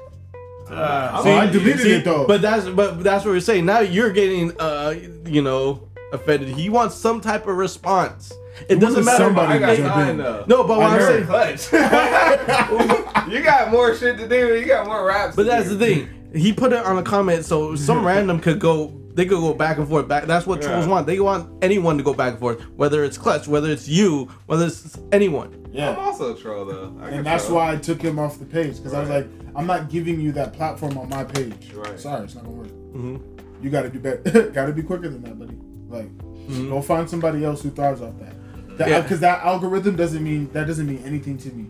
[0.74, 2.26] Uh, Oh, I deleted See, it though.
[2.26, 3.66] But that's but that's what we're saying.
[3.66, 6.48] Now you're getting uh you know offended.
[6.48, 8.32] He wants some type of response.
[8.68, 9.24] It doesn't matter.
[9.24, 10.44] somebody I got jump time though.
[10.46, 11.72] No, but what I I'm saying, Clutch.
[13.32, 14.58] you got more shit to do.
[14.58, 15.36] You got more raps.
[15.36, 15.76] but to that's do.
[15.76, 16.08] the thing.
[16.34, 18.92] He put it on a comment, so some random could go.
[19.14, 20.08] They could go back and forth.
[20.08, 20.24] Back.
[20.24, 21.06] That's what trolls want.
[21.06, 22.60] They want anyone to go back and forth.
[22.76, 25.66] Whether it's Clutch, whether it's you, whether it's anyone.
[25.72, 25.90] Yeah.
[25.90, 26.04] I'm yeah.
[26.04, 26.94] also a troll though.
[27.00, 27.56] I And that's troll.
[27.58, 30.32] why I took him off the page because I was like, I'm not giving you
[30.32, 31.72] that platform on my page.
[31.72, 31.98] Right.
[31.98, 32.68] Sorry, it's not gonna work.
[32.68, 33.22] Mhm.
[33.62, 34.50] You got to do better.
[34.52, 35.56] got to be quicker than that, buddy.
[35.88, 38.34] Like, go find somebody else who thrives off that.
[38.78, 39.16] Because Yeah.
[39.18, 41.66] that algorithm doesn't mean that doesn't mean anything to me.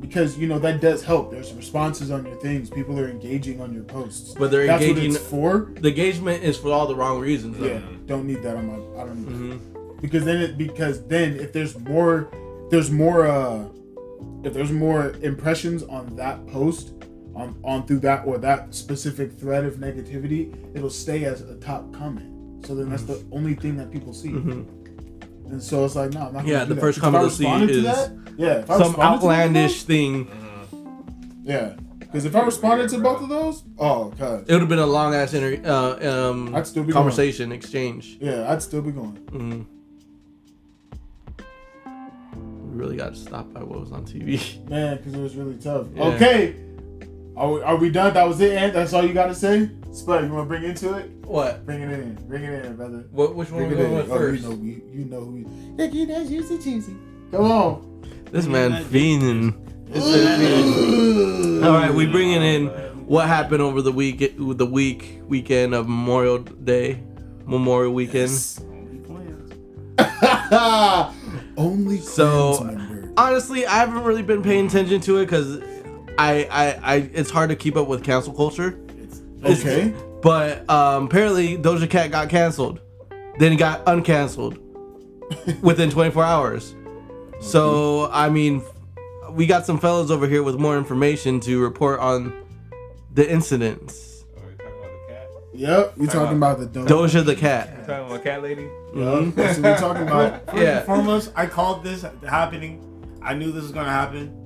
[0.00, 1.30] Because you know that does help.
[1.30, 2.68] There's responses on your things.
[2.68, 4.34] People are engaging on your posts.
[4.38, 5.12] But they're That's engaging.
[5.12, 5.70] what it's for.
[5.80, 7.58] the engagement is for all the wrong reasons.
[7.58, 7.66] Though.
[7.66, 8.74] Yeah, don't need that on my.
[9.02, 10.00] I don't need Mhm.
[10.02, 12.28] because then it because then if there's more
[12.70, 13.64] there's more uh
[14.42, 16.92] if there's more impressions on that post
[17.34, 21.92] on on through that or that specific thread of negativity it'll stay as a top
[21.92, 22.26] comment
[22.66, 24.64] so then that's the only thing that people see Mhm.
[25.50, 26.80] And so it's like no I'm not gonna Yeah, do the that.
[26.80, 28.94] first If I comment they'll see responded to is that, yeah if I Some responded
[28.94, 30.28] to both of outlandish thing.
[31.44, 34.78] yeah because if I responded to both of those oh god It would have been
[34.78, 38.18] a long ass inter- uh, um, I'd still be conversation exchange.
[38.20, 39.66] yeah I'd still be going Mhm.
[42.72, 44.40] We really got to stop by what was on TV.
[44.68, 46.02] man because it was really tough Yeah.
[46.04, 46.56] okay
[47.36, 48.74] are we, are we done that was it Ant?
[48.74, 51.64] that's all you got to say Spud you want to bring into it What?
[51.66, 52.14] Bring it in.
[52.28, 53.04] Bring it in, brother.
[53.12, 53.34] What?
[53.34, 53.96] Which one Bring we going in.
[53.98, 54.42] with Oh, you first?
[54.44, 55.44] know we, you know who.
[55.76, 56.94] Look, you know, juicy, juicy.
[57.30, 58.02] Come on.
[58.30, 59.54] This man fiending.
[61.64, 62.66] All right, we bringing in
[63.06, 67.02] what happened over the week, the week weekend of Memorial Day,
[67.46, 68.30] Memorial Weekend.
[71.56, 73.12] Only So- Klansmen member.
[73.16, 75.58] Honestly, I haven't really been paying attention to it because
[76.18, 78.78] I, I, I, it's hard to keep up with cancel culture.
[78.88, 79.92] It's- Okay.
[80.22, 82.80] But um, apparently, Doja Cat got canceled,
[83.38, 84.58] then got uncanceled
[85.62, 86.74] within 24 hours.
[87.42, 88.62] So I mean,
[89.32, 92.32] we got some fellas over here with more information to report on
[93.12, 94.24] the incidents.
[94.34, 95.28] Are we talking about the cat?
[95.52, 95.96] Yep.
[95.98, 96.86] We talking about the Doja.
[96.88, 97.68] Doja the cat.
[97.80, 98.62] You talking about cat lady?
[98.94, 100.46] Yup, That's what we talking about.
[100.46, 100.76] First Yeah.
[100.78, 102.80] and foremost, I called this happening.
[103.20, 104.43] I knew this was gonna happen.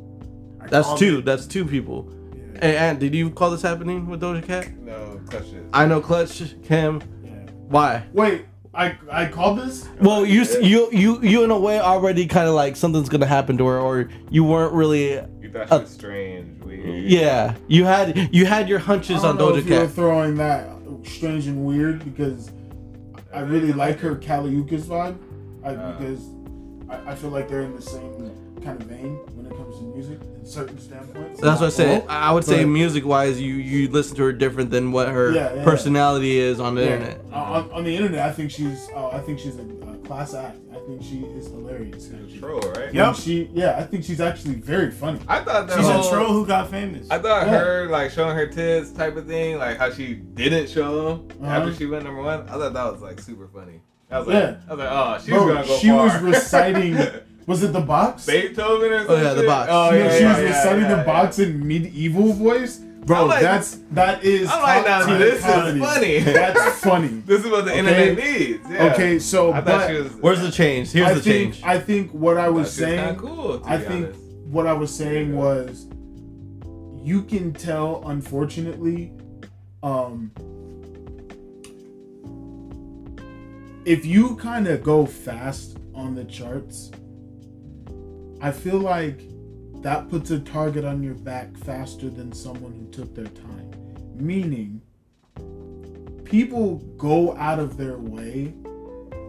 [0.71, 1.23] That's two.
[1.23, 2.13] That's two people.
[2.55, 2.61] Yeah.
[2.61, 4.71] Hey, Ant, did you call this happening with Doja Cat?
[4.79, 5.45] No, clutch.
[5.73, 7.01] I know Clutch, Kem.
[7.25, 7.31] Yeah.
[7.69, 8.05] Why?
[8.13, 9.89] Wait, I I called this.
[10.01, 13.57] Well, you you you you in a way already kind of like something's gonna happen
[13.59, 15.13] to her, or you weren't really.
[15.41, 17.05] You thought she Uh, was strange, weird.
[17.05, 20.69] Yeah, you had you had your hunches on Doja if you're throwing that
[21.05, 22.51] strange and weird because
[23.33, 25.17] I really like her Kali Uchis vibe.
[25.65, 25.93] I, Uh.
[25.99, 26.21] because
[26.89, 28.33] I, I feel like they're in the same.
[28.65, 31.41] kind of vein when it comes to music certain standpoints.
[31.41, 32.01] That's what I say.
[32.01, 35.33] All, I would say music wise, you you listen to her different than what her
[35.33, 35.65] Yeah, yeah.
[35.65, 36.93] personality is on the Yeah.
[36.95, 37.21] internet.
[37.33, 38.89] Uh, on, on the internet, I think she's.
[38.95, 40.57] Uh, I think she's a, uh class act.
[40.73, 42.09] I think she is hilarious.
[42.39, 42.95] Troll, right?
[42.95, 43.15] Yep.
[43.17, 45.21] She, yeah, I think she's actually very funny.
[45.29, 47.11] I thought that She's whole, a troll who got famous.
[47.11, 47.59] I thought Yeah.
[47.59, 51.53] her like showing her tits type of thing, like how she didn't show them Uh-huh.
[51.57, 52.49] after she went number one.
[52.49, 53.81] I thought that was like super funny.
[54.11, 54.57] I was like, Yeah.
[54.67, 56.05] I was like, oh, she's Bro, gonna go she far.
[56.05, 56.95] was reciting.
[57.49, 58.27] Was it the box?
[58.27, 59.17] Beethoven or something?
[59.17, 59.69] Oh, yeah, the box.
[59.73, 62.77] Oh she, yeah, she yeah, was yeah, reciting yeah, the box in medieval voice.
[62.79, 64.51] Bro, I'm like- that's that is.
[64.51, 65.79] I'm like, now this comedy.
[65.81, 66.19] is funny.
[66.35, 67.09] That's funny.
[67.27, 67.79] This is what the Okay.
[67.79, 68.71] internet needs.
[68.71, 68.93] Yeah.
[68.93, 70.13] Okay, so I but she was.
[70.17, 70.93] Where's the change?
[70.93, 71.65] Here's I the think change.
[71.65, 73.05] I think what I was thought she saying.
[73.17, 73.61] kinda cool.
[73.61, 74.21] To I be think honest.
[74.51, 75.87] what I was saying was
[77.03, 79.13] you can tell unfortunately
[79.83, 80.31] um
[83.87, 86.91] if you kind of go fast on the charts
[88.41, 89.21] I feel like
[89.83, 93.71] that puts a target on your back faster than someone who took their time
[94.21, 94.81] meaning
[96.25, 98.53] people go out of their way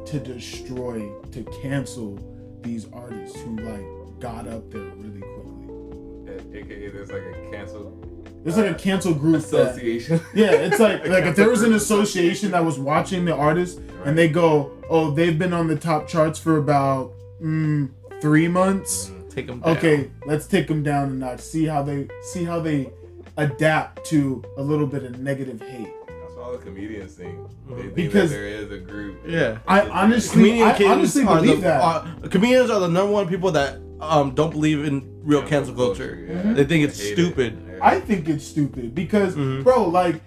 [0.05, 2.17] to destroy to cancel
[2.61, 3.85] these artists who like
[4.19, 6.59] got up there really quickly.
[6.59, 7.95] AKA, there's like a cancel
[8.43, 10.19] There's like a cancel group that, association.
[10.33, 14.07] yeah, it's like like if there was an association that was watching the artist Right.
[14.07, 17.89] and they go, oh, they've been on the top charts for about mm,
[18.21, 19.11] three months.
[19.29, 19.77] Take them down.
[19.77, 21.39] Okay, let's take them down a notch.
[21.41, 22.89] See how they see how they
[23.37, 25.87] adapt to a little bit of negative hate.
[26.07, 27.37] That's what all the comedians think.
[27.69, 29.19] They think Because- that there is a group.
[29.27, 29.59] Yeah.
[29.67, 31.81] I honestly, Comedian I honestly believe the, that.
[31.81, 36.25] are- comedians are the number one people that um don't believe in real cancel culture.
[36.27, 36.53] yeah.
[36.53, 37.13] They think it's Hate it.
[37.13, 37.57] stupid.
[37.67, 37.79] Yeah.
[37.81, 39.63] I think it's stupid because, Mhm.
[39.63, 40.21] bro, like,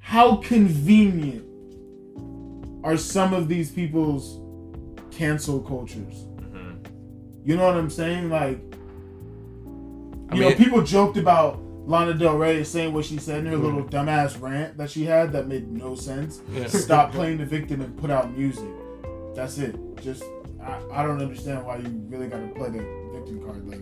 [0.00, 1.44] how convenient
[2.82, 4.40] are some of these people's
[5.10, 6.26] cancel cultures?
[7.44, 8.28] You know what I'm saying?
[8.30, 8.58] Like,
[10.30, 13.46] I you mean- know, people joked about Lana Del Rey saying what she said in
[13.46, 16.40] her little dumbass rant that she had that made no sense.
[16.52, 16.66] Yeah.
[16.68, 18.68] Stop playing the victim and put out music.
[19.34, 19.74] That's it.
[20.02, 20.22] Just,
[20.62, 22.78] I, I don't understand why you really got to play the
[23.12, 23.66] victim card.
[23.66, 23.80] Like,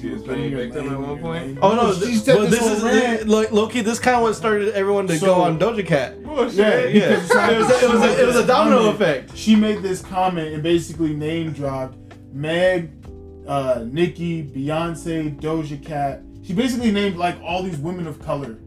[0.00, 1.46] She was playing your victim at one point?
[1.46, 1.58] lane.
[1.62, 1.94] Oh no!
[1.94, 3.28] she Th- said well, this, this is whole rant.
[3.28, 3.80] like Loki.
[3.80, 6.22] This kind of what started everyone to So- go on Doja Cat.
[6.22, 6.54] Bullshit.
[6.56, 8.94] Yeah, Yeah, it was a, it was a, it was a domino Comment.
[8.96, 9.36] effect.
[9.36, 11.96] she made this comment and basically name dropped
[12.36, 12.90] Meg,
[13.46, 16.22] uh, Nicki, Beyonce, Doja Cat.
[16.42, 18.58] She basically named like all these women of color,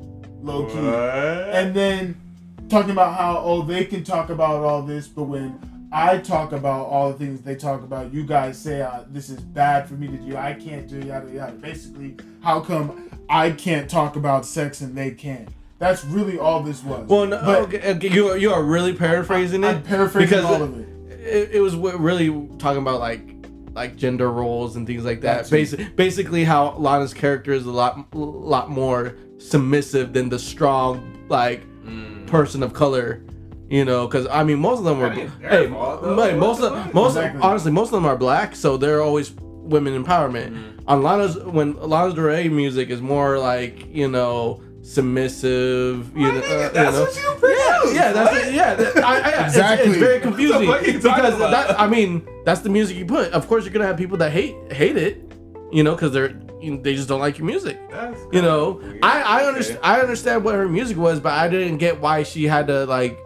[0.41, 0.96] low key, What?
[0.96, 2.20] and then
[2.68, 5.60] talking about how oh they can talk about all this, but when
[5.91, 9.40] I talk about all the things they talk about, you guys say uh, this is
[9.40, 10.36] bad for me to do.
[10.36, 11.54] I can't do yada yada.
[11.54, 15.48] Basically, how come I can't talk about sex and they can?
[15.78, 17.08] That's really all this was.
[17.08, 19.86] Well, no, But okay, okay, you are, you are really paraphrasing I'm it.
[19.86, 20.90] paraphrasing because all of it.
[21.22, 23.39] It, it was really talking about like
[23.80, 25.49] like gender roles and things like that.
[25.49, 31.61] Basically, basically how Lana's character is a lot lot more submissive than the strong like
[31.85, 32.27] Mm.
[32.27, 33.22] person of color.
[33.69, 35.07] You know, because I mean, most of them were.
[35.11, 37.41] I mean, hey, most of most Exactly.
[37.41, 39.31] honestly, most of them are black, so they're always
[39.73, 40.51] women empowerment.
[40.51, 40.64] Mhm.
[40.88, 44.60] On Lana's when Lana's Del Rey music is more like you know
[44.90, 46.11] submissive.
[46.16, 47.02] You, know, uh, that's you know.
[47.03, 47.60] what you produce.
[47.60, 48.53] Yeah, yeah, that's it.
[48.53, 49.88] Yeah, that- I, I, Exactly.
[49.88, 53.06] It's, it's very confusing fuck you talking because that I mean that's the music you
[53.06, 53.32] put.
[53.32, 55.32] Of course, you're gonna have people that hate hate it,
[55.72, 57.80] you know, because they're you know, they just don't like your music.
[57.90, 58.99] That's You know, weird.
[59.03, 59.48] I I Okay.
[59.48, 62.86] understand I understand what her music was, but I didn't get why she had to
[62.86, 63.18] like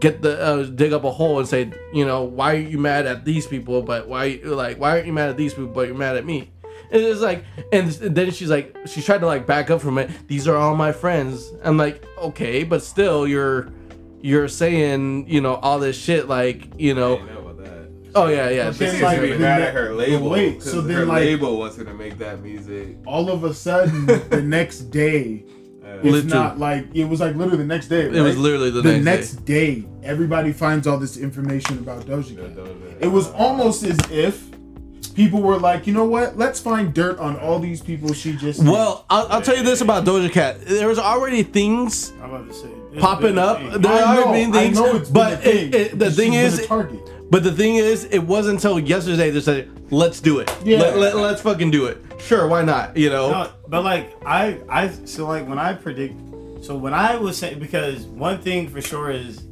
[0.00, 3.06] get the uh, dig up a hole and say, you know, why are you mad
[3.06, 5.96] at these people, but why like why aren't you mad at these people, but you're
[5.96, 6.50] mad at me?
[6.90, 10.10] And it's like, and then she's like, she tried to like back up from it.
[10.26, 11.52] These are all my friends.
[11.62, 13.68] I'm like, okay, but still, you're
[14.20, 17.38] you're saying, you know, all this shit, like, you know, didn't know
[18.14, 18.64] oh yeah, yeah.
[18.68, 20.30] But She then, like, to be mad ne- at her label.
[20.30, 22.96] wait, 'cause so then, her like- label wants her to make that music.
[23.06, 25.44] all of a sudden the next day
[25.84, 26.26] it's Literally.
[26.28, 29.04] not like it was like literally the next day it was literally the, the next,
[29.34, 29.80] next day.
[29.80, 29.86] day.
[30.04, 34.47] everybody finds all this information about Doja Cat Doja- it was almost as if
[35.18, 38.62] people were like you know what let's find dirt on all these people she just
[38.62, 40.64] Well, I'll, I'll tell you this about Doja Cat.
[40.64, 42.70] There was already things I'm about to say.
[43.00, 43.58] popping up.
[43.58, 43.82] thing.
[43.82, 46.64] There I are know, been things, been but thing, it, it, the thing is,
[47.30, 50.56] but the thing is, it wasn't until yesterday they said, "Let's do it.
[50.64, 50.78] Yeah.
[50.78, 51.98] Let, let, let's fucking do it.
[52.20, 52.96] Sure, why not?
[52.96, 56.14] You know." No, but like I, I so like when I predict,
[56.64, 59.42] so when I was saying because one thing for sure is,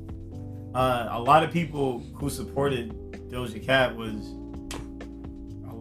[0.77, 2.95] uh, a lot of people who supported
[3.31, 4.15] Doja Cat was,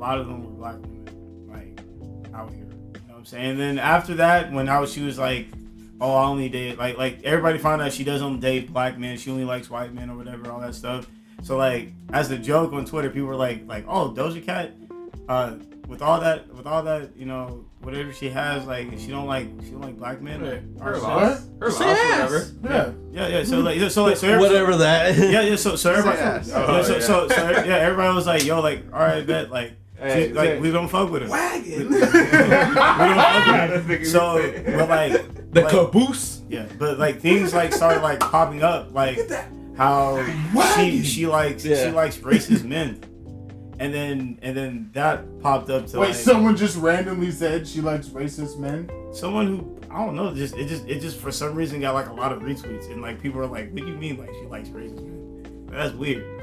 [0.06, 2.60] lot of them were black women, like out here.
[2.66, 3.52] You know what I'm saying?
[3.52, 5.48] And then after that, when I was, she was like,
[6.02, 9.32] oh, I only date like like everybody found out she doesn't date black men, she
[9.32, 11.08] only likes white men or whatever, all that stuff.
[11.44, 14.74] So like as a joke on Twitter, people were like like, oh, Doja Cat,
[15.30, 15.56] uh,
[15.88, 19.48] with all that, with all that, you know, whatever she has, like she don't like,
[19.64, 20.40] she don't like black men.
[20.42, 21.48] Her Or, or loss.
[21.62, 22.52] Her Say loss, ass.
[22.62, 22.96] whatever.
[23.12, 23.28] Yeah.
[23.30, 23.44] yeah, yeah.
[23.44, 25.16] So like, so like, so every- Whatever that.
[25.16, 25.56] Yeah, yeah.
[25.56, 27.00] So, so everybody, yeah, Oh, so, yeah.
[27.02, 30.50] so, so, yeah, everybody was like, yo, like, all right, bet, like, Hey, she- like
[30.50, 31.30] say- we don't fuck with her.
[31.30, 31.90] Wagon.
[31.90, 32.12] We don't
[32.76, 34.06] fuck with her.
[34.06, 34.42] So,
[34.78, 36.42] but like, The like, caboose.
[36.50, 39.18] yeah, but like things like started like popping up, like
[39.78, 40.24] how
[40.76, 41.86] she she likes Yeah.
[41.86, 43.00] she likes racist men,
[43.80, 47.82] and then and then that popped up to Wait, like someone just randomly said she
[47.82, 48.90] likes racist men.
[49.14, 52.10] someone who I don't know, just it just it just for some reason got like
[52.10, 54.46] a lot of retweets, and like people are like, "What do you mean like she
[54.48, 56.35] likes racist men?" That's weird.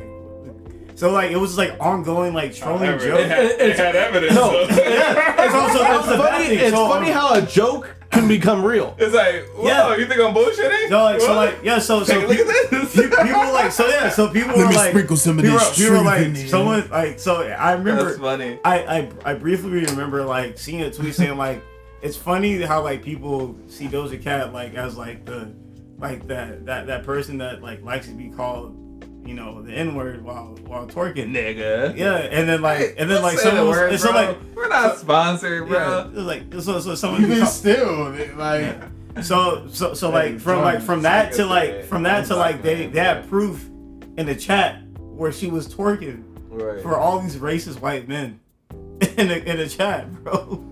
[0.92, 3.22] Like, so like it was like ongoing like trolling However, jokes.
[3.22, 4.34] It had, it had evidence.
[4.34, 4.50] No.
[4.50, 4.66] so-
[5.44, 6.44] It's also It's funny.
[6.46, 8.94] It's So, funny um, how a joke can become real.
[8.98, 9.96] It's like, whoa, Yeah.
[9.96, 10.90] you think I'm bullshitting?
[10.90, 12.92] No, like, so like yeah, so so Take a look at this.
[12.94, 16.88] people like so yeah, so people were like some people, were- people were like someone
[16.90, 18.58] like so I remember That's funny.
[18.64, 21.62] I, I I briefly remember like seeing a tweet saying like
[22.02, 25.52] it's funny how like people see Doja Cat like as like the
[25.98, 28.76] like that that that person that like likes to be called
[29.24, 31.30] you know the N word while while twerking.
[31.32, 31.96] Nigga.
[31.96, 34.36] Yeah, and then like and then like Say the someone was, word, and so like
[34.54, 36.08] we're not sponsored, bro.
[36.08, 38.76] it was like so so someone Even still, they- like
[39.22, 42.84] so so so like from like from that to like from that to like they
[42.84, 43.68] Psycho, they had proof
[44.16, 46.82] in the chat where she was twerking Right.
[46.82, 48.40] for all these racist white men
[49.16, 50.64] in the in the chat, bro.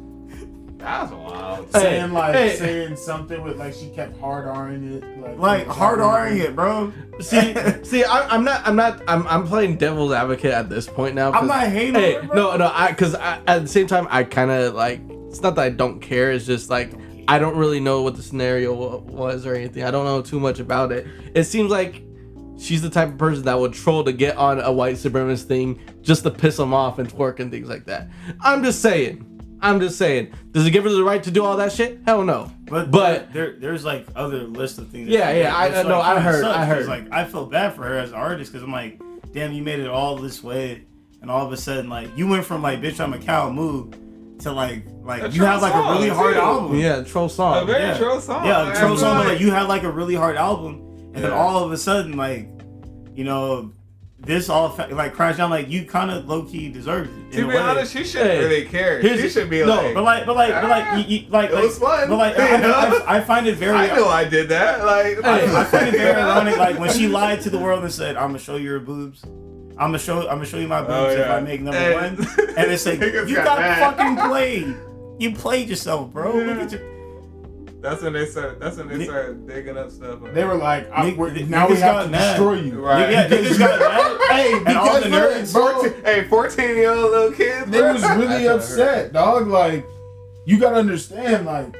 [0.80, 1.66] That's wild.
[1.66, 2.56] Hey, saying like hey.
[2.56, 6.92] saying something with like she kept hard R'ing it, like Like hard R'ing it, bro.
[7.20, 7.54] See,
[7.84, 11.32] see, I, I'm not, I'm not, I'm, I'm playing devil's advocate at this point now.
[11.32, 12.36] I'm not hating Hey, on her, bro.
[12.36, 15.00] no, no, I, cause I, at the same time, I kind of like.
[15.28, 16.32] It's not that I don't care.
[16.32, 16.92] It's just like
[17.28, 19.84] I don't really know what the scenario was or anything.
[19.84, 21.06] I don't know too much about it.
[21.34, 22.02] It seems like
[22.58, 25.78] she's the type of person that would troll to get on a white supremacist thing
[26.02, 28.08] just to piss them off and twerk and things like that.
[28.40, 29.24] I'm just saying.
[29.62, 30.32] I'm just saying.
[30.52, 32.00] Does it give her the right to do all that shit?
[32.06, 32.50] Hell no.
[32.64, 35.08] But but there, there's like other list of things.
[35.08, 35.54] Yeah, yeah.
[35.56, 36.86] I- I know, like, I heard, sucks, I 'cause, heard.
[36.86, 39.00] Like I feel bad for her as an artist because I'm like,
[39.32, 40.84] damn, you made it all this way,
[41.22, 43.94] and all of a sudden, like, you went from like, bitch, I'm a cow, move,
[44.40, 46.40] to like, like A you have like a really song, hard too.
[46.40, 46.78] album.
[46.78, 47.62] yeah, troll song.
[47.62, 47.98] A very yeah.
[47.98, 48.46] troll song.
[48.46, 48.76] Yeah, man.
[48.76, 51.32] a troll song, but Like, like you had like a really hard album, and then
[51.32, 52.48] all of a sudden, like,
[53.14, 53.72] you know,
[54.22, 55.50] this all fa- like crashed down.
[55.50, 57.32] Like you kind of low key deserved it.
[57.32, 57.60] To in a be way.
[57.60, 59.00] honest, she shouldn't Hey, really care.
[59.00, 61.28] here's- She should be no, like, but like, but like, but like, ah, you, you,
[61.30, 62.08] like, It was like, fun.
[62.10, 63.02] But like, You I.
[63.06, 63.76] I, I find it very.
[63.76, 64.84] I know I did that.
[64.84, 67.92] Like, I, I find it very ironic, like when she lied to the world and
[67.92, 69.24] said, "I'm gonna show you your boobs.
[69.24, 70.20] I'm gonna show.
[70.28, 71.28] I'm gonna show you my boobs Oh, if.
[71.30, 71.94] I make number Hey.
[71.94, 72.16] one."
[72.58, 74.76] And it's like you got got, fucking played.
[75.18, 76.32] You played yourself, bro.
[76.34, 76.82] Look at your.
[77.80, 78.60] That's when they start.
[78.60, 80.18] That's when they Ni- start digging up stuff.
[80.34, 82.32] they were like, I, Nick- we're, now we have to mad.
[82.32, 82.84] destroy you.
[82.84, 83.10] Right.
[83.10, 84.16] Yeah, niggas got mad.
[84.30, 87.68] Hey, And all the look, nerds, bro, 14, hey, 14 year old little kids.
[87.70, 87.92] they bro.
[87.94, 89.48] was really That's what I upset, dog.
[89.48, 89.84] Like,
[90.46, 91.74] you gotta understand, like,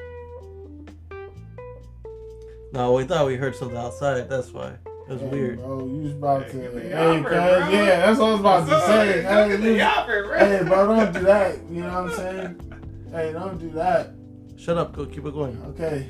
[2.73, 4.29] No, we thought we heard something outside.
[4.29, 4.73] That's why.
[5.09, 5.59] It was hey, weird.
[5.59, 7.33] bro, you was about to, Hey, give hey, the bro.
[7.71, 9.23] yeah, that's what I was about to say.
[9.23, 10.39] Hey, at you- the offer, bro.
[10.39, 11.57] hey, bro, don't do that.
[11.71, 13.09] You know what I'm saying?
[13.13, 14.13] Hey, don't do that.
[14.61, 14.95] Shut up.
[14.95, 15.61] Go keep it going.
[15.69, 16.03] Okay.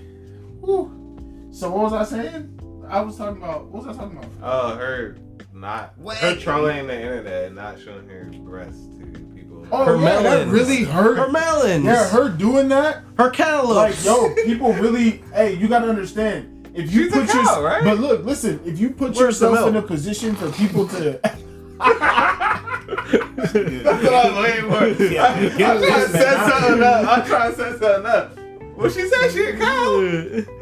[0.60, 1.48] Whew.
[1.52, 2.86] So what was I saying?
[2.88, 3.66] I was talking about.
[3.66, 4.30] What was I talking about?
[4.42, 5.16] Oh, her
[5.52, 6.40] not her Wagon.
[6.40, 9.66] trolling the internet and not showing her breasts to people.
[9.70, 11.16] Oh, Her yeah, that really hurt.
[11.16, 11.84] Her melons.
[11.84, 13.04] yeah, her doing that.
[13.16, 13.76] Her cantaloupe.
[13.76, 15.22] Like, yo, people really.
[15.32, 16.68] Hey, you gotta understand.
[16.74, 17.84] If you She's put cow, your, right?
[17.84, 18.60] but look, listen.
[18.64, 21.20] If you put Where's yourself in a position for people to,
[21.80, 25.04] That's what I was waiting for.
[25.04, 27.06] Yeah, I, get I'm trying to this man set something up.
[27.18, 28.39] I'm trying to set something up.
[28.80, 29.98] Well, she said she a cow.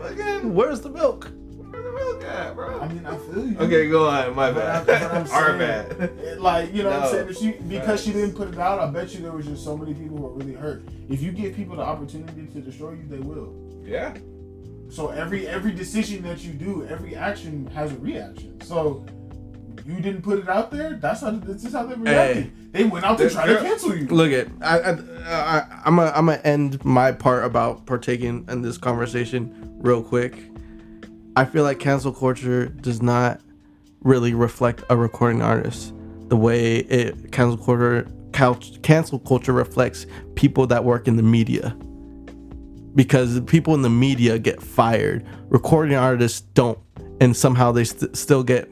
[0.07, 1.31] Again, Where's the milk?
[1.57, 2.81] where's the milk at, bro?
[2.81, 3.59] I mean, I feel you.
[3.59, 4.35] Okay, go on.
[4.35, 4.86] My bad.
[4.86, 6.39] but I'm Our bad.
[6.40, 7.28] Like, you know what I'm saying?
[7.28, 9.77] If she, because she didn't put it out, I bet you there was just so
[9.77, 10.82] many people who were really hurt.
[11.09, 13.55] If you give people the opportunity to destroy you, they will.
[13.85, 14.16] Yeah.
[14.90, 18.61] So every every decision that you do, every action has a reaction.
[18.62, 19.05] So
[19.87, 20.95] you didn't put it out there.
[20.95, 22.73] That's how this is how they reacted.
[22.73, 24.07] They went out to try to cancel you.
[24.07, 24.91] Look at I I,
[25.27, 30.39] I I'm gonna I'm gonna end my part about partaking in this conversation real quick.
[31.37, 33.41] I feel like cancel culture does not
[34.03, 35.93] really reflect a recording artist
[36.29, 38.07] the way it cancel culture
[38.83, 41.77] cancel culture reflects people that work in the media
[42.95, 46.79] because people in the media get fired recording artists don't
[47.21, 48.69] and somehow they st- still get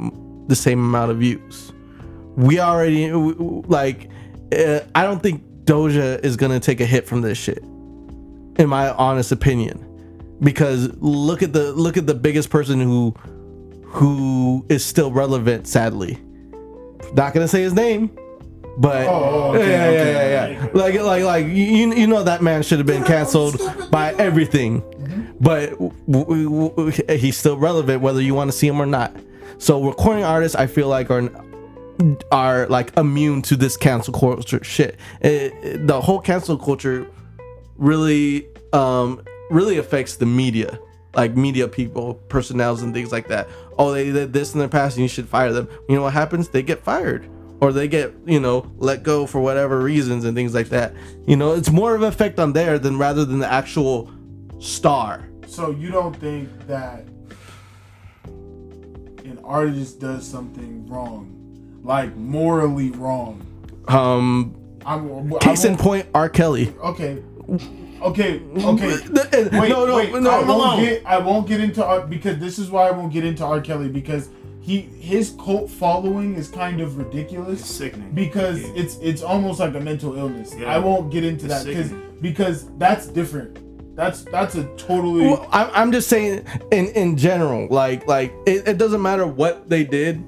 [0.48, 1.72] the same amount of views.
[2.36, 4.10] We already like
[4.56, 7.62] uh, i don't think doja is gonna take a hit from this shit
[8.58, 9.82] in my honest opinion.
[10.40, 13.14] Because look at the look at the biggest person who
[13.84, 16.18] who is still relevant sadly.
[17.14, 18.10] Not gonna say his name
[18.78, 20.70] But Oh, okay, yeah, okay, yeah, yeah, yeah.
[20.74, 23.58] Like, like, like you, you know that man should have been canceled
[23.90, 24.82] by everything,
[25.40, 29.16] but w- w- w- he's still relevant whether you want to see him or not.
[29.58, 31.30] So recording artists, I feel like are
[32.30, 34.96] are like immune to this cancel culture shit.
[35.22, 37.06] It- it- the whole cancel culture
[37.78, 40.78] really um really affects the media.
[41.14, 43.48] Like media people personnels and things like that.
[43.78, 45.68] Oh they did this in the past and you should fire them.
[45.88, 46.48] You know what happens?
[46.48, 47.26] They get fired.
[47.60, 50.92] Or they get you know let go for whatever reasons and things like that.
[51.26, 54.10] You know it's more of an effect on there than rather than the actual
[54.58, 55.26] star.
[55.46, 57.06] So you don't think that
[59.46, 63.42] artist does something wrong, like morally wrong?
[63.88, 64.54] um
[64.84, 67.22] I'm, I case in won't- point r kelly Okay.
[68.02, 68.42] Okay.
[68.52, 68.88] Okay.
[69.10, 71.06] Wait, Wait, no no wait, no I won't get.
[71.06, 73.60] I won't get into R because this is why I won't get into R.
[73.60, 74.28] Kelly because
[74.60, 77.60] he his cult following is kind of ridiculous.
[77.60, 78.10] It's sickening.
[78.12, 78.72] because Yeah.
[78.74, 80.54] it's it's almost like a mental illness.
[80.58, 80.74] Yeah.
[80.74, 81.90] I won't get into It's that because
[82.20, 83.58] because that's different.
[83.96, 88.68] That's that's a totally Well, I'm, I'm just saying in in general like like it,
[88.68, 90.22] it doesn't matter what they did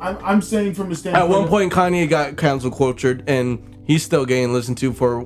[0.00, 1.24] I'm, I'm saying from a standpoint.
[1.24, 5.22] At one point, Kanye got cancel cultured, and he's still getting listened to for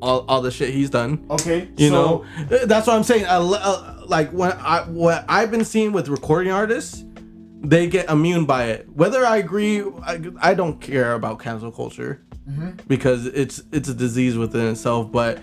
[0.00, 1.24] all, all the shit he's done.
[1.30, 3.26] okay, You so, know, that's what I'm saying.
[3.26, 7.04] I, uh, like when I what I've been seeing with recording artists,
[7.60, 8.88] they get immune by it.
[8.90, 12.22] Whether I agree, I, I don't care about cancel culture
[12.86, 15.10] because it's it's a disease within itself.
[15.10, 15.38] But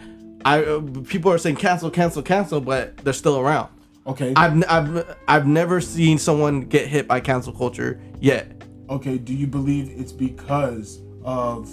[0.45, 3.69] I uh, people are saying cancel, cancel, cancel, but they're still around.
[4.07, 8.63] okay, I've I've I've never seen someone get hit by cancel culture yet.
[8.89, 9.17] okay.
[9.17, 11.69] Do you believe it's because of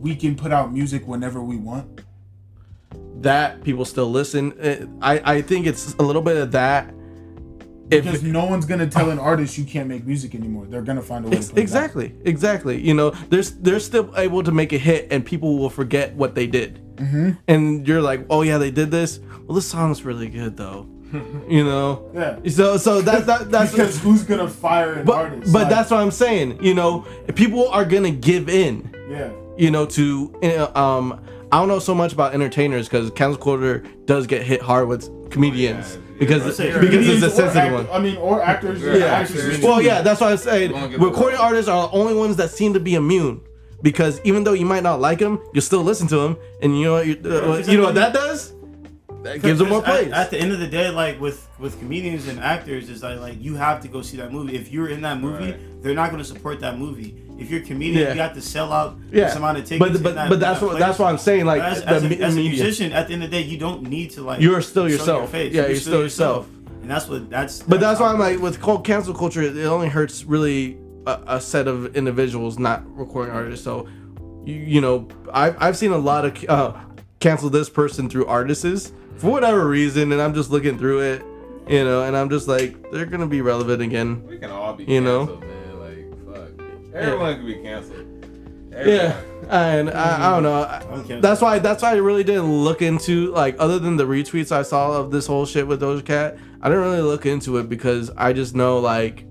[0.00, 2.02] we can put out music whenever we want?
[3.20, 4.52] that people still listen.
[4.60, 6.94] Uh, I I think it's a little bit of that.
[7.88, 10.66] Because no one's gonna tell an artist you can't make music anymore.
[10.66, 11.36] They're gonna find a way.
[11.36, 11.62] ex- to put it out.
[11.64, 12.80] exactly, exactly.
[12.80, 16.34] You know, there's they're still able to make a hit, and people will forget what
[16.34, 16.80] they did.
[16.96, 17.30] Mm-hmm.
[17.46, 19.20] And you're like, oh yeah, they did this.
[19.46, 20.86] Well, this song's really good though.
[21.48, 22.10] you know.
[22.14, 22.38] Yeah.
[22.50, 25.52] So so that that that's Because who's gonna fire an but, artist?
[25.52, 26.62] but Like, that's what I'm saying.
[26.62, 28.94] You know, people are gonna give in.
[29.08, 29.30] yeah.
[29.56, 31.20] you know, to uh, um,
[31.50, 35.30] I don't know so much about entertainers because cancel culture does get hit hard with
[35.30, 36.04] comedians Oh, yeah.
[36.18, 37.88] Because I'd because it's Comedians a sensitive act- one.
[37.90, 38.80] I mean, or actors.
[38.82, 39.04] Yeah, Yeah.
[39.06, 39.44] actors.
[39.44, 39.60] actors.
[39.62, 42.74] Well, yeah, that's why I said Won't recording artists are the only ones that seem
[42.74, 43.40] to be immune
[43.82, 46.84] because even though you might not like them, you still listen to them, and you
[46.84, 48.52] know what you, uh, you know what that does?
[49.22, 50.12] That gives them more Because plays.
[50.12, 53.18] At, at the end of the day, like with with comedians and actors, is like
[53.20, 54.54] like you have to go see that movie.
[54.56, 55.82] If you're in that movie, Right.
[55.82, 57.16] they're not going to support that movie.
[57.38, 58.14] If you're a comedian, Yeah.
[58.14, 59.92] you have to sell out yeah, this amount of tickets.
[59.92, 60.80] but but that- but that's what place.
[60.80, 61.46] that's what I'm saying.
[61.46, 63.58] Like as, the as, a, as a musician, at the end of the day, you
[63.58, 64.40] don't need to like.
[64.40, 65.20] You're still yourself.
[65.20, 65.54] Your face.
[65.54, 66.48] Yeah, you're still yourself.
[66.82, 67.62] And that's what that's.
[67.62, 71.40] But that's why I'm like with cult cancel culture, it only hurts really a, a
[71.40, 73.64] set of individuals, not recording artists.
[73.64, 73.86] So,
[74.44, 76.72] you, you know, I've I've seen a lot of uh,
[77.20, 81.22] cancel this person through artists for whatever reason, and I'm just looking through it,
[81.68, 84.26] you know, and I'm just like they're gonna be relevant again.
[84.26, 85.26] We can all be You know?
[85.26, 85.42] man.
[87.00, 87.12] Like, fuck.
[87.12, 88.04] Everyone can be canceled.
[88.70, 90.62] Yeah, and I, I don't know.
[90.62, 90.82] I-
[91.14, 91.20] I'm.
[91.20, 94.62] That's why that's why I really didn't look into like other than the retweets I
[94.62, 96.36] saw of this whole shit with Doja Cat.
[96.60, 99.24] I didn't really look into it because I just know like,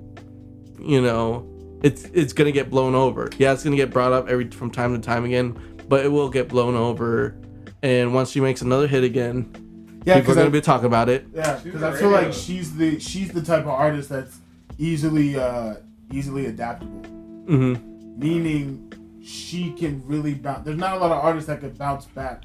[0.80, 1.48] you know,
[1.82, 3.30] it's it's gonna get blown over.
[3.38, 5.58] Yeah, it's gonna get brought up every from time to time again,
[5.88, 7.38] but it will get blown over.
[7.84, 11.08] And once she makes another hit again, Yeah, people are gonna I, be talking about
[11.10, 11.26] it.
[11.34, 12.28] yeah, because I feel radio.
[12.30, 14.40] like she's the she's the type of artist that's
[14.78, 15.76] easily uh
[16.12, 17.04] easily adaptable.
[17.48, 17.74] Hmm
[18.18, 18.92] Meaning,
[19.24, 20.66] she can really bounce.
[20.66, 22.44] There's not a lot of artists that could bounce back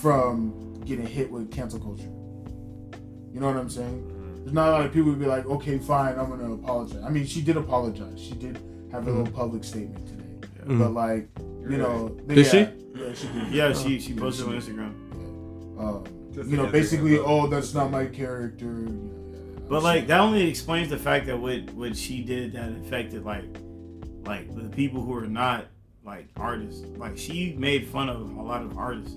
[0.00, 2.10] from getting hit with cancel culture.
[3.32, 4.40] You know what I'm saying?
[4.40, 7.02] There's not a lot of people who be like, okay, fine, I'm gonna apologize.
[7.02, 8.20] I mean, she did apologize.
[8.20, 8.58] She did
[8.92, 10.48] have a little public statement today.
[10.66, 12.58] But like, you know, Did yeah, she?
[12.58, 13.48] Yeah, she did.
[13.52, 14.92] Yeah, she she posted on Instagram.
[15.78, 16.04] Um,
[16.34, 18.66] you know, basically, oh, that's not my character.
[18.66, 22.52] You know, yeah, But like that only explains the fact that what what she did
[22.52, 23.44] that affected like
[24.28, 25.66] like the people who are not
[26.04, 26.84] like artists.
[26.96, 29.16] Like she made fun of a lot of artists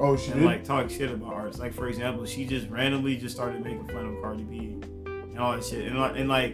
[0.00, 0.46] oh, she and did.
[0.46, 1.60] like talk shit about artists.
[1.60, 4.58] Like for example, she just randomly just started making fun of Cardi B
[5.04, 5.86] and all that shit.
[5.86, 6.52] And like and like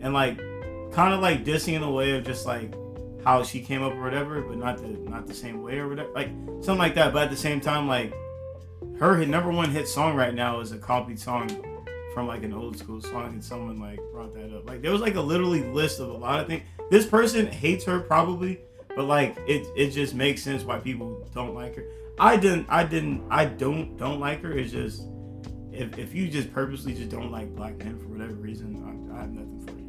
[0.00, 0.38] and like
[0.92, 2.74] kind of like dissing in a way of just like
[3.24, 6.10] how she came up or whatever, but not the not the same way or whatever.
[6.12, 6.28] Like
[6.60, 7.12] something like that.
[7.12, 8.12] But at the same time, like
[8.98, 11.48] her hit, number one hit song right now is a copied song
[12.12, 14.68] from like an old school song, and someone like brought that up.
[14.68, 16.62] Like there was like a literally list of a lot of things.
[16.90, 18.60] This person hates her probably,
[18.96, 21.84] but like it it just makes sense why people don't like her.
[22.18, 24.52] I didn't I didn't I don't don't like her.
[24.52, 25.02] It's just
[25.72, 28.82] if, if you just purposely just don't like black men for whatever reason,
[29.12, 29.84] I, I have nothing for you.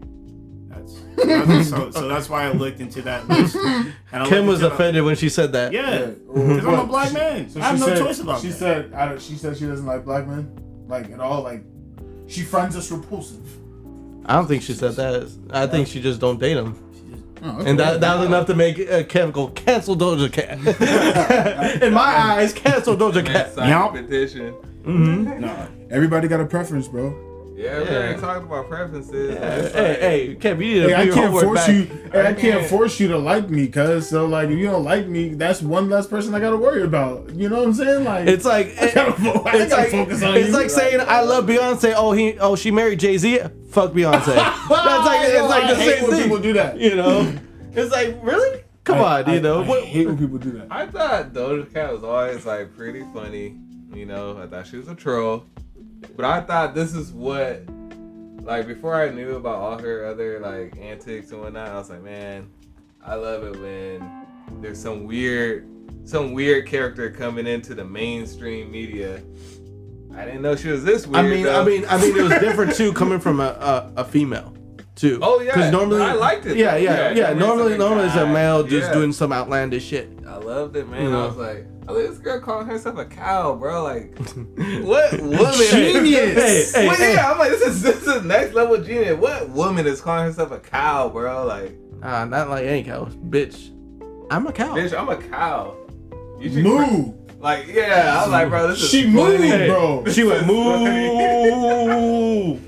[0.68, 3.56] That's so, so that's why I looked into that list.
[3.56, 5.74] And Kem was into- offended when she said that.
[5.74, 7.50] Yeah, because I'm a black man.
[7.50, 8.42] So I have no said, choice about it.
[8.42, 8.58] She that.
[8.58, 10.56] said, I don't, she said she doesn't like black men,
[10.88, 11.42] like at all.
[11.42, 11.64] Like
[12.28, 13.48] she finds us repulsive.
[14.26, 15.32] I don't think she said that.
[15.50, 16.76] I think she just don't date him.
[17.41, 20.57] Oh, And that, that was enough to make uh, Kev go cancel Doja Cat.
[21.84, 23.53] In my eyes, cancel Doja Cat.
[23.53, 23.94] sign Yup.
[23.94, 24.53] petition.
[24.84, 25.41] Mm-hmm.
[25.41, 27.29] no, everybody got a preference, bro.
[27.60, 27.91] Yeah, we Yeah.
[27.98, 29.10] already talked about preferences.
[29.11, 31.69] It's Hey, like- hey, Kev, you need Hey, I can't force back.
[31.76, 31.88] you.
[32.14, 34.07] Hey, I I can't can't- force you to like me, cuz.
[34.07, 37.31] So like, if you don't like me, that's one less person I gotta worry about.
[37.36, 38.06] You know what I'm saying?
[38.06, 40.53] Like, It's like I gotta, fo- I it's gotta like focus on it's you.
[40.53, 41.94] like saying I love Beyonce.
[41.98, 43.40] Oh, he oh she married Jay Z.
[43.72, 44.36] Fuck Beyonce.
[44.69, 46.23] That's like it's like I the hate same when thing.
[46.23, 46.80] people do that.
[46.80, 47.34] You know,
[47.73, 48.61] it's like really.
[48.86, 49.64] Come I- on, you I- know.
[49.64, 50.68] I what, hate when people do that.
[50.72, 53.57] I thought Doja Cat was always like pretty funny.
[53.94, 55.44] You know, I thought she was a troll.
[56.16, 57.64] But I thought this is what,
[58.42, 62.04] like, before I knew about all her other like antics and whatnot, I was like,
[62.04, 62.50] man,
[63.06, 65.68] I love it when there's some weird,
[66.06, 69.22] some weird character coming into the mainstream media.
[70.16, 71.26] I didn't know she was this weird.
[71.26, 71.62] I mean, though.
[71.62, 74.56] I mean, I mean, it was different too, coming from a a, a female.
[74.96, 75.18] Too.
[75.22, 75.54] Oh, yeah.
[75.54, 77.34] because normally I liked it, Yeah, yeah, Yeah, yeah.
[77.34, 78.94] normally Normally, it's a normally it's a male just Yeah.
[78.94, 80.10] doing some outlandish shit.
[80.28, 81.04] I loved it, man.
[81.04, 81.24] You know.
[81.24, 83.82] I was like, I like this girl calling herself a cow, bro.
[83.84, 84.16] Like,
[84.84, 85.56] what woman?
[85.72, 86.72] Genius.
[86.74, 87.14] Hey, hey, well, hey.
[87.16, 89.18] yeah, I'm like, this is this is next level genius.
[89.18, 91.45] What woman is calling herself a cow, bro?
[91.45, 93.72] Like, Ah, not like any cow, bitch.
[94.30, 94.76] I'm a cow.
[94.76, 95.76] bitch, I'm a cow.
[96.40, 97.16] You should Move.
[97.40, 99.14] Like, yeah, I was like, bro, this is She funny.
[99.38, 100.03] moved, Hey, bro.
[100.07, 102.60] She went This is moo.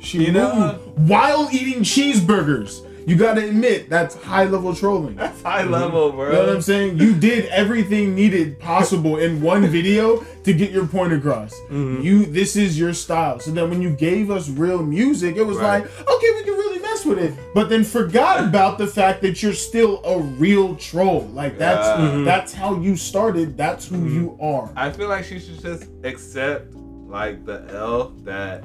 [0.00, 0.78] She You moved know?
[0.96, 2.86] while eating cheeseburgers.
[3.06, 5.16] You gotta admit that's high level trolling.
[5.16, 6.26] That's high level, bro.
[6.26, 6.98] You know what I'm saying?
[6.98, 11.54] You did everything needed possible in one video to get your point across.
[11.70, 12.02] Mm-hmm.
[12.02, 13.40] You this is your style.
[13.40, 15.82] So then when you gave us real music, it was Right.
[15.82, 17.34] like, okay, we can really mess with it.
[17.54, 21.28] But then forgot about the fact that you're still a real troll.
[21.32, 22.06] Like that's Yeah.
[22.10, 22.24] Mhm.
[22.24, 23.56] that's how you started.
[23.56, 24.14] That's who Mm-hmm.
[24.14, 24.70] you are.
[24.76, 26.74] I feel like she should just accept
[27.06, 28.64] like the L that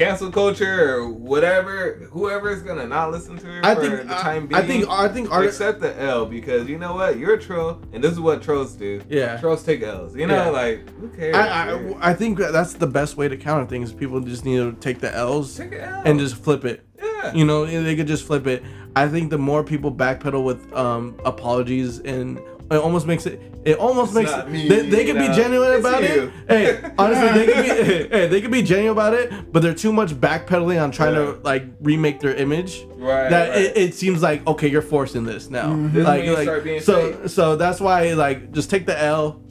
[0.00, 4.18] cancel culture or whatever, whoever is gonna not listen to her I for think the
[4.18, 4.60] I, time being.
[4.62, 5.44] I think I think art.
[5.46, 8.72] accept the L because you know what, you're a troll, and this is what trolls
[8.74, 9.02] do.
[9.08, 9.36] Yeah.
[9.38, 10.16] trolls take L's.
[10.16, 10.48] You know, Yeah.
[10.50, 11.36] like who cares?
[11.36, 13.92] I, I I think that's the best way to counter things.
[13.92, 16.84] People just need to take the L's take an L and just flip it.
[17.02, 17.32] yeah.
[17.34, 18.62] You know, they could just flip it.
[18.96, 22.40] I think the more people backpedal with um, apologies and
[22.70, 23.40] it almost makes it.
[23.64, 26.32] It almost It's makes me, they, they can be genuine It's about you.
[26.48, 26.82] it.
[26.82, 28.08] Hey, honestly, they can be.
[28.16, 31.32] hey, they can be genuine about it, but they're too much backpedaling on trying Yeah.
[31.32, 32.82] to like remake their image.
[32.96, 33.28] right.
[33.28, 33.58] that right.
[33.58, 35.70] It, it seems like okay, you're forcing this now.
[35.70, 35.92] Mhm.
[35.92, 37.28] This Like, like so fake.
[37.28, 39.42] so that's why like just take the L,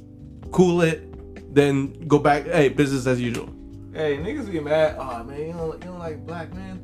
[0.51, 2.45] cool it, then go back.
[2.45, 3.49] Hey, business as usual.
[3.93, 4.95] Hey, niggas be mad.
[4.97, 6.78] Oh man, you don't, you don't like black men,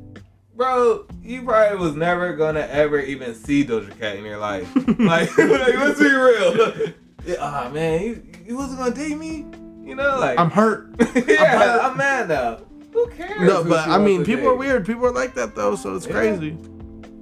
[0.56, 1.06] bro.
[1.22, 4.68] You probably was never gonna ever even see Doja Cat in your life.
[4.98, 6.92] like, like, let's be real.
[7.40, 9.46] Ah man, you, you wasn't gonna date me.
[9.84, 10.88] You know, like I'm hurt.
[11.28, 12.58] yeah, I'm, mad now.
[12.92, 13.40] Who cares?
[13.40, 14.86] No, but I mean, people are weird.
[14.86, 16.12] People are like that though, so it's Yeah.
[16.12, 16.56] crazy.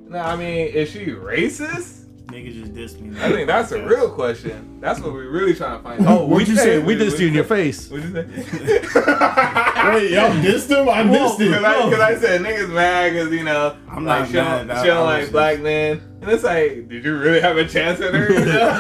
[0.09, 2.04] No, I mean, is she racist?
[2.27, 3.19] Nigga just dissed me.
[3.21, 4.81] I think that's a real question.
[4.81, 6.21] That's what we're really trying to find out.
[6.21, 6.79] Oh, we What'd you just say?
[6.79, 7.89] we just you in your face.
[7.91, 8.25] What'd you say?
[9.95, 10.89] Wait, y'all dissed him?
[10.89, 11.49] I missed it.
[11.51, 14.67] Because I, 'cause I said niggas mad because, you know, I'm like, not she don't,
[14.67, 14.71] mad.
[14.79, 16.01] I- don't I like black just- men.
[16.25, 18.33] And it's like, did you really have a chance at her?
[18.33, 18.79] You know?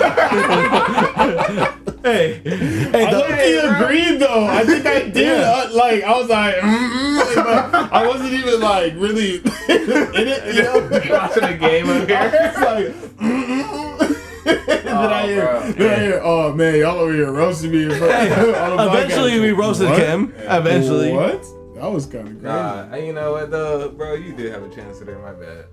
[2.02, 3.76] hey, hey, I the- low key bro.
[3.84, 4.46] agreed though.
[4.46, 5.16] I think I did.
[5.16, 5.42] Yeah.
[5.54, 10.54] Uh, like I was like, mm-mm, but I wasn't even like really in it.
[10.54, 10.88] You know?
[11.18, 12.52] Watching a game up I here.
[12.54, 12.86] was like,
[13.18, 14.44] mm-mm.
[14.44, 15.72] then I Oh, hear, bro.
[15.72, 17.82] then I hear, oh man, y'all over here roasting me.
[17.84, 18.86] in front- on the.
[18.88, 19.98] Eventually, we roasted What?
[19.98, 20.32] Kem.
[20.38, 21.44] Eventually, What?
[21.74, 22.46] That was kind of crazy.
[22.46, 24.14] Nah, you know what though, bro?
[24.14, 25.18] You did have a chance at her.
[25.18, 25.66] My bad.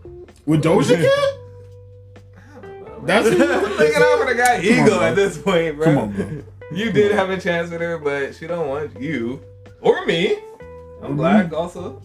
[0.48, 1.38] With Doja Cat?
[3.04, 3.34] That's I'm
[3.78, 5.86] thinking over the guy Come on, ego at this point, bro.
[5.86, 6.44] Come on, bro.
[6.72, 9.42] You did have a chance with her, but she don't want you
[9.82, 10.36] or me.
[10.36, 10.42] I'm
[11.02, 11.16] mm-hmm.
[11.18, 12.02] black also.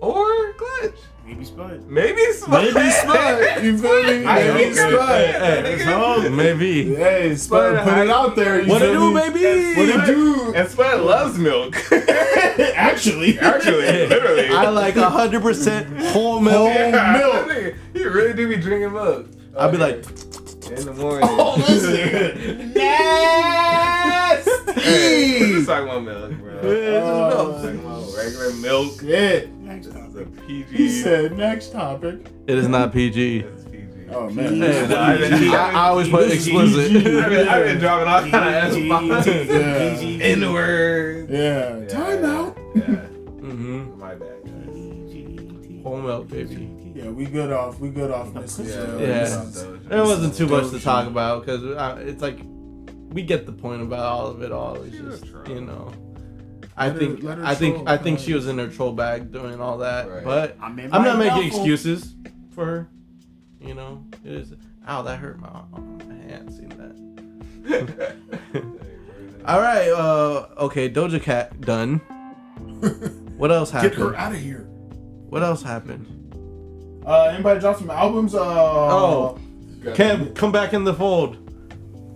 [0.00, 0.96] Or Glitch.
[1.26, 1.86] Maybe Spud.
[1.90, 2.74] Maybe Spud.
[2.74, 3.62] Maybe Spud.
[3.64, 4.24] You feel me?
[4.24, 4.92] I Maybe ain't Spud.
[4.92, 6.22] gonna- Hey, nigga.
[6.22, 6.94] so- maybe.
[6.94, 8.62] Hey, Spud, Spud, put it out there.
[8.62, 9.20] you What it feel do, me?
[9.30, 9.80] baby?
[9.80, 10.54] What it do?
[10.54, 11.76] And Spud loves milk.
[11.92, 13.38] Actually.
[13.38, 14.48] Actually, literally.
[14.48, 16.72] I like hundred percent whole milk.
[16.72, 17.48] Whole milk.
[17.48, 19.26] nigga, You really do be drinking milk.
[19.58, 19.96] I'd be like,
[20.70, 21.28] in the morning.
[21.30, 21.96] Oh, listen.
[21.96, 24.50] Hey, Nasty.
[25.40, 26.54] we're just talking about milk, bro.
[26.54, 27.56] Yeah, this is Oh, milk.
[27.62, 29.00] Talking about regular milk.
[29.00, 29.50] Shit.
[29.54, 30.46] Next topic.
[30.46, 30.76] PG.
[30.76, 32.26] He said next topic.
[32.46, 33.38] It is not PG.
[33.40, 33.84] It's PG.
[34.10, 34.60] Oh man.
[34.60, 36.96] Hey, no, I didn't- I, I always put explicit.
[36.96, 39.26] I've been, I've been dropping all kind of PG, F-bombs.
[39.26, 41.30] PG, N words.
[41.30, 41.86] Yeah.
[41.88, 42.56] Time out.
[42.74, 42.82] Yeah.
[42.84, 45.82] hmm My bad, guys.
[45.82, 46.74] Whole milk, baby.
[46.98, 47.78] Yeah, we good off.
[47.78, 48.68] We good off Mrs.
[48.74, 48.80] Yeah.
[48.94, 49.88] uh, Yeah.
[49.88, 51.62] There wasn't too much to talk about because
[52.06, 52.40] it's like
[53.10, 54.50] we get the point about all of it.
[54.52, 55.92] All it's just you know.
[56.76, 58.92] I Let her- think her I think troll, I think she was in her troll
[58.92, 60.24] bag doing all that, Right.
[60.24, 61.60] but I'm, I'm not making duffel.
[61.60, 62.14] excuses
[62.50, 62.88] for her.
[63.60, 64.52] You know, it is.
[64.88, 65.50] Ow, that hurt my,
[66.06, 66.52] my hand.
[66.52, 68.16] Seeing that.
[69.44, 69.88] All right.
[69.90, 70.46] Uh.
[70.58, 70.88] Okay.
[70.90, 72.00] Doja Cat done.
[73.38, 73.92] What else happened?
[73.92, 74.16] Get happened?
[74.16, 74.62] her out of here.
[75.28, 76.06] What else happened?
[77.08, 78.34] Uh, anybody drop some albums?
[78.34, 79.38] Uh, Oh.
[79.94, 81.36] Kem, come back in the fold.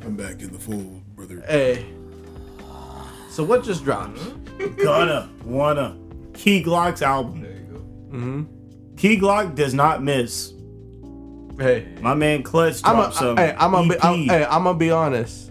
[0.03, 1.43] come back in the fold, brother.
[1.49, 1.87] Hey.
[3.31, 4.19] So what just dropped?
[4.77, 5.97] Gonna wanna
[6.35, 7.41] Key Glock's album.
[7.41, 7.79] There you go.
[8.17, 8.97] Mm-hmm.
[8.97, 10.53] Key Glock does not miss.
[11.59, 11.89] Hey.
[12.03, 13.37] My man Clutch I'm dropped a, some.
[13.39, 15.51] hey, I'm gonna be, I'm, hey, I'm gonna be honest.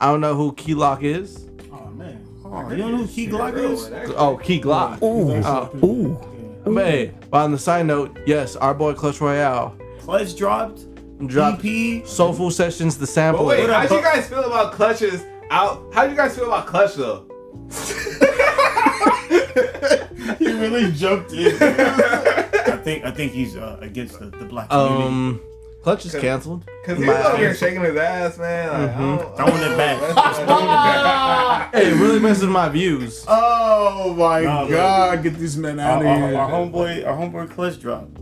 [0.00, 1.48] I don't know who Key Glock is.
[1.72, 2.22] Oh man.
[2.44, 4.12] Oh, you don't know who Key Glock is?
[4.16, 5.00] Oh, Key Glock.
[5.02, 5.86] Ooh.
[5.86, 6.31] Ooh.
[6.64, 10.86] But hey, but on the side note, yes, our boy Clutch Royale Clutch dropped.
[11.26, 12.06] dropped EP.
[12.06, 13.44] Soulful Sessions, the sample.
[13.44, 15.84] But wait, how'd about- you guys feel about clutches out?
[15.92, 17.26] How'd you guys feel about clutch though?
[20.38, 21.56] he really jumped in.
[21.60, 25.04] I think I think he's uh, against the, the black community.
[25.06, 25.40] um,
[25.82, 26.64] Clutch is canceled.
[26.84, 28.68] Cause he's My- over here shaking his ass, man.
[28.68, 29.18] Like, I Mhm.
[29.18, 29.98] don't- Throwing it back.
[29.98, 31.74] Throwing it back.
[31.74, 33.24] Hey, it really messes my views.
[33.28, 34.76] oh my Nah, bro.
[34.76, 36.38] god, get these men out our, of here.
[36.38, 38.16] our homeboy, our homeboy Clutch dropped.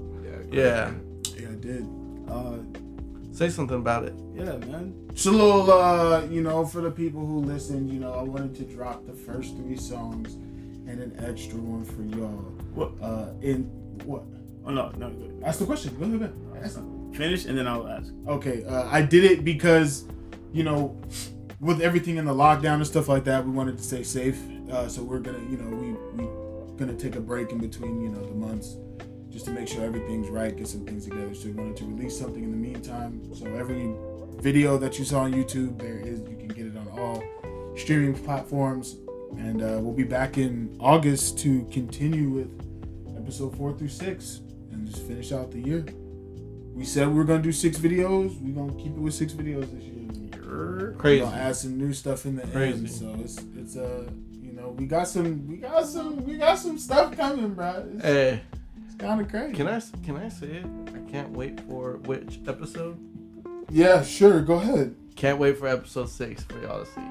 [0.50, 0.90] Yeah, yeah,
[1.38, 1.86] yeah, I did.
[2.30, 2.52] Uh,
[3.32, 4.14] say something about it.
[4.34, 4.94] yeah, man.
[5.12, 8.54] Just a little, uh, you know, for the people who listen, you know, I wanted
[8.56, 10.34] to drop the first three songs
[10.86, 12.52] and an extra one for y'all.
[12.74, 12.90] What?
[13.02, 13.64] Uh, in
[14.06, 14.22] what?
[14.66, 15.10] Oh no, no.
[15.10, 15.42] Good.
[15.44, 15.94] Ask the question.
[15.98, 16.32] Go ahead.
[16.62, 16.99] Ask them.
[17.12, 18.12] Finish and then I'll ask.
[18.26, 20.04] Okay, uh, I did it because,
[20.52, 20.98] you know,
[21.60, 24.38] with everything in the lockdown and stuff like that, we wanted to stay safe.
[24.70, 28.08] Uh, so we're gonna, you know, we we gonna take a break in between, you
[28.08, 28.76] know, the months,
[29.28, 31.34] just to make sure everything's right, get some things together.
[31.34, 33.34] So we wanted to release something in the meantime.
[33.34, 33.94] So every
[34.40, 37.22] video that you saw on YouTube, there is you can get it on all
[37.76, 38.96] streaming platforms,
[39.36, 42.50] and uh, we'll be back in August to continue with
[43.16, 44.40] episode four through six
[44.72, 45.84] and just finish out the year.
[46.80, 48.40] We said we were gonna do six videos.
[48.40, 50.40] We're gonna keep it with six videos this year.
[50.50, 51.20] We're Crazy.
[51.22, 52.78] gonna add some new stuff in the Crazy.
[52.78, 52.90] end.
[52.90, 56.78] So it's it's uh you know we got some we got some we got some
[56.78, 57.86] stuff coming, bro.
[57.96, 58.40] It's, Hey,
[58.86, 59.52] it's kind of crazy.
[59.52, 60.66] can I can I say it?
[60.88, 62.98] I can't wait for which episode?
[63.70, 64.40] Yeah, sure.
[64.40, 64.96] Go ahead.
[65.16, 67.02] Can't wait for episode six for y'all to see.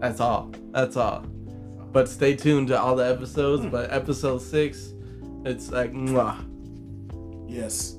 [0.00, 0.50] That's all.
[0.72, 1.20] That's all.
[1.92, 3.66] But stay tuned to all the episodes.
[3.66, 4.94] But episode six,
[5.44, 6.42] it's like mwah.
[7.46, 7.95] Yes.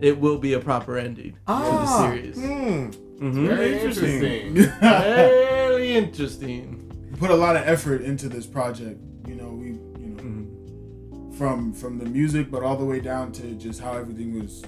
[0.00, 0.08] Interesting.
[0.08, 1.86] It will be a proper ending Ah, to the
[2.22, 2.36] series.
[2.36, 2.90] Hmm.
[3.18, 4.22] hmm Very Interesting.
[4.22, 4.54] interesting.
[4.80, 7.08] Very interesting.
[7.12, 9.00] We put a lot of effort into this project.
[9.26, 11.34] You know, we you know Mhm.
[11.34, 14.62] from from the music, but all the way down to just how everything was,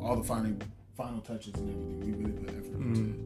[0.00, 0.52] all the final
[0.96, 2.00] final touches and everything.
[2.00, 3.20] We really put effort into it.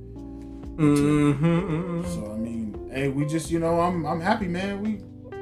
[0.79, 2.05] Mhm.
[2.07, 4.81] So I mean, hey, we just you know I'm I'm happy, man.
[4.83, 4.91] We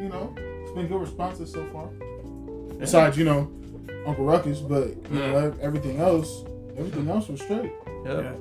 [0.02, 1.88] you know it's been good responses so far.
[2.78, 3.50] Besides you know
[4.08, 6.44] Uncle Ruckus, but you know everything else
[6.78, 7.72] everything else was straight.
[8.04, 8.24] Yep.
[8.24, 8.32] Yeah.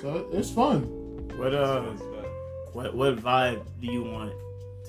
[0.00, 0.82] So it's fun.
[1.36, 1.82] What uh,
[2.72, 4.32] what what vibe do you want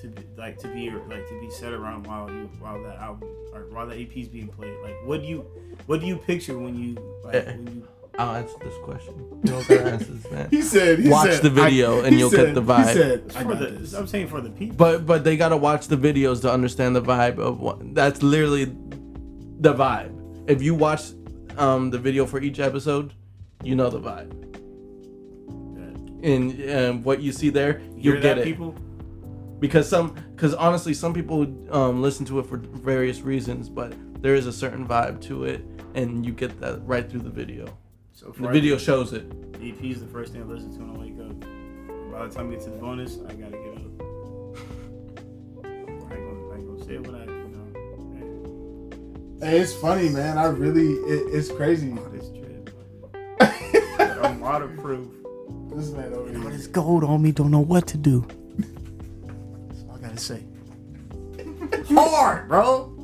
[0.00, 3.28] to be, like to be like to be set around while you while that album
[3.52, 4.74] or while the EP's being played?
[4.82, 5.40] Like, what do you
[5.86, 6.94] what do you picture when you
[7.24, 7.88] like when you
[8.18, 9.14] I'll answer this question.
[9.44, 10.48] You don't gotta answer this, man.
[10.50, 10.98] He said.
[11.00, 12.86] He Watch said, the video I- and you'll said- get the vibe.
[12.88, 14.76] He said, for the, "I'm saying for the people.
[14.76, 17.94] But but they gotta watch the videos to understand the vibe of what.
[17.94, 18.66] That's literally
[19.62, 20.50] the vibe.
[20.50, 21.12] If you watch
[21.56, 23.14] um, the video for each episode,
[23.62, 24.38] you know the vibe.
[26.24, 28.44] And um, what you see there, you get it.
[28.44, 28.74] people.
[29.58, 31.42] because some because honestly some people
[31.74, 35.64] um, listen to it for various reasons but there is a certain vibe to it
[35.94, 37.66] and you get that right through the video
[38.12, 39.24] So the video shows it
[39.62, 41.40] EP is the first thing I listen to when I wake up.
[42.12, 43.92] By the time we get to the bonus, I gotta get up.
[45.64, 47.21] I ain't gonna, I ain't gonna say what I.
[49.42, 50.38] Hey, it's funny, man.
[50.38, 51.86] I really, it, it's crazy.
[51.88, 52.70] Man, all this drip.
[53.98, 55.08] but I'm waterproof.
[55.74, 56.50] This man over All here.
[56.50, 58.24] this gold on me, don't know what to do.
[58.56, 60.44] That's all I gotta say.
[61.90, 62.94] Hard, bro.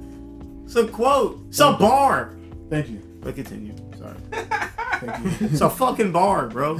[0.65, 1.41] It's a quote.
[1.49, 2.37] It's a bar.
[2.71, 3.03] Thank you.
[3.21, 3.75] But continue.
[3.99, 4.15] Sorry.
[4.31, 5.47] Thank you.
[5.49, 6.79] It's a fucking bar, bro.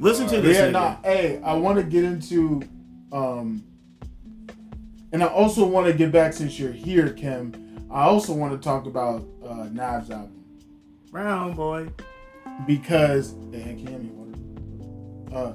[0.00, 0.56] Listen to this.
[0.56, 0.96] yeah, nah.
[1.04, 2.62] Hey, I want to get into,
[3.12, 3.62] um,
[5.12, 7.63] and I also want to get back since you're here, Kem.
[7.94, 10.44] I also want to talk about uh, Nav's album
[11.12, 11.88] Brown boy.
[12.66, 14.10] because hey, can you hand
[15.30, 15.48] water?
[15.48, 15.52] Uh,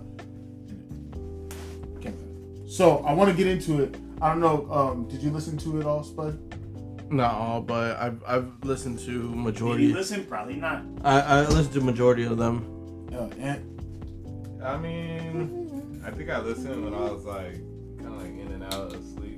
[2.02, 2.68] Kem.
[2.68, 3.95] So I want to get into it.
[4.22, 4.72] I don't know.
[4.72, 7.11] Um, did you listen to it all, Spud?
[7.11, 9.86] Not all, but I've I've listened to Did majority.
[9.88, 10.26] you listen?
[10.26, 10.84] Probably not.
[11.03, 13.07] I I listened to majority of them.
[13.11, 17.56] Uh, and I mean, I think I listened when I was like
[17.98, 19.28] kind of like in and out of sleep, but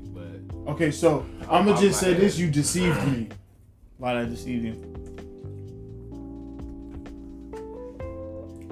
[0.67, 3.29] okay, so I'm gonna just say this: you deceived me.
[3.97, 4.88] Why did I deceive you?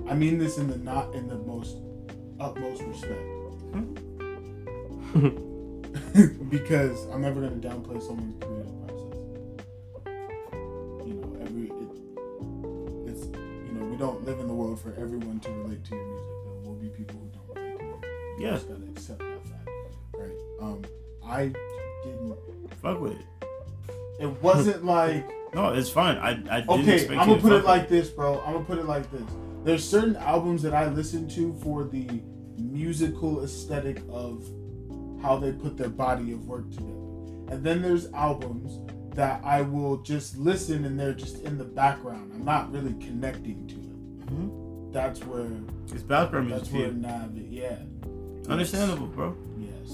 [0.09, 1.77] I mean this in the not in the most
[2.39, 3.21] utmost respect.
[6.49, 9.15] because I'm never gonna downplay someone's creative process.
[11.05, 11.89] You know, every it,
[13.11, 16.05] it's you know we don't live in the world for everyone to relate to your
[16.05, 16.27] music.
[16.43, 18.39] There will be people who don't relate to it.
[18.39, 18.51] You Yeah.
[18.53, 19.69] just gotta accept that fact,
[20.17, 20.37] right?
[20.59, 20.81] Um,
[21.23, 21.51] I
[22.09, 22.37] didn't.
[22.81, 23.25] Fuck with it.
[24.19, 26.17] It wasn't like No, it's fine.
[26.17, 27.07] I, I didn't okay.
[27.17, 28.41] I'm gonna put it like this, bro.
[28.45, 29.23] I'm gonna put it like this.
[29.63, 32.07] There's certain albums that I listen to for the
[32.57, 34.43] musical aesthetic of
[35.21, 36.91] how they put their body of work together,
[37.49, 38.79] and then there's albums
[39.15, 42.31] that I will just listen and they're just in the background.
[42.33, 43.79] I'm not really connecting to it.
[43.79, 44.29] with.
[44.29, 44.93] Mhm.
[44.93, 45.47] That's where
[45.91, 46.63] It's background music.
[46.63, 47.35] that's where nav.
[47.35, 47.79] Yeah.
[48.47, 49.35] Understandable, bro.
[49.59, 49.91] Yes.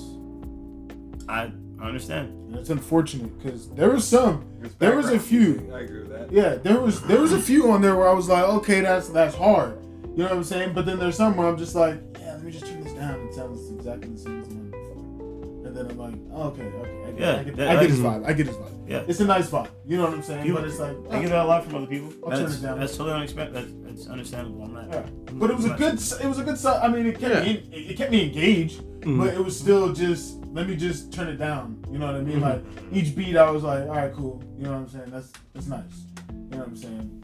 [1.28, 2.30] I I understand.
[2.48, 4.46] And it's unfortunate because there was some
[4.80, 5.72] There was a few.
[5.74, 6.32] I agree with that.
[6.32, 9.10] Yeah, there was there was a few on there where I was like, okay, that's
[9.10, 9.78] that's hard.
[10.16, 10.74] You know what I'm saying?
[10.74, 13.20] But then there's some where I'm just like, yeah, let me just turn this down.
[13.28, 15.68] It sounds exactly the same as the one before.
[15.68, 17.90] And then I'm like, oh, okay, okay, I get, Yeah, I get, that- I get
[17.90, 18.26] his vibe.
[18.26, 18.72] I get his vibe.
[18.88, 19.04] Yeah.
[19.08, 19.70] It's a nice vibe.
[19.86, 20.44] You know what I'm saying?
[20.44, 22.14] People- but it's like, I get that a lot from other people.
[22.24, 22.80] I'll turn That's, it down.
[22.80, 23.56] that's totally unexpected.
[23.56, 24.64] That's, that's understandable.
[24.64, 24.88] I'm not.
[24.90, 25.06] Yeah.
[25.34, 25.96] But it was a good.
[25.96, 26.58] It was a good.
[26.58, 27.42] so- I mean, it kept Yeah.
[27.54, 27.68] me.
[27.74, 28.82] It, it kept me engaged.
[29.02, 29.20] Mhm.
[29.20, 30.38] But it was still just.
[30.56, 31.84] Let me just turn it down.
[31.92, 32.40] You know what I mean?
[32.40, 32.42] Mhm.
[32.42, 32.64] Like
[32.94, 34.42] each beat, I was like, all right, cool.
[34.58, 35.12] You know what I'm saying?
[35.12, 35.84] That's that's nice.
[36.32, 37.22] You know what I'm saying?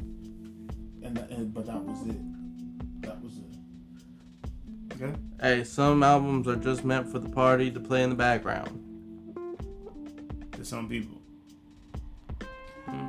[1.04, 3.02] And, that, and but that was it.
[3.04, 3.56] That was it.
[5.02, 5.14] Okay.
[5.42, 8.70] Hey, some albums are just meant for the party to play in the background.
[10.52, 11.18] To some people.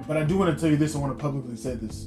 [0.07, 0.95] But I do want to tell you this.
[0.95, 2.05] I want to publicly say this,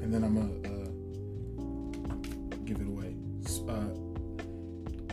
[0.00, 3.14] and then I'm gonna uh, give it away.
[3.44, 3.90] S- Uh,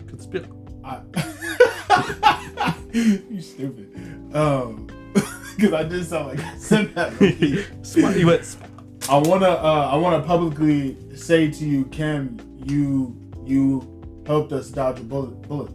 [0.07, 0.49] Conspiracy.
[0.83, 3.95] I, you stupid.
[4.35, 4.87] Um,
[5.55, 7.19] because I did sound like I said that.
[7.21, 7.65] low-key.
[8.19, 8.57] you went.
[9.09, 13.15] I wanna, uh, I wanna publicly say to you, Kem, you,
[13.45, 13.81] you
[14.27, 15.41] helped us dodge a bullet.
[15.43, 15.71] Bullet.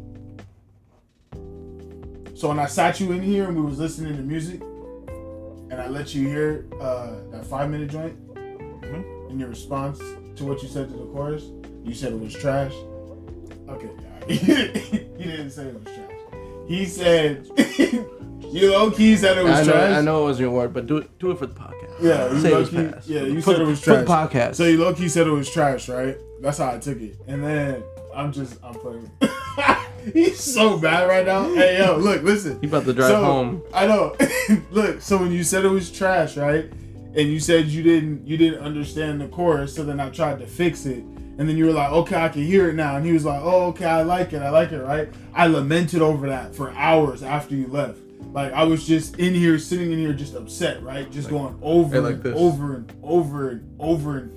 [2.36, 4.60] So when I sat you in here and we was listening to music,
[5.70, 9.30] and I let you hear uh, that five minute joint, Mhm.
[9.30, 9.98] in your response
[10.36, 11.44] to what you said to the chorus,
[11.84, 12.72] you said it was trash.
[13.68, 14.13] Okay, yeah.
[14.28, 16.10] he didn't say it was trash.
[16.66, 17.46] He said
[18.52, 19.96] you low key said it was I know, trash.
[19.96, 21.72] I know it wasn't your word, but do it, do it for the podcast.
[22.00, 23.06] Yeah, you say it was low-key- pass.
[23.08, 24.30] yeah, you For said it was for the trash.
[24.30, 24.54] podcast.
[24.56, 26.16] So you low key said it was trash, right?
[26.40, 27.16] That's how I took it.
[27.26, 27.82] And then
[28.14, 29.10] I'm just I'm playing.
[30.12, 31.52] He's so bad right now.
[31.54, 32.58] Hey yo, look, listen.
[32.62, 33.62] you about to drive So, home.
[33.72, 34.14] I know.
[34.70, 36.64] Look, so when you said it was trash, right?
[37.16, 40.46] And you said you didn't you didn't understand the chorus, so then I tried to
[40.46, 41.04] fix it.
[41.36, 42.96] And then you were like, okay, I can hear it now.
[42.96, 44.40] And he was like, oh, okay, I like it.
[44.42, 45.08] I like it, right?
[45.34, 47.98] I lamented over that for hours after you left.
[48.32, 51.10] Like, I was just in here, sitting in here, just upset, right?
[51.10, 52.34] Just going over Hey, like and this.
[52.36, 54.30] over and over and over and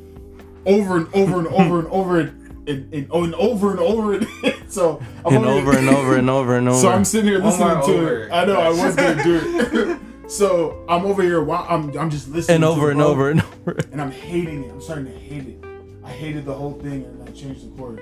[0.65, 4.27] over and over and over and over and, and, and, and over and over and
[4.67, 6.77] so I'm And over over here- and over and over and over.
[6.79, 8.23] so I'm sitting here One listening more to over.
[8.23, 8.31] it.
[8.31, 10.29] I know I was gonna do it.
[10.31, 11.41] so I'm over here.
[11.41, 12.55] While I'm I'm just listening.
[12.55, 13.77] and to over the and bro, over and over.
[13.93, 14.71] And I'm hating it.
[14.71, 15.63] I'm starting to hate it.
[16.07, 17.99] I hated the whole thing, and I changed the chorus.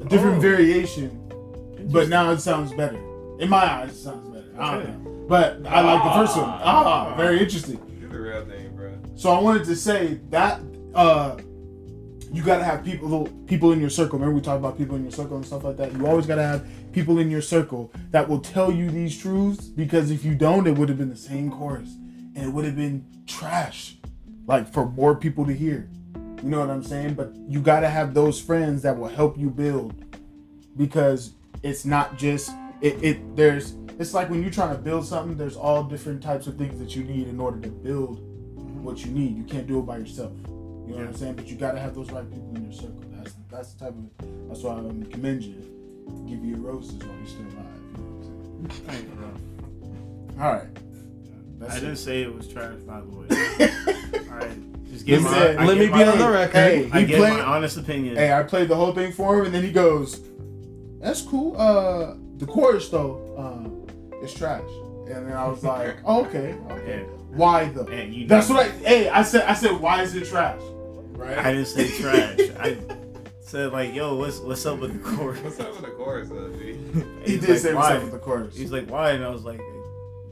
[0.00, 0.40] A different Oh.
[0.40, 1.10] variation,
[1.92, 2.98] but now it sounds better.
[3.38, 4.44] In my eyes, it sounds better.
[4.58, 5.10] I don't know.
[5.28, 6.48] But I like the first one.
[6.48, 7.78] Ah, very interesting.
[8.00, 8.90] Do the real thing, bro.
[9.14, 10.60] So I wanted to say that
[10.94, 11.36] uh,
[12.32, 14.18] you gotta have people people in your circle.
[14.18, 15.92] Remember we talked about people in your circle and stuff like that.
[15.94, 20.10] You always gotta have people in your circle that will tell you these truths because
[20.10, 21.90] if you don't, it would have been the same chorus
[22.34, 23.96] and it would have been trash,
[24.46, 25.88] like for more people to hear.
[26.46, 27.14] You know what I'm saying?
[27.14, 30.04] But you gotta have those friends that will help you build
[30.76, 31.32] because
[31.64, 33.02] it's not just it.
[33.02, 35.36] it there's it's like when you're trying to build something.
[35.36, 38.20] There's all different types of things that you need in order to build
[38.80, 39.36] what you need.
[39.36, 40.30] You can't do it by yourself.
[40.46, 41.34] You know what I'm saying?
[41.34, 43.02] But you gotta have those right people in your circle.
[43.10, 45.56] That's that's the type of that's why I um, commend you.
[46.28, 47.66] Give you your roses while you're still alive.
[47.90, 48.10] You know
[48.60, 49.26] what I'm Thank you, bro.
[49.26, 50.40] saying?
[50.40, 51.58] All right.
[51.58, 51.80] That's I it.
[51.80, 53.26] didn't say it was trash, by the way.
[54.30, 55.30] All right, just give He my.
[55.32, 56.54] said- I Let me be my- on the record.
[56.56, 57.32] Hey, I he give played.
[57.34, 58.16] my honest opinion.
[58.16, 60.20] Hey, I played the whole thing for him, and then he goes,
[61.00, 61.56] "That's cool.
[61.56, 64.62] Uh, the chorus though, uh, is trash."
[65.08, 66.98] And then I was like, oh, "Okay, okay.
[67.00, 67.36] Yeah.
[67.36, 68.70] Why though?" And you That's know- what I.
[68.88, 69.44] Hey, I said.
[69.48, 70.60] I said, "Why is it trash?"
[71.12, 71.38] Right.
[71.38, 72.38] I didn't say trash.
[72.60, 72.76] I
[73.40, 75.40] said like, yo, what's what's up with the chorus?
[75.40, 76.76] What's up with the chorus, though, G?
[77.24, 77.80] he He's did like, say why?
[77.80, 78.56] what's up with the chorus.
[78.56, 79.12] He's like, why?
[79.12, 79.60] And I was like,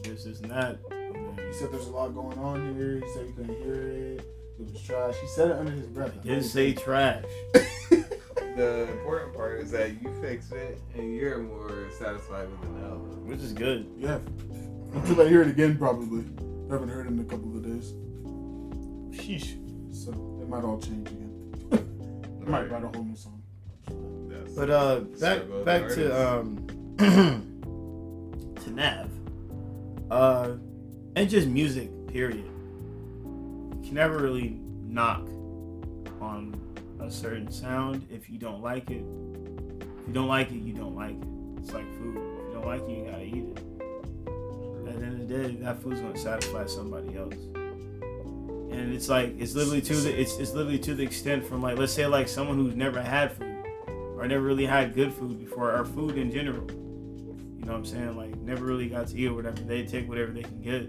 [0.02, 1.46] this, this, not." that.
[1.46, 3.00] He said there's a lot going on here.
[3.00, 3.74] He said he couldn't hear
[4.18, 4.24] it.
[4.58, 5.16] It was trash.
[5.20, 6.12] He said it under his breath.
[6.22, 7.24] he didn't say trash.
[8.56, 12.94] The important part is that you fixed it and you're more satisfied with it now.
[13.26, 13.90] Which is good.
[13.98, 14.18] Yeah.
[14.92, 16.24] Until I hear it again, probably.
[16.70, 17.92] I haven't heard it in a couple of days.
[19.20, 19.56] Sheesh.
[19.92, 21.32] So it might all change again.
[22.46, 23.42] I might write a whole new song.
[24.28, 26.66] That's- But uh, back Struggle back to um
[28.62, 29.10] to Nav.
[30.12, 30.50] Uh,
[31.16, 31.90] and just music.
[32.06, 32.48] Period.
[33.84, 34.58] You can never really
[34.88, 35.28] knock
[36.18, 36.58] on
[37.00, 39.04] a certain sound if you don't like it.
[40.00, 41.60] If you don't like it, you don't like it.
[41.60, 42.16] It's like food.
[42.16, 43.58] If you don't like it, you gotta eat it.
[44.88, 47.34] At the end of the day, that food's gonna satisfy somebody else.
[47.34, 51.76] And it's like it's literally to the it's it's literally to the extent from like
[51.76, 53.66] let's say like someone who's never had food
[54.16, 56.66] or never really had good food before or food in general.
[56.70, 58.16] You know what I'm saying?
[58.16, 59.60] Like never really got to eat or whatever.
[59.60, 60.84] They take whatever they can get,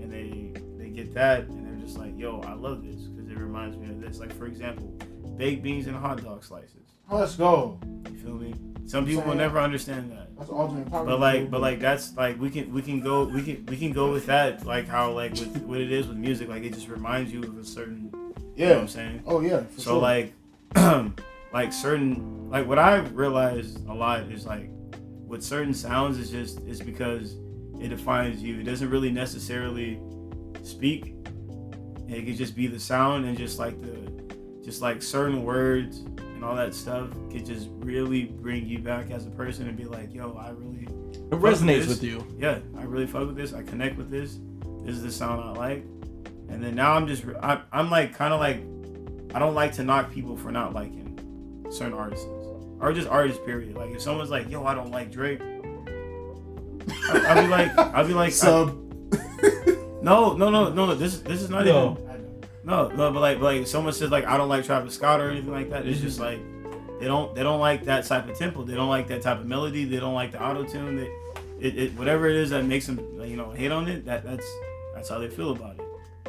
[0.00, 3.76] and they they get that, and just like, yo, I love this because it reminds
[3.78, 4.20] me of this.
[4.20, 4.88] Like for example,
[5.36, 6.92] baked beans and hot dog slices.
[7.10, 7.80] Oh, let's go.
[8.10, 8.54] You feel me?
[8.84, 10.36] Some people will never understand that.
[10.36, 11.06] That's alternate power.
[11.06, 13.92] But like, but like that's like we can we can go we can we can
[13.92, 16.88] go with that like how like with what it is with music like it just
[16.88, 18.10] reminds you of a certain
[18.54, 18.78] you know what yeah.
[18.78, 19.22] I'm saying.
[19.26, 19.62] Oh yeah.
[19.78, 20.00] So sure.
[20.00, 20.34] like,
[21.54, 24.68] like certain like what I realized a lot is like
[25.26, 27.36] with certain sounds is just is because
[27.80, 28.60] it defines you.
[28.60, 30.00] It doesn't really necessarily
[30.62, 31.14] speak.
[32.08, 34.10] It could just be the sound and just like the
[34.64, 39.26] just like certain words and all that stuff could just really bring you back as
[39.26, 41.88] a person and be like, yo, I really It resonates this.
[41.88, 42.26] with you.
[42.38, 43.52] yeah, I really fuck with this.
[43.54, 44.38] I connect with this.
[44.84, 45.84] This is the sound I like.
[46.50, 48.62] And then now I'm just, I, I'm like, kind of like,
[49.34, 52.26] I don't like to knock people for not liking certain artists
[52.80, 53.42] or just artists.
[53.44, 53.74] Period.
[53.76, 55.40] Like if someone's like, yo, I don't like Drake,
[57.10, 58.76] I, I'll be like, I'll be like, sub.
[59.12, 59.67] I-
[60.02, 60.94] no, no, no, no.
[60.94, 61.92] This, this is not No.
[61.92, 62.08] even.
[62.64, 65.30] No, no, but like, but like, someone says like, I don't like Travis Scott or
[65.30, 65.86] anything like that.
[65.86, 66.44] It's just mm-hmm.
[66.90, 68.62] like, they don't, they don't like that type of tempo.
[68.62, 69.84] They don't like that type of melody.
[69.84, 70.96] They don't like the auto tune.
[70.96, 71.10] That,
[71.60, 74.04] it, it, whatever it is that makes them, you know, hate on it.
[74.04, 74.46] That, that's,
[74.94, 75.84] that's how they feel about it.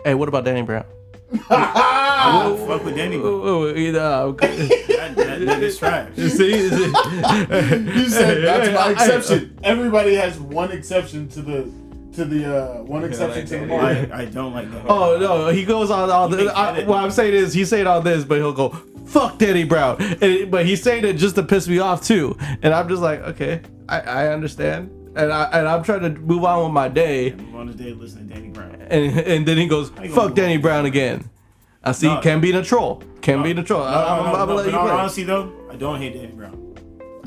[0.06, 0.86] Hey, what about Danny Brown?
[1.50, 3.18] I won't fuck with Danny.
[3.18, 3.34] Brown.
[3.34, 6.12] Oh, oh, you know, That, that nigga's trash.
[6.16, 9.60] You see, you said that's my exception.
[9.64, 11.72] Everybody has one exception to the
[12.20, 13.68] to the uh one exception to the that.
[13.68, 14.12] market.
[14.12, 14.86] I, I don't like Danny.
[14.88, 16.52] Oh no, he goes on all He this.
[16.54, 18.70] I, what I'm saying is, he's saying all this, but he'll go,
[19.06, 22.38] "Fuck Danny Brown," and it- but he's saying it just to piss me off too.
[22.62, 26.44] And I'm just like, okay, I, I understand, and I and I'm trying to move
[26.46, 27.32] on with my day.
[27.32, 28.76] I'm on the day listening to Danny Brown.
[28.90, 30.62] And and then he goes, gonna "Fuck move Danny on?
[30.62, 31.30] Brown again."
[31.82, 32.20] I see, No.
[32.20, 33.44] can be a troll, can No.
[33.44, 33.80] be a troll.
[33.82, 34.96] No, I, no, I'm, no, I'm, no, gonna let but you on- play.
[34.98, 36.76] honestly though, I don't hate Danny Brown.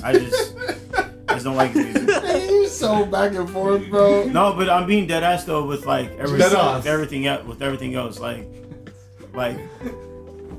[0.04, 0.54] I just,
[1.28, 2.22] I just don't like his music.
[2.50, 4.24] you so back and forth, bro.
[4.24, 7.94] No, but I'm being dead ass though with like everything, with everything else, with everything
[7.94, 8.18] else.
[8.18, 8.46] Like,
[9.34, 9.58] like,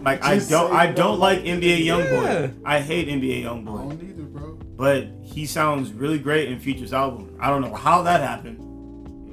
[0.01, 1.97] like I don't, I don't don't like like NBA Yeah.
[1.97, 2.61] YoungBoy.
[2.65, 3.79] I hate NBA Youngboy.
[3.79, 4.53] I don't either, bro.
[4.75, 7.35] but he sounds really great in Future's album.
[7.39, 8.59] I don't know how that happened,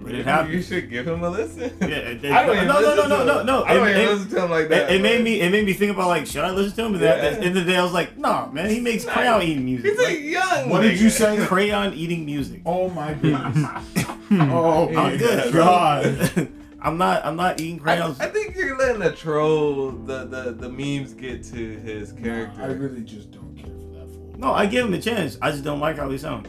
[0.03, 1.73] but it You should give him a listen.
[1.81, 3.47] Yeah, it- it- I don't even no, no, listen no, to no, him.
[3.47, 3.65] no, no.
[3.65, 4.91] I don't It- even it- listen to him like that.
[4.93, 6.95] it made me, it made me think about like, should I listen to him?
[6.95, 7.31] And at Yeah.
[7.31, 9.91] the end of the day, I was like, nah, man, he makes crayon eating music.
[9.99, 10.69] He's a young.
[10.71, 11.37] What did you say?
[11.47, 12.61] crayon eating music.
[12.67, 13.85] Oh my goodness.
[14.31, 14.43] Hmm.
[14.53, 16.49] oh my I'm good, god.
[16.81, 18.21] I'm not, I'm not eating crayons.
[18.21, 22.63] I think you're letting the troll, the, the the memes get to his character.
[22.63, 24.35] I really just don't care for that fool.
[24.39, 25.37] No, I give him a chance.
[25.43, 26.49] I just don't like how he sounds.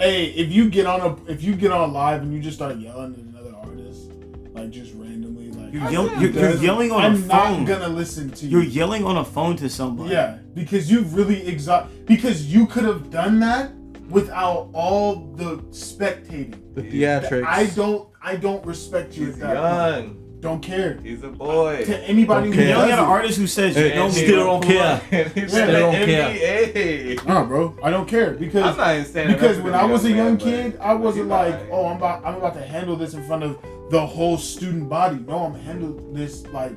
[0.00, 2.76] Hey, if you get on a if you get on live and you just start
[2.76, 4.10] yelling at another artist,
[4.54, 7.64] like just randomly, like You're, I yell- said you're, you're yelling on I'm a phone.
[7.64, 8.60] not gonna listen to you.
[8.60, 10.12] You're yelling on a phone to somebody.
[10.12, 12.06] Yeah, because you really exhaust.
[12.06, 13.74] Because you could have done that
[14.08, 16.74] without all the spectating.
[16.74, 17.44] The theatrics.
[17.44, 18.08] I don't.
[18.22, 19.96] I don't respect you he's at that.
[20.02, 20.06] point.
[20.06, 20.19] young.
[20.40, 20.98] Don't care.
[21.02, 21.84] He's a boy.
[21.84, 22.68] To anybody Don't who care.
[22.68, 24.12] You're yelling does an artist who says Hey, you know me.
[24.12, 24.98] still don't care.
[25.34, 27.16] He's Still don't care.
[27.26, 30.04] Nah, bro, I don't care because I'm because not even standing because when I was
[30.06, 31.68] a young but kid, I wasn't like, alright.
[31.70, 33.58] oh, I'm about I'm about to handle this in front of
[33.90, 35.18] the whole student body.
[35.26, 36.72] No, I'm handle this like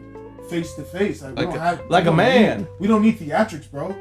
[0.50, 1.22] face to face.
[1.22, 2.58] Like, we Like don't a- have like we a don't man.
[2.60, 3.96] Need, we don't need theatrics, bro.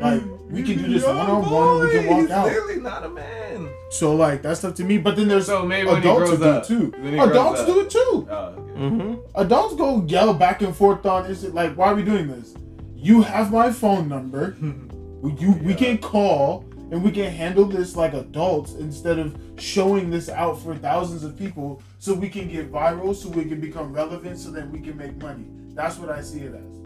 [0.00, 2.48] Like we can do this one on one, and we can boy, walk he's out.
[2.48, 3.68] Clearly not a man.
[3.90, 4.98] So like that's stuff to me.
[4.98, 6.90] But then there's So maybe adults who do up, it too.
[6.98, 8.28] when he grows Adults do it too.
[8.30, 8.80] Oh, okay.
[8.80, 9.40] Mm-hmm.
[9.40, 12.54] Adults go yell back and forth on is it like why are we doing this?
[12.94, 14.56] You have my phone number.
[15.22, 20.10] we you we can call and we can handle this like adults instead of showing
[20.10, 23.92] this out for thousands of people so we can get viral so we can become
[23.92, 25.46] relevant so that we can make money.
[25.74, 26.85] That's what I see it as.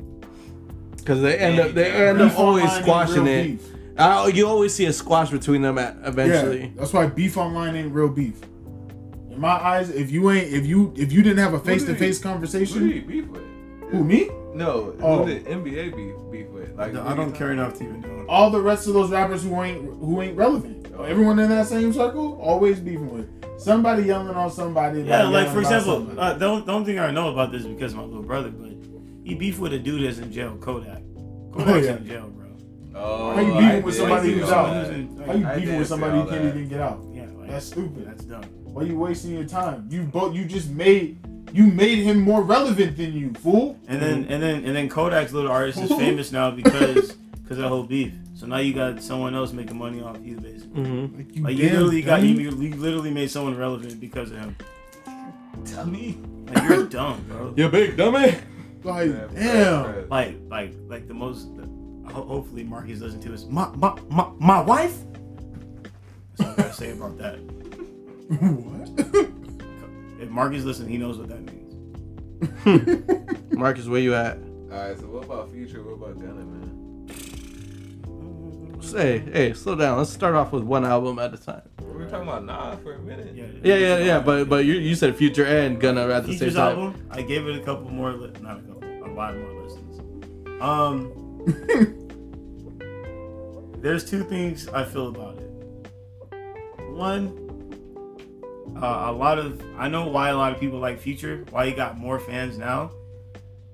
[1.00, 3.58] Because they end up, they end up always squashing it.
[3.58, 3.66] beef.
[3.98, 6.60] I, you always see a squash between them at, eventually.
[6.62, 8.40] Yeah, that's why beef online ain't real beef.
[9.30, 11.94] in my eyes, if you ain't, if you, if you didn't have a face to
[11.94, 13.42] face conversation, Who did beef with?
[13.90, 14.30] who me?
[14.54, 15.24] No, Oh.
[15.24, 16.76] who did NBA beef, beef with?
[16.76, 18.24] Like, No, I don't care enough to even know.
[18.28, 20.86] All the rest of those rappers who ain't, who ain't relevant.
[20.98, 23.28] Everyone in that same circle, always beefing with
[23.58, 25.02] somebody yelling on somebody.
[25.02, 26.18] Yeah, like for example, somebody.
[26.18, 28.22] uh, the, only, the only thing I know about this is because of my little
[28.22, 28.69] brother, but
[29.30, 31.02] he beefed with a dude that's in jail, Kodak.
[31.52, 31.96] Kodak's yeah.
[31.96, 32.48] in jail, bro.
[32.96, 34.72] Oh, How you I beefing with somebody who's out?
[34.72, 35.26] that.
[35.26, 37.04] How you I beefing with somebody who can't even get out?
[37.12, 38.08] Yeah, like, That's stupid.
[38.08, 38.42] That's dumb.
[38.42, 39.86] Why you wasting your time?
[39.88, 41.18] You both, you just made,
[41.52, 43.78] you made him more relevant than you, fool.
[43.86, 47.68] And then and then and then Kodak's little artist is famous now because because that
[47.68, 48.12] whole beef.
[48.34, 50.82] So now you got someone else making money off you, basically.
[50.82, 51.16] Mm-hmm.
[51.16, 54.38] Like you, Like you damn literally got you, you literally made someone relevant because of
[54.38, 54.56] him.
[55.66, 56.18] Dummy.
[56.46, 57.54] Like you're dumb, bro.
[57.56, 58.34] You big dummy.
[58.82, 59.84] Like, Yeah, damn.
[59.84, 60.08] right, right.
[60.10, 61.48] Like like like the most.
[62.12, 63.32] hopefully Marcus doesn't too.
[63.34, 64.96] Is my my my my wife.
[66.36, 67.38] That's all I gotta say about that.
[68.40, 69.26] what?
[70.20, 71.56] If Marcus listens, he knows what that means.
[73.56, 74.36] Marcus, where you at?
[74.70, 75.82] Alright, so what about Future?
[75.82, 77.06] What about Gunna, man?
[78.82, 79.96] Hey, hey, slow down.
[79.98, 81.62] Let's start off with one album at a time.
[81.80, 83.34] We were talking about Nav for a minute.
[83.34, 84.18] Yeah, Yeah, yeah, yeah.
[84.20, 86.78] But but you you said Future and Gunna at the Future's same time.
[86.78, 88.69] album, I gave it a couple more, li- not a couple,
[89.10, 90.00] a lot more listens.
[90.60, 91.12] Um,
[93.80, 95.50] there's two things I feel about it.
[96.90, 97.36] One,
[98.76, 101.72] uh, a lot of I know why a lot of people like Future, why he
[101.72, 102.92] got more fans now,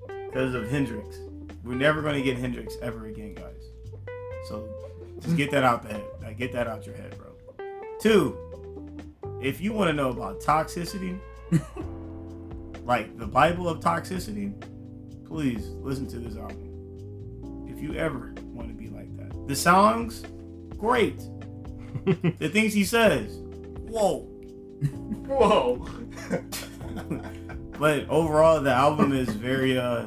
[0.07, 1.19] because of Hendrix.
[1.63, 3.63] We're never going to get Hendrix ever again, guys.
[4.47, 4.69] So
[5.19, 6.05] just get that out the head.
[6.21, 7.27] Like, get that out your head, bro.
[7.99, 8.37] Two,
[9.41, 11.19] if you want to know about toxicity,
[12.85, 14.53] like the Bible of toxicity,
[15.27, 17.65] please listen to this album.
[17.67, 20.23] If you ever want to be like that, the songs,
[20.77, 21.17] great.
[22.05, 23.37] the things he says,
[23.87, 24.21] whoa.
[25.27, 25.87] Whoa.
[27.79, 29.77] But overall, the album is very.
[29.77, 30.05] uh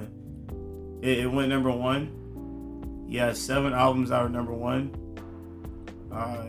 [1.03, 3.07] It, it went number one.
[3.09, 4.93] He has seven albums out of number one.
[6.13, 6.47] Uh,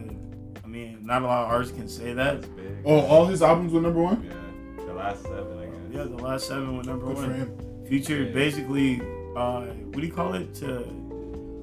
[0.64, 2.44] I mean, not a lot of artists can say that.
[2.86, 4.24] Oh, all his albums were number one.
[4.24, 4.86] Yeah.
[4.86, 5.76] The last seven, I guess.
[5.92, 7.71] Yeah, the last seven were number Good for one.
[7.92, 8.04] Him.
[8.04, 8.32] Future Yeah.
[8.34, 9.02] basically,
[9.36, 10.54] uh, what do you call it?
[10.56, 10.80] To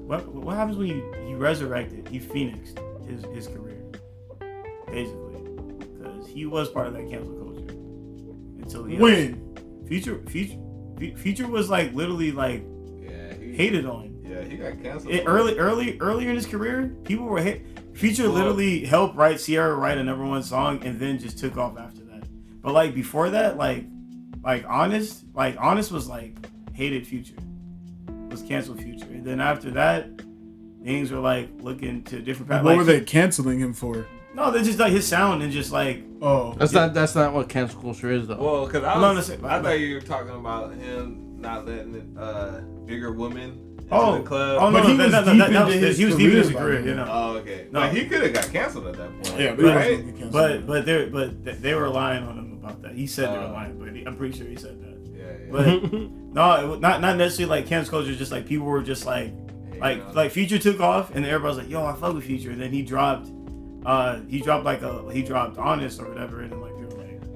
[0.07, 2.07] what what happens when you he resurrected?
[2.07, 3.81] He phoenixed his his career,
[4.87, 5.41] basically,
[5.97, 7.73] because he was part of that cancel culture
[8.61, 9.55] until he When?
[9.87, 10.57] Future Future
[10.99, 12.63] Fu- Future was like literally like
[13.01, 13.33] Yeah.
[13.35, 14.15] He, hated on.
[14.23, 15.13] Yeah, he got canceled.
[15.13, 17.61] It, early early earlier in his career, people were hit.
[17.93, 21.57] Future Well- literally helped write Ciara write a number one song and then just took
[21.57, 22.23] off after that.
[22.61, 23.85] But like before that, like
[24.43, 26.35] like honest, like honest was like
[26.73, 27.35] hated Future,
[28.29, 30.07] was canceled Future, and then after that,
[30.83, 32.63] things were like looking to different paths.
[32.63, 34.05] What Like, were they canceling him for?
[34.33, 37.47] No, they're just like his sound and just like Oh, That's not that's not what
[37.47, 38.37] cancel culture is though.
[38.37, 39.43] Well, because I, Hold on was, a sec.
[39.43, 44.23] I thought you were talking about him not letting uh, bigger women into oh the
[44.23, 44.57] club.
[44.61, 46.15] oh no, But he that, was that, deep that, that was, into his he was
[46.15, 46.87] deep in his career by career, then.
[46.89, 47.07] you know.
[47.09, 47.67] Oh, okay.
[47.71, 47.79] No.
[47.81, 49.39] But he could have got canceled at that point.
[49.39, 49.85] yeah, but Right.
[49.89, 50.31] he was gonna get canceled.
[50.33, 52.93] But but they but they were lying on him about that.
[52.93, 53.51] He said they were Uh.
[53.53, 54.97] lying, but he, I'm pretty sure he said that.
[55.17, 55.51] Yeah, yeah.
[55.51, 55.93] But
[56.33, 58.15] no, it, not not necessarily like cancel culture.
[58.15, 59.33] Just like people were just like
[59.73, 62.13] Hey, like you know, like Future took off, and everybody was like, "Yo, I fuck
[62.13, 63.29] with Future." And then he dropped,
[63.85, 66.68] uh, he dropped like a he dropped Honest or whatever, and then like people were
[66.68, 66.68] like,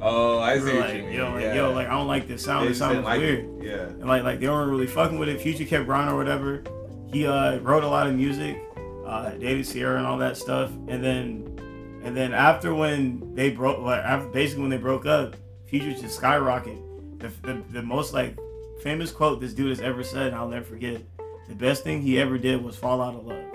[0.05, 1.11] Oh, I see like, you mean.
[1.13, 1.53] yo, like, yeah.
[1.55, 2.67] yo, like I don't like this sound.
[2.67, 3.39] This sound is like weird.
[3.39, 3.63] it.
[3.63, 3.85] Yeah.
[3.85, 5.39] And like like they weren't really fucking with it.
[5.39, 6.63] Future kept grinding or whatever.
[7.07, 8.61] He uh wrote a lot of music,
[9.05, 13.79] uh, dated Ciara and all that stuff, and then and then after when they broke,
[13.79, 17.19] like after basically when they broke up, Future just skyrocketed.
[17.19, 18.37] The, the the most like
[18.81, 21.01] famous quote this dude has ever said, and I'll never forget.
[21.47, 23.45] The best thing he ever did was fall out of love.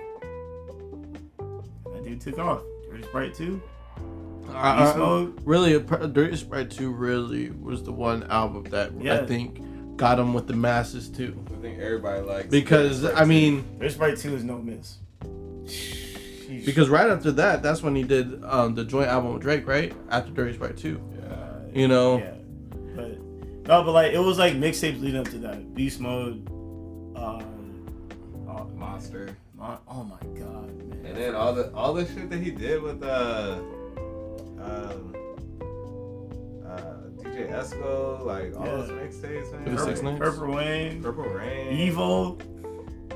[1.39, 2.62] And that dude took off.
[2.91, 3.61] Dirty Sprite 2,
[4.55, 5.41] I- Beast I- Mode.
[5.45, 10.47] really, Dirty Sprite Two really was the one album that I think got him with
[10.47, 11.37] the masses too.
[11.57, 14.99] I think everybody likes Because Dirty I mean, Dirty Sprite 2 is no miss.
[15.65, 16.65] Sheesh.
[16.65, 19.93] because right after that, that's when he did um, the joint album with Drake, right?
[20.11, 21.81] After Dirty Sprite Two, Yeah.
[21.81, 22.19] you know.
[22.19, 22.35] Yeah,
[22.97, 23.19] but
[23.69, 25.75] no, but like it was like mixtapes leading up to that.
[25.75, 26.49] Beast mode.
[27.16, 27.43] Uh,
[28.49, 29.37] uh, Monster.
[29.57, 31.05] my, oh my god, man.
[31.05, 33.59] And then all the all the shit that he did with uh
[34.70, 35.15] um
[36.66, 38.73] uh DJ Esco, like all Yeah.
[38.77, 39.66] those mixtapes, man.
[39.69, 41.78] It was Six Purple, Purple Reign, Purple Reign.
[41.78, 42.39] Evil,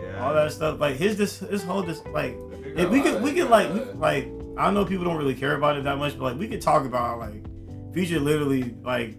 [0.01, 0.25] Yeah.
[0.25, 0.81] all that stuff.
[0.81, 3.81] Like his this his whole this like If if we could we could like we,
[3.93, 6.61] like I know people don't really care about it that much, but like we could
[6.61, 7.45] talk about like
[7.93, 9.17] Future literally like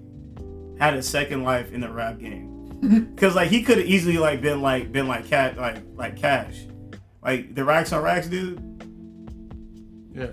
[0.80, 3.14] had a second life in the rap game.
[3.18, 6.65] Cause like he could have easily like been like been like cat like like cash.
[7.23, 8.60] Like the racks on racks dude.
[10.14, 10.27] Yeah.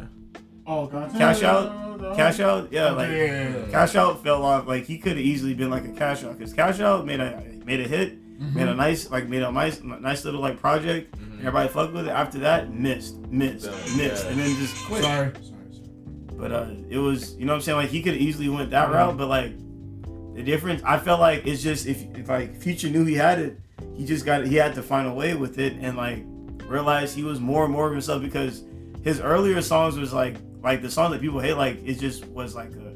[0.66, 1.10] oh, God.
[1.12, 1.89] Cash out?
[2.00, 3.52] The Cash Out, yeah, like yeah.
[3.70, 4.66] Cash Out fell off.
[4.66, 7.42] Like he could have easily been like a Cash Out because Cash Out made a
[7.64, 8.56] made a hit, Mm-hmm.
[8.58, 11.12] made a nice like made a nice nice little like project.
[11.18, 11.30] Mhm.
[11.32, 12.10] And everybody fucked with it.
[12.10, 13.96] After that, missed, missed, Yeah.
[13.98, 15.02] missed, and then just quit.
[15.02, 15.30] Sorry.
[15.34, 15.44] Sorry.
[15.72, 15.86] Sorry.
[16.38, 18.88] But uh, it was you know what I'm saying like he could easily went that
[18.88, 18.92] Mhm.
[18.94, 19.52] route, but like
[20.34, 23.60] the difference I felt like it's just if, if like Future knew he had it,
[23.94, 26.24] he just got he had to find a way with it and like
[26.66, 28.62] realize he was more and more of himself because
[29.02, 32.54] his earlier songs was like like the song that people hate like it just was
[32.54, 32.88] like a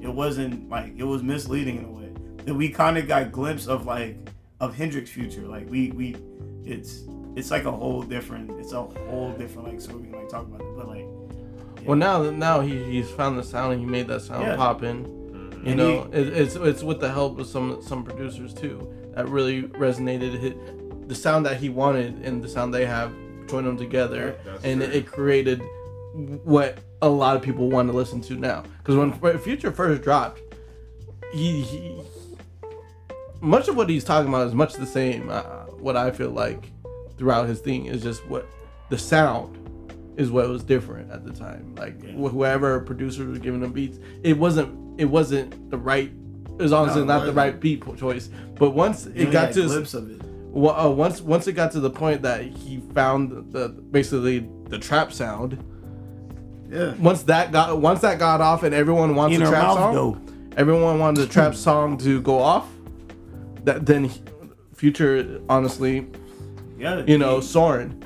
[0.00, 2.12] it wasn't like it was misleading in a way
[2.44, 4.16] that we kind of got glimpse of like
[4.60, 6.16] of Hendrix future like we we
[6.64, 7.02] it's
[7.36, 10.42] it's like a whole different it's a whole different like so we can like talk
[10.46, 11.06] about it but like
[11.86, 14.56] Well, now now he, he's found the sound and he made that sound Yeah.
[14.56, 15.04] pop in.
[15.04, 15.52] Mhm.
[15.64, 18.76] You And know, it, it's it's with the help of some some producers too
[19.14, 20.38] that really resonated.
[20.38, 20.56] Hit
[21.08, 23.10] the sound that he wanted and the sound they have
[23.48, 25.60] joined them together, That's and it, it created
[26.44, 28.62] what a lot of people want to listen to now.
[28.78, 30.40] Because when Future first dropped,
[31.32, 32.00] he, he
[33.40, 35.28] much of what he's talking about is much the same.
[35.28, 35.42] Uh,
[35.80, 36.70] what I feel like
[37.18, 38.46] throughout his thing is just what
[38.88, 39.58] the sound
[40.16, 41.74] is what was different at the time.
[41.76, 42.12] Like Yeah.
[42.12, 46.12] wh- whoever producers were giving him beats, it wasn't it wasn't the right.
[46.60, 49.62] As long as No, it's not the right beat choice, but once it got to
[49.78, 50.22] it
[50.52, 54.78] well, uh, once once it got to the point that he found the basically the
[54.78, 55.58] trap sound.
[56.72, 59.76] Yeah Once that got once that got off and everyone wants in a trap mouth
[59.78, 60.18] song, though
[60.56, 62.66] everyone wanted the trap song to go off.
[63.64, 64.22] That then he-
[64.74, 66.06] Future honestly,
[66.78, 68.02] yeah you know, soaring.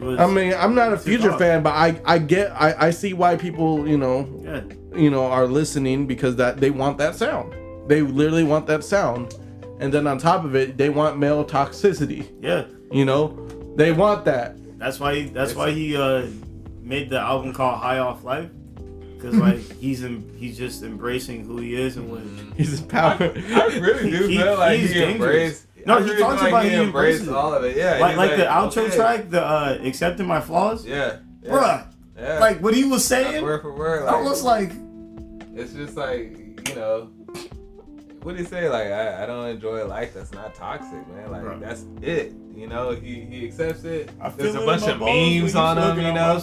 [0.00, 1.38] Was- I mean, I'm not a Future off.
[1.38, 4.60] fan, but I I get I I see why people you know yeah
[4.94, 7.54] you know are listening because that they want that sound.
[7.88, 9.34] They literally want that sound,
[9.80, 12.28] and then on top of it, they want male toxicity.
[12.42, 14.56] yeah You know, they want that.
[14.78, 16.26] that's why that's why he uh
[16.88, 18.50] made the album called High Off Life
[19.14, 22.22] because like he's in, he's just embracing who he is and what
[22.56, 23.16] He's power.
[23.20, 25.12] I really do He- feel like he's he dangerous.
[25.14, 25.64] embraced.
[25.86, 27.76] No, I he really talks feel about he he embraced embraces all of it.
[27.76, 28.96] Yeah, like he's like the outro okay.
[28.96, 31.86] track the uh accepting my flaws Yeah, yeah bruh
[32.18, 32.38] yeah.
[32.40, 34.04] like what he was That's saying word for word.
[34.04, 34.72] Like, I was like
[35.54, 37.10] it's just like you know.
[38.28, 38.68] What do you say?
[38.68, 41.30] Like I, I don't enjoy a life that's not toxic, man.
[41.30, 41.60] Like Right.
[41.60, 42.34] that's it.
[42.54, 44.10] You know, he he accepts it.
[44.20, 46.38] I There's a it bunch of memes on him, you know.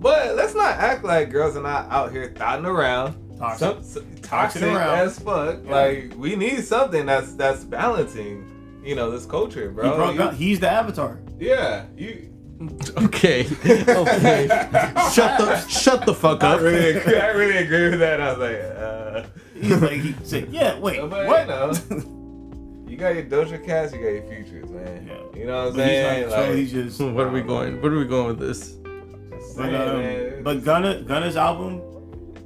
[0.00, 3.16] But let's not act like girls are not out here thotting around.
[3.36, 3.58] Toxic.
[3.58, 4.98] Some, some- toxic around.
[5.00, 5.58] as fuck.
[5.64, 5.72] Yeah.
[5.72, 9.96] Like we need something that's that's balancing, you know, this culture, He bro.
[9.96, 12.30] broke You- he's the avatar yeah, you.
[12.98, 14.46] okay, okay.
[15.12, 16.60] shut the shut the fuck I up.
[16.60, 18.20] really, I really agree with that.
[18.20, 22.96] I was like, uh, he's like he said yeah wait But, what you know, you
[22.96, 25.06] got your Doja Cats, you got your futures, man.
[25.08, 25.38] Yeah.
[25.38, 26.20] You know what I'm But he's saying?
[26.22, 27.82] not control, Like, he's just Where are we going?
[27.82, 28.70] What are we going with this?
[28.70, 30.42] But, saying, um, man.
[30.42, 31.80] but Gunna Gunna's album,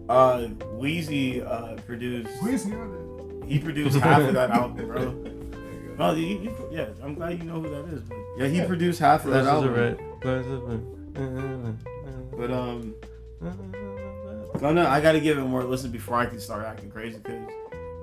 [0.08, 0.46] uh,
[0.78, 2.30] Wheezy uh, produced.
[2.42, 2.64] Where's
[3.46, 5.24] he produced half of that album, bro.
[5.98, 8.02] There you you, you, yeah, I'm glad you know who that is.
[8.02, 9.74] But yeah, he produced half of that Roses are album.
[9.74, 10.24] red.
[10.24, 10.60] Roses
[12.36, 12.94] But um,
[14.58, 17.48] Gunna, I gotta give it more listen before I can start acting crazy because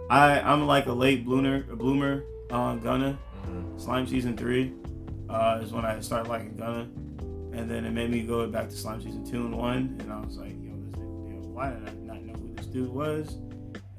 [0.10, 3.18] I I'm like a late bloomer, a bloomer on Gunna.
[3.48, 3.80] Mhm.
[3.82, 4.74] Slime season three
[5.30, 6.88] uh, is when I started liking Gunna,
[7.54, 10.20] and then it made me go back to Slime season two and one, and I
[10.22, 13.38] was like, yo, this, yo why did I not know who this dude was?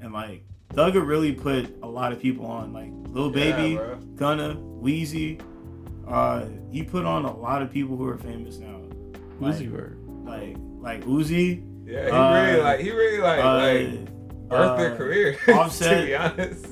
[0.01, 0.43] And like
[0.73, 3.95] Thugger really put a lot of people on, like Lil Baby, Yeah, bro.
[4.15, 5.39] Gunna, Wheezy.
[6.07, 8.79] Uh, he put on a lot of people who are famous now.
[9.41, 9.97] Uzi Vert.
[10.25, 14.05] Like like Uzi, Yeah, he Uh, really like he really like uh, like
[14.49, 15.37] birthed their uh, career.
[15.47, 16.01] Offset.
[16.01, 16.65] to be honest,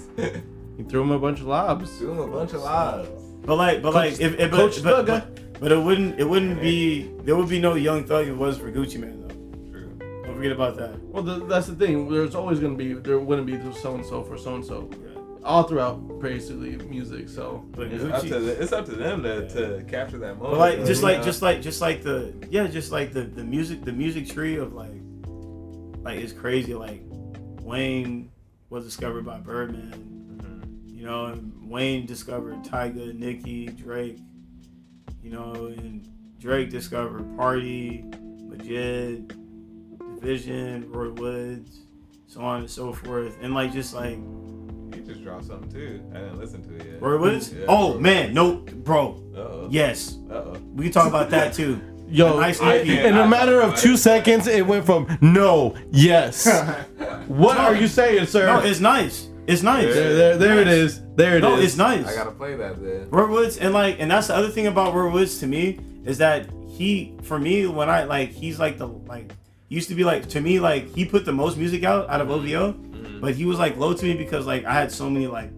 [0.78, 1.90] He threw him a bunch of lobs.
[1.98, 3.10] Threw him a bunch of lives.
[3.46, 6.28] But like, but Coach- like, if, if Coach but, but, but, but it wouldn't, it
[6.28, 9.72] wouldn't be, there would be no Young Thug it was for Gucci Mane though.
[9.72, 9.96] True.
[10.26, 11.00] Don't forget about that.
[11.04, 12.10] Well, the, that's the thing.
[12.10, 14.90] There's always gonna be there wouldn't be so and so for so and so
[15.46, 17.30] all throughout basically music.
[17.30, 20.40] So But It's Gucci, up to the, it's up to them to, to capture that
[20.40, 20.58] moment.
[20.58, 21.24] but like, just like, know?
[21.24, 24.74] just like, just like the, yeah, just like the the music, the music tree of
[24.74, 24.92] like,
[26.06, 26.74] like it's crazy.
[26.74, 27.02] Like
[27.62, 28.32] Wayne
[28.70, 30.12] was discovered by Birdman.
[30.86, 34.20] You know, and Wayne discovered Tyga, Nicki, Drake.
[35.22, 36.08] You know, and
[36.40, 38.06] Drake discovered Party,
[38.48, 39.30] Majid,
[40.22, 41.80] dvsn, Roy Woods,
[42.28, 43.38] so on and so forth.
[43.42, 44.18] And like just like
[44.94, 46.02] He just dropped something too.
[46.14, 47.02] I didn't listen to it yet.
[47.02, 47.52] Roy Woods.
[47.54, 47.66] Yeah.
[47.68, 49.22] Oh man, no, bro.
[49.36, 49.68] Uh oh.
[49.72, 50.58] Yes, Uh oh.
[50.74, 51.82] we can talk about that too.
[52.08, 56.46] Yo, A nice I- in a matter of two seconds, it went from no, yes.
[57.28, 58.46] what are you saying, sir?
[58.46, 59.30] No, it's nice.
[59.48, 59.94] It's nice.
[59.94, 61.02] there, there, there it is.
[61.16, 61.50] There it is.
[61.50, 62.08] No, it's nice.
[62.08, 63.10] I gotta play that then.
[63.12, 66.18] Roy Woods and like and that's the other thing about Roy Woods to me is
[66.18, 69.34] that he for me when I like he's like the like
[69.70, 72.30] used to be like to me like he put the most music out out of
[72.32, 73.22] OVO, Mhm.
[73.22, 75.52] but he was like low to me because like I had so many like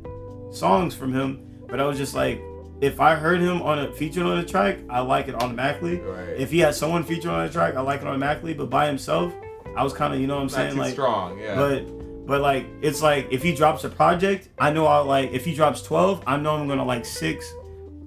[0.51, 2.41] songs from him, but I was just like
[2.81, 5.99] if I heard him on a featured on a track, I like it automatically.
[5.99, 6.29] Right.
[6.37, 8.53] If he had someone featured on a track, I like it automatically.
[8.53, 9.33] But by himself,
[9.75, 11.55] I was kind of you know what I'm not saying like strong, yeah.
[11.55, 15.43] but but like it's like if he drops a project, I know I'll like if
[15.43, 17.51] he drops twelve, I know I'm gonna like six,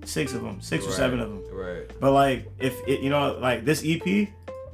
[0.05, 1.45] six of them, six or seven of them.
[1.53, 1.91] Right.
[1.99, 4.29] But like if it you know like this EP,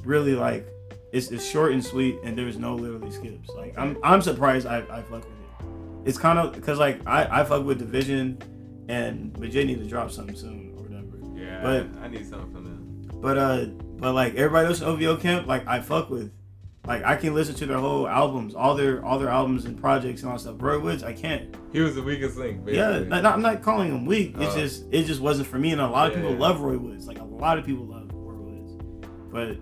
[0.05, 0.66] really like
[1.12, 3.48] it's, it's short and sweet and there's no literally skips.
[3.51, 5.66] Like I'm I'm surprised I, I fuck with it.
[6.05, 8.43] It's kind of because like I I fuck with dvsn
[8.89, 11.39] and Majid need to drop something soon or whatever.
[11.39, 11.63] Yeah.
[11.63, 13.11] But- I need something from them.
[13.21, 13.65] But uh,
[13.99, 16.33] but like everybody else in OVO camp, like I fuck with.
[16.87, 20.21] Like I can listen to their whole albums, all their all their albums and projects
[20.23, 20.55] and all that stuff.
[20.61, 21.53] Roy Woods, I can't.
[21.73, 22.77] He was the weakest link, basically.
[22.79, 24.37] Yeah, not, I'm not calling him weak.
[24.39, 24.59] It's Oh.
[24.61, 25.73] just it just wasn't for me.
[25.73, 26.41] And a lot of Yeah, people yeah.
[26.41, 27.09] love Roy Woods.
[27.09, 28.73] Like a lot of people love Roy Woods.
[29.33, 29.57] But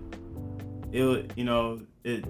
[0.93, 2.25] it you know it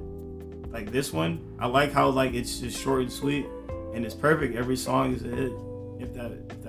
[0.72, 1.58] like this one.
[1.60, 3.46] I like how like it's just short and sweet
[3.94, 4.56] and it's perfect.
[4.56, 5.52] Every song is a hit.
[6.00, 6.64] If that if.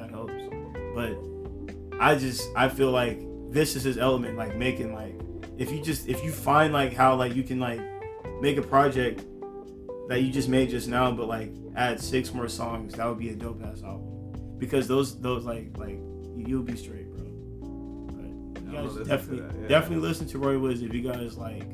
[0.97, 3.21] But I just I feel like
[3.51, 4.39] this is his element.
[4.39, 5.15] Like making like
[5.59, 7.81] if you just if you find like how like you can like
[8.41, 9.23] make a project
[10.09, 13.29] that you just made just now, but like add six more songs, that would be
[13.29, 14.57] a dope ass album.
[14.59, 15.99] Because those those like like
[16.35, 17.27] you'll be straight, bro.
[18.55, 19.69] But you guys listen definitely yeah.
[19.69, 21.65] definitely listen to Roy Woods if you guys like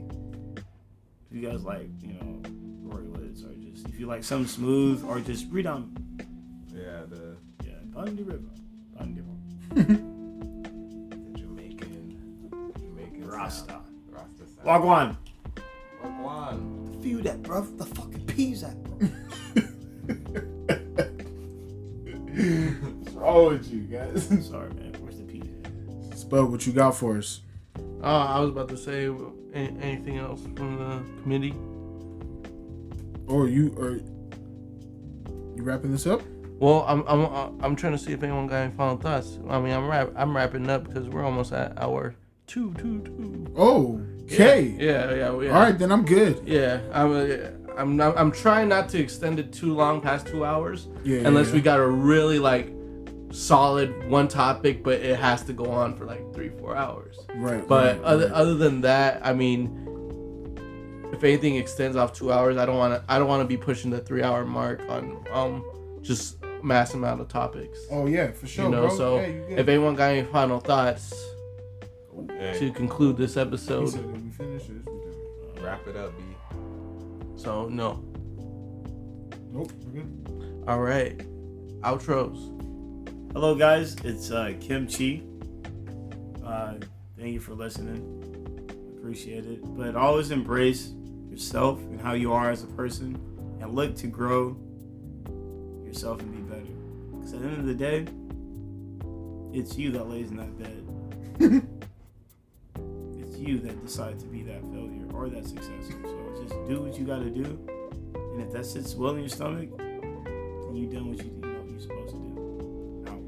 [0.57, 2.43] if you guys like you know
[2.83, 5.95] Roy Woods or just if you like something smooth or just read on
[6.75, 8.51] Yeah, the, yeah Bundy River
[8.97, 9.33] Bundy River
[9.75, 12.19] the Jamaican,
[12.79, 13.85] Jamaican Rasta sound.
[14.11, 14.67] Rasta sound.
[14.67, 15.17] Wagwan.
[16.03, 17.03] Wagwan.
[17.03, 17.63] Feel that, bro.
[17.63, 19.09] The fucking peas at, bro.
[22.33, 24.25] What's wrong with you guys?
[24.49, 24.95] Sorry, man.
[25.01, 25.45] Where's the peas?
[25.65, 26.19] at?
[26.19, 27.41] Spud, what you got for us?
[28.03, 29.09] Uh, I was about to say
[29.55, 31.55] anything else from the committee.
[33.29, 34.01] Or you or
[35.57, 36.23] you wrapping this up?
[36.63, 39.41] Well, I'm I'm uh, I'm trying to see if anyone got any final thoughts.
[39.49, 42.15] I mean, I'm wrap I'm wrapping up because we're almost at hour
[42.47, 43.53] two two two.
[43.57, 44.77] Oh, okay.
[44.79, 45.51] Yeah, yeah, yeah.
[45.51, 46.41] All right, then I'm good.
[46.47, 50.45] Yeah, I'm uh, I'm not, I'm trying not to extend it too long past two
[50.45, 51.23] hours Yeah.
[51.25, 51.55] unless yeah.
[51.55, 52.73] we got a really like
[53.33, 57.19] solid one topic, but it has to go on for like three four hours.
[57.35, 57.67] right.
[57.67, 58.35] But right, other right.
[58.35, 63.13] other than that, I mean, if anything extends off two hours, I don't want to.
[63.13, 65.65] I don't want to be pushing the three hour mark on um
[66.03, 67.79] just mass amount of topics.
[67.91, 68.97] Oh yeah, for sure, you know, bro.
[68.97, 71.13] so Yeah, you if anyone got any final thoughts
[72.29, 74.85] Hey, to conclude this episode, said, "Did we finish this?
[74.87, 76.25] We done." wrap it up, B.
[77.37, 78.03] so no.
[79.51, 80.65] Nope, we're good.
[80.69, 81.19] All right,
[81.81, 82.49] outros.
[83.33, 83.97] Hello, guys.
[84.05, 85.23] It's uh, Kim Chi.
[86.47, 86.75] Uh,
[87.19, 88.01] thank you for listening.
[88.99, 89.61] Appreciate it.
[89.77, 90.93] But always embrace
[91.31, 93.15] yourself and how you are as a person,
[93.61, 94.57] and look to grow
[95.85, 96.42] yourself and be better.
[97.23, 98.05] Because at the end of the day,
[99.57, 100.89] it's you that lays in that bed.
[103.17, 105.93] it's you that decide to be that failure or that successor.
[106.03, 107.61] So just do what you got to do,
[108.33, 111.61] and if that sits well in your stomach, then you done what you, you know
[111.61, 112.33] what you're supposed to do.
[113.07, 113.23] Out.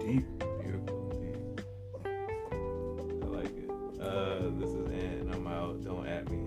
[0.00, 0.24] Deep.
[0.62, 1.64] Beautiful indeed.
[3.22, 3.68] I like it.
[4.00, 5.82] Uh, this is Ant, and I'm out.
[5.82, 6.38] Don't at me.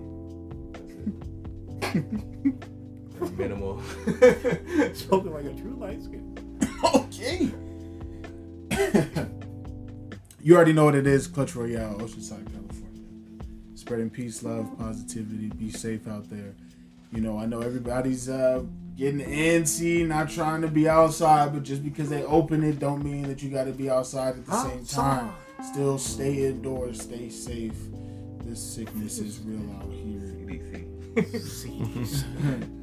[3.22, 3.36] That's it.
[3.36, 3.82] Very minimal.
[4.94, 6.36] Spoken like a true light skin.
[6.94, 7.50] okay.
[10.40, 11.26] you already know what it is.
[11.26, 13.02] Clutch Royale, Oceanside, California.
[13.74, 15.48] Spreading peace, love, positivity.
[15.48, 16.54] Be safe out there.
[17.12, 18.62] You know, I know everybody's uh,
[18.96, 23.24] getting antsy, not trying to be outside, but just because they open it, don't mean
[23.24, 25.34] that you got to be outside at the same time.
[25.72, 27.76] Still stay indoors, stay safe.
[28.44, 30.32] This sickness is real out here.
[31.16, 32.81] CDC.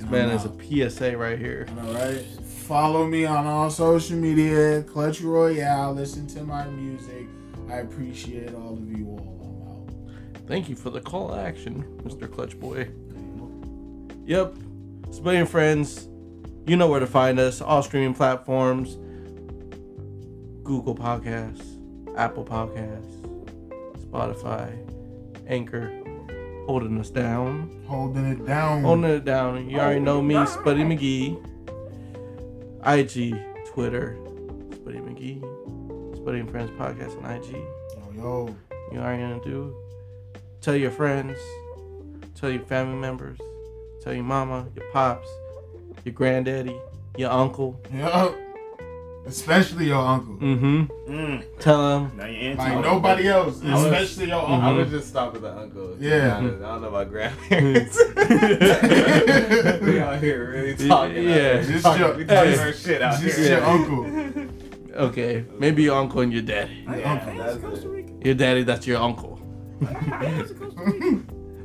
[0.00, 1.66] This man is a PSA right here.
[1.84, 2.24] All right.
[2.42, 5.92] Follow me on all social media, Clutch Royale.
[5.92, 7.26] Listen to my music.
[7.68, 9.86] I appreciate all of you all.
[10.34, 12.32] I'm Thank you for the call to action, Mr.
[12.32, 12.88] Clutch Boy.
[14.24, 14.54] Yep.
[15.10, 16.08] Spuddy and friends,
[16.66, 17.60] you know where to find us.
[17.60, 18.96] All streaming platforms.
[20.64, 21.76] Google Podcasts,
[22.16, 23.20] Apple Podcasts,
[23.98, 24.74] Spotify,
[25.46, 25.99] Anchor,
[26.70, 27.68] holding us down.
[27.88, 28.84] Holding it down.
[28.84, 29.68] Holding it down.
[29.68, 31.34] You already know me, Spuddy McGee.
[32.86, 33.34] IG,
[33.66, 34.16] Twitter,
[34.76, 35.40] Spuddy McGee.
[36.16, 37.54] Spuddy and Friends Podcast on IG.
[37.54, 38.56] Yo, yo.
[38.92, 39.74] You already gonna do.
[40.60, 41.38] Tell your friends,
[42.36, 43.38] tell your family members,
[44.00, 45.28] tell your mama, your pops,
[46.04, 46.78] your granddaddy,
[47.16, 48.36] your uncle, Yup.
[49.26, 50.34] Especially your uncle.
[50.36, 51.10] Mm-hmm.
[51.12, 51.44] Mm.
[51.58, 52.16] Tell him.
[52.16, 52.56] Now your auntie.
[52.58, 54.54] Like nobody else, I was- especially your uncle.
[54.54, 55.96] I would just stop at the uncle.
[56.00, 56.36] Yeah.
[56.36, 56.62] honest.
[56.62, 57.98] I don't know about grandparents.
[59.82, 61.16] we out here really talking.
[61.24, 61.34] Yeah.
[61.34, 63.58] Yeah, Just talking, your- we talking hey, our shit out Just here.
[63.58, 64.46] your uncle.
[64.92, 66.84] Okay, maybe your uncle and your daddy.
[66.88, 68.26] Oh, Yeah, yeah, that's that's Costa it.
[68.26, 69.40] Your daddy, that's your uncle.
[69.80, 71.22] That's Costa Rica.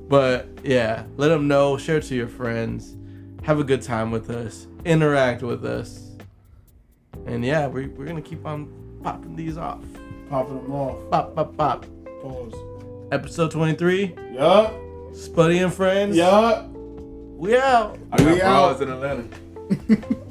[0.08, 1.76] But yeah, let them know.
[1.76, 2.96] Share it to your friends.
[3.42, 4.68] Have a good time with us.
[4.86, 6.05] Interact with us.
[7.26, 8.70] And yeah, we, we're gonna keep on
[9.04, 9.84] popping these off.
[10.30, 11.10] Popping them off.
[11.12, 11.86] Pop, pop, pop.
[12.22, 12.54] Pause.
[13.12, 14.16] Episode 23.
[14.34, 14.74] Yup.
[15.12, 16.16] Spuddy and friends.
[16.18, 16.70] Yup.
[16.72, 17.98] We out.
[18.12, 18.82] I got We out.
[18.82, 19.24] in Atlanta.
[19.88, 20.04] Sorry.